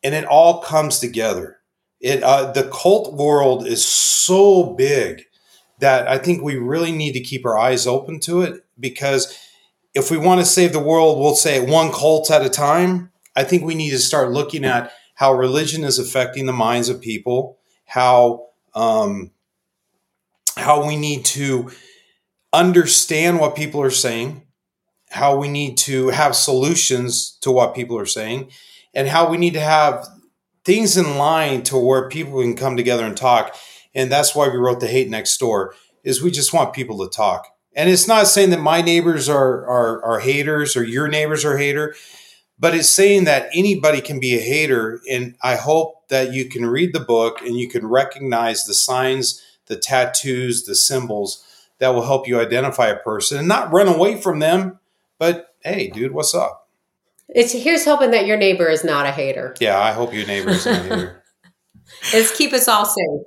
and 0.03 0.15
it 0.15 0.25
all 0.25 0.63
comes 0.63 1.01
together 1.01 1.59
it 2.01 2.23
uh, 2.23 2.51
the 2.53 2.71
cult 2.73 3.13
world 3.15 3.67
is 3.67 3.85
so 3.85 4.73
big 4.75 5.25
that 5.81 6.09
i 6.09 6.17
think 6.17 6.43
we 6.43 6.57
really 6.57 6.93
need 6.93 7.13
to 7.13 7.21
keep 7.21 7.45
our 7.45 7.59
eyes 7.59 7.87
open 7.87 8.21
to 8.21 8.43
it 8.43 8.65
because 8.79 9.39
if 9.95 10.11
we 10.11 10.19
want 10.19 10.41
to 10.41 10.47
save 10.47 10.73
the 10.73 10.79
world 10.79 11.19
we'll 11.19 11.35
say 11.35 11.65
one 11.65 11.93
cult 11.93 12.31
at 12.31 12.45
a 12.45 12.51
time 12.51 13.11
i 13.37 13.45
think 13.45 13.65
we 13.65 13.75
need 13.75 13.91
to 13.91 13.99
start 13.99 14.31
looking 14.31 14.65
at 14.65 14.93
how 15.17 15.33
religion 15.33 15.85
is 15.85 15.99
affecting 15.99 16.47
the 16.47 16.53
minds 16.53 16.89
of 16.89 17.01
people 17.01 17.59
how 17.87 18.47
um, 18.75 19.31
how 20.57 20.87
we 20.87 20.97
need 20.97 21.25
to 21.25 21.71
understand 22.53 23.41
what 23.41 23.57
people 23.57 23.83
are 23.83 23.91
saying, 23.91 24.43
how 25.11 25.37
we 25.37 25.49
need 25.49 25.77
to 25.77 26.09
have 26.09 26.37
solutions 26.37 27.37
to 27.43 27.51
what 27.51 27.75
people 27.75 27.99
are 27.99 28.07
saying, 28.07 28.51
and 28.95 29.09
how 29.09 29.29
we 29.29 29.37
need 29.37 29.55
to 29.55 29.61
have 29.61 30.07
things 30.65 30.97
in 30.97 31.19
line 31.19 31.63
to 31.63 31.77
where 31.77 32.09
people 32.09 32.41
can 32.41 32.57
come 32.57 32.77
together 32.77 33.05
and 33.05 33.17
talk. 33.17 33.55
And 33.95 34.11
that's 34.11 34.35
why 34.35 34.49
we 34.49 34.57
wrote 34.57 34.81
the 34.81 34.87
hate 34.87 35.11
next 35.11 35.37
door 35.39 35.75
is 36.05 36.23
we 36.23 36.31
just 36.31 36.53
want 36.53 36.73
people 36.73 37.05
to 37.05 37.15
talk. 37.15 37.47
And 37.75 37.91
it's 37.91 38.07
not 38.07 38.27
saying 38.27 38.51
that 38.51 38.61
my 38.61 38.83
neighbors 38.83 39.29
are, 39.29 39.67
are, 39.67 40.05
are 40.05 40.21
haters 40.21 40.77
or 40.77 40.85
your 40.85 41.09
neighbors 41.09 41.45
are 41.45 41.57
hater, 41.57 41.95
but 42.59 42.75
it's 42.75 42.89
saying 42.89 43.25
that 43.25 43.49
anybody 43.53 44.01
can 44.01 44.21
be 44.21 44.37
a 44.37 44.41
hater. 44.41 45.01
And 45.11 45.35
I 45.43 45.57
hope 45.57 46.09
that 46.09 46.33
you 46.33 46.49
can 46.49 46.67
read 46.67 46.93
the 46.93 47.01
book 47.01 47.41
and 47.43 47.57
you 47.59 47.69
can 47.69 47.87
recognize 47.87 48.65
the 48.65 48.75
signs 48.75 49.43
the 49.67 49.77
tattoos, 49.77 50.65
the 50.65 50.75
symbols 50.75 51.45
that 51.79 51.89
will 51.89 52.05
help 52.05 52.29
you 52.29 52.41
identify 52.41 52.89
a 52.89 52.97
person 52.97 53.39
and 53.39 53.49
not 53.49 53.73
run 53.73 53.89
away 53.89 54.21
from 54.21 54.39
them. 54.39 54.79
But 55.19 55.55
hey, 55.61 55.89
dude, 55.89 56.13
what's 56.13 56.35
up? 56.35 56.69
It's 57.29 57.53
here's 57.53 57.85
hoping 57.85 58.11
that 58.11 58.27
your 58.27 58.37
neighbor 58.37 58.69
is 58.69 58.85
not 58.85 59.07
a 59.07 59.11
hater. 59.11 59.55
Yeah, 59.61 59.81
I 59.81 59.93
hope 59.93 60.13
your 60.13 60.27
neighbor 60.27 60.51
is 60.51 60.67
not 60.67 60.77
a 60.77 60.83
hater. 60.83 61.25
Let's 62.13 62.37
keep 62.37 62.53
us 62.53 62.69
all 62.69 62.85
safe. 62.85 63.21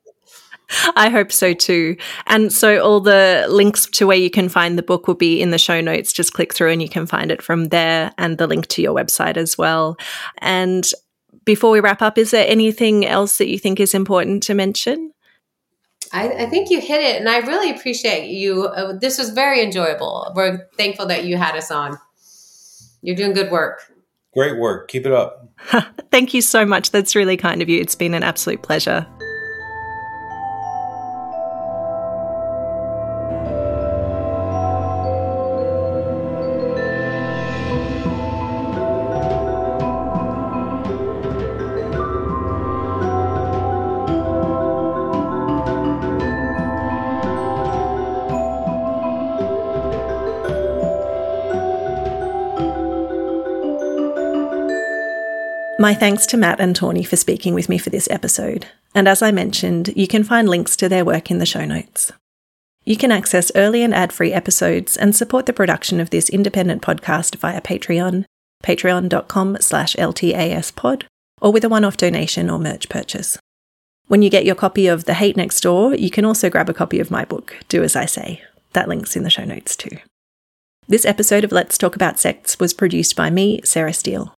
I 0.96 1.10
hope 1.10 1.32
so 1.32 1.54
too. 1.54 1.98
And 2.26 2.52
so 2.52 2.82
all 2.84 3.00
the 3.00 3.46
links 3.50 3.86
to 3.92 4.08
where 4.08 4.18
you 4.18 4.30
can 4.30 4.50
find 4.50 4.78
the 4.78 4.84
book 4.84 5.08
will 5.08 5.16
be 5.16 5.42
in 5.42 5.52
the 5.52 5.58
show 5.58 5.82
notes. 5.82 6.14
Just 6.14 6.34
click 6.34 6.54
through 6.54 6.72
and 6.72 6.82
you 6.82 6.90
can 6.90 7.06
find 7.06 7.32
it 7.32 7.42
from 7.42 7.66
there 7.66 8.14
and 8.18 8.38
the 8.38 8.48
link 8.48 8.68
to 8.68 8.82
your 8.82 8.96
website 8.96 9.38
as 9.38 9.58
well. 9.58 9.98
And 10.40 10.88
before 11.46 11.72
we 11.72 11.80
wrap 11.80 12.02
up, 12.02 12.18
is 12.18 12.32
there 12.32 12.46
anything 12.48 13.06
else 13.06 13.38
that 13.38 13.48
you 13.48 13.58
think 13.58 13.80
is 13.80 13.94
important 13.94 14.44
to 14.44 14.54
mention? 14.54 15.12
I, 16.14 16.30
I, 16.30 16.46
think 16.46 16.70
you 16.70 16.80
hit 16.80 17.02
it, 17.02 17.20
and 17.20 17.28
I 17.28 17.40
really 17.40 17.70
appreciate 17.70 18.30
you. 18.30 18.66
Uh, 18.66 18.94
this 18.98 19.18
was 19.18 19.32
very 19.32 19.62
enjoyable. 19.62 20.32
We're 20.36 20.68
thankful 20.78 21.06
that 21.08 21.26
you 21.26 21.36
had 21.36 21.56
us 21.56 21.70
on. 21.70 21.98
You're 23.02 23.16
doing 23.16 23.34
good 23.34 23.52
work. 23.52 23.82
Great 24.34 24.58
work. 24.58 24.88
Keep 24.88 25.06
it 25.06 25.12
up. 25.12 25.50
Thank 26.12 26.34
you 26.34 26.42
so 26.42 26.66
much. 26.66 26.92
That's 26.92 27.16
really 27.16 27.38
kind 27.38 27.62
of 27.62 27.68
you. 27.68 27.82
It's 27.82 27.96
been 27.96 28.14
an 28.14 28.24
absolute 28.24 28.62
pleasure. 28.62 29.06
My 55.80 55.94
thanks 55.94 56.26
to 56.28 56.38
Matt 56.38 56.60
and 56.60 56.76
Tawni 56.76 57.06
for 57.06 57.18
speaking 57.18 57.54
with 57.54 57.70
me 57.70 57.78
for 57.78 57.92
this 57.92 58.10
episode. 58.10 58.66
And 58.96 59.08
as 59.08 59.22
I 59.22 59.30
mentioned, 59.30 59.90
you 59.96 60.08
can 60.08 60.24
find 60.24 60.50
links 60.50 60.76
to 60.78 60.90
their 60.90 61.06
work 61.06 61.30
in 61.30 61.38
the 61.38 61.46
show 61.46 61.66
notes. 61.66 62.12
You 62.84 62.98
can 62.98 63.12
access 63.12 63.52
early 63.54 63.84
and 63.84 63.94
ad 63.94 64.12
free 64.12 64.34
episodes 64.34 64.98
and 64.98 65.16
support 65.16 65.46
the 65.46 65.54
production 65.54 66.00
of 66.00 66.10
this 66.10 66.30
independent 66.30 66.82
podcast 66.82 67.36
via 67.36 67.62
Patreon, 67.62 68.26
patreon.com 68.64 69.58
slash 69.62 69.96
ltaspod, 69.96 71.04
or 71.42 71.54
with 71.54 71.64
a 71.64 71.70
one 71.70 71.86
off 71.86 71.96
donation 71.96 72.50
or 72.50 72.58
merch 72.58 72.90
purchase. 72.90 73.38
When 74.08 74.24
you 74.24 74.32
get 74.32 74.46
your 74.46 74.56
copy 74.56 74.88
of 74.88 75.04
The 75.04 75.14
Hate 75.14 75.38
Next 75.38 75.62
Door, 75.62 75.96
you 75.96 76.10
can 76.10 76.26
also 76.26 76.50
grab 76.50 76.70
a 76.70 76.74
copy 76.74 77.00
of 77.00 77.12
my 77.12 77.24
book, 77.24 77.56
Do 77.68 77.84
As 77.84 77.96
I 77.96 78.08
Say. 78.08 78.42
That 78.74 78.90
link's 78.90 79.16
in 79.16 79.22
the 79.22 79.30
show 79.30 79.46
notes 79.46 79.76
too. 79.76 80.00
This 80.88 81.06
episode 81.06 81.44
of 81.44 81.52
Let's 81.52 81.78
Talk 81.78 81.96
About 81.96 82.18
Sects 82.18 82.58
was 82.60 82.74
produced 82.74 83.16
by 83.16 83.30
me, 83.30 83.62
Sarah 83.64 83.94
Steel. 83.94 84.34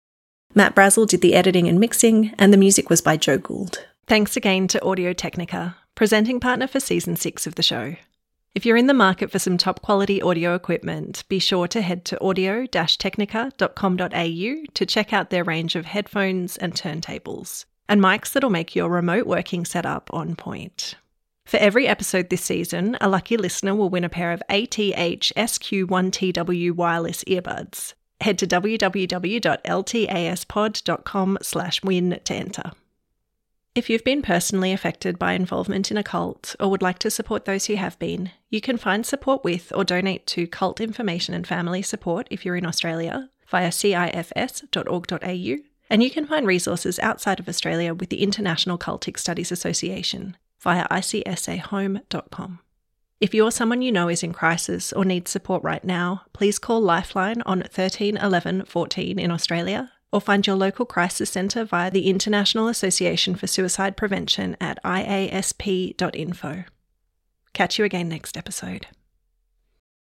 Matt 0.54 0.74
Brazel 0.74 1.06
did 1.06 1.20
the 1.20 1.34
editing 1.34 1.68
and 1.68 1.78
mixing, 1.78 2.34
and 2.38 2.52
the 2.52 2.56
music 2.56 2.88
was 2.88 3.00
by 3.00 3.16
Joe 3.16 3.38
Gould. 3.38 3.86
Thanks 4.06 4.36
again 4.36 4.66
to 4.68 4.82
Audio 4.82 5.12
Technica, 5.12 5.76
presenting 5.94 6.40
partner 6.40 6.66
for 6.66 6.80
season 6.80 7.16
six 7.16 7.46
of 7.46 7.54
the 7.56 7.62
show. 7.62 7.96
If 8.54 8.64
you're 8.64 8.78
in 8.78 8.86
the 8.86 8.94
market 8.94 9.30
for 9.30 9.38
some 9.38 9.58
top 9.58 9.82
quality 9.82 10.22
audio 10.22 10.54
equipment, 10.54 11.22
be 11.28 11.38
sure 11.38 11.68
to 11.68 11.82
head 11.82 12.04
to 12.06 12.20
audio 12.20 12.64
technica.com.au 12.64 14.08
to 14.74 14.86
check 14.86 15.12
out 15.12 15.30
their 15.30 15.44
range 15.44 15.76
of 15.76 15.84
headphones 15.86 16.56
and 16.56 16.72
turntables, 16.72 17.66
and 17.88 18.00
mics 18.00 18.32
that'll 18.32 18.50
make 18.50 18.74
your 18.74 18.88
remote 18.88 19.26
working 19.26 19.66
setup 19.66 20.08
on 20.12 20.34
point. 20.34 20.94
For 21.44 21.58
every 21.58 21.86
episode 21.86 22.30
this 22.30 22.42
season, 22.42 22.96
a 23.00 23.08
lucky 23.08 23.36
listener 23.36 23.74
will 23.74 23.90
win 23.90 24.04
a 24.04 24.08
pair 24.08 24.32
of 24.32 24.42
ATH 24.48 24.72
SQ1TW 24.76 26.72
wireless 26.72 27.22
earbuds. 27.24 27.94
Head 28.20 28.38
to 28.38 28.46
www.ltaspod.com 28.46 31.38
slash 31.42 31.82
win 31.82 32.20
to 32.24 32.34
enter. 32.34 32.72
If 33.74 33.88
you've 33.88 34.02
been 34.02 34.22
personally 34.22 34.72
affected 34.72 35.18
by 35.20 35.34
involvement 35.34 35.92
in 35.92 35.96
a 35.96 36.02
cult 36.02 36.56
or 36.58 36.68
would 36.68 36.82
like 36.82 36.98
to 37.00 37.12
support 37.12 37.44
those 37.44 37.66
who 37.66 37.76
have 37.76 37.96
been, 38.00 38.32
you 38.50 38.60
can 38.60 38.76
find 38.76 39.06
support 39.06 39.44
with 39.44 39.72
or 39.72 39.84
donate 39.84 40.26
to 40.28 40.48
Cult 40.48 40.80
Information 40.80 41.32
and 41.32 41.46
Family 41.46 41.82
Support 41.82 42.26
if 42.28 42.44
you're 42.44 42.56
in 42.56 42.66
Australia 42.66 43.30
via 43.46 43.70
cifs.org.au, 43.70 45.56
and 45.90 46.02
you 46.02 46.10
can 46.10 46.26
find 46.26 46.44
resources 46.44 46.98
outside 46.98 47.38
of 47.38 47.48
Australia 47.48 47.94
with 47.94 48.08
the 48.08 48.22
International 48.22 48.78
Cultic 48.78 49.16
Studies 49.16 49.52
Association 49.52 50.36
via 50.58 50.88
icsahome.com. 50.88 52.58
If 53.20 53.34
you're 53.34 53.50
someone 53.50 53.82
you 53.82 53.90
know 53.90 54.08
is 54.08 54.22
in 54.22 54.32
crisis 54.32 54.92
or 54.92 55.04
needs 55.04 55.30
support 55.30 55.64
right 55.64 55.82
now, 55.82 56.22
please 56.32 56.60
call 56.60 56.80
Lifeline 56.80 57.42
on 57.42 57.62
13 57.62 58.16
11 58.16 58.64
14 58.64 59.18
in 59.18 59.30
Australia 59.32 59.90
or 60.12 60.20
find 60.20 60.46
your 60.46 60.54
local 60.54 60.86
crisis 60.86 61.28
centre 61.28 61.64
via 61.64 61.90
the 61.90 62.08
International 62.08 62.68
Association 62.68 63.34
for 63.34 63.48
Suicide 63.48 63.96
Prevention 63.96 64.56
at 64.60 64.82
iasp.info. 64.84 66.64
Catch 67.52 67.78
you 67.78 67.84
again 67.84 68.08
next 68.08 68.36
episode. 68.36 68.86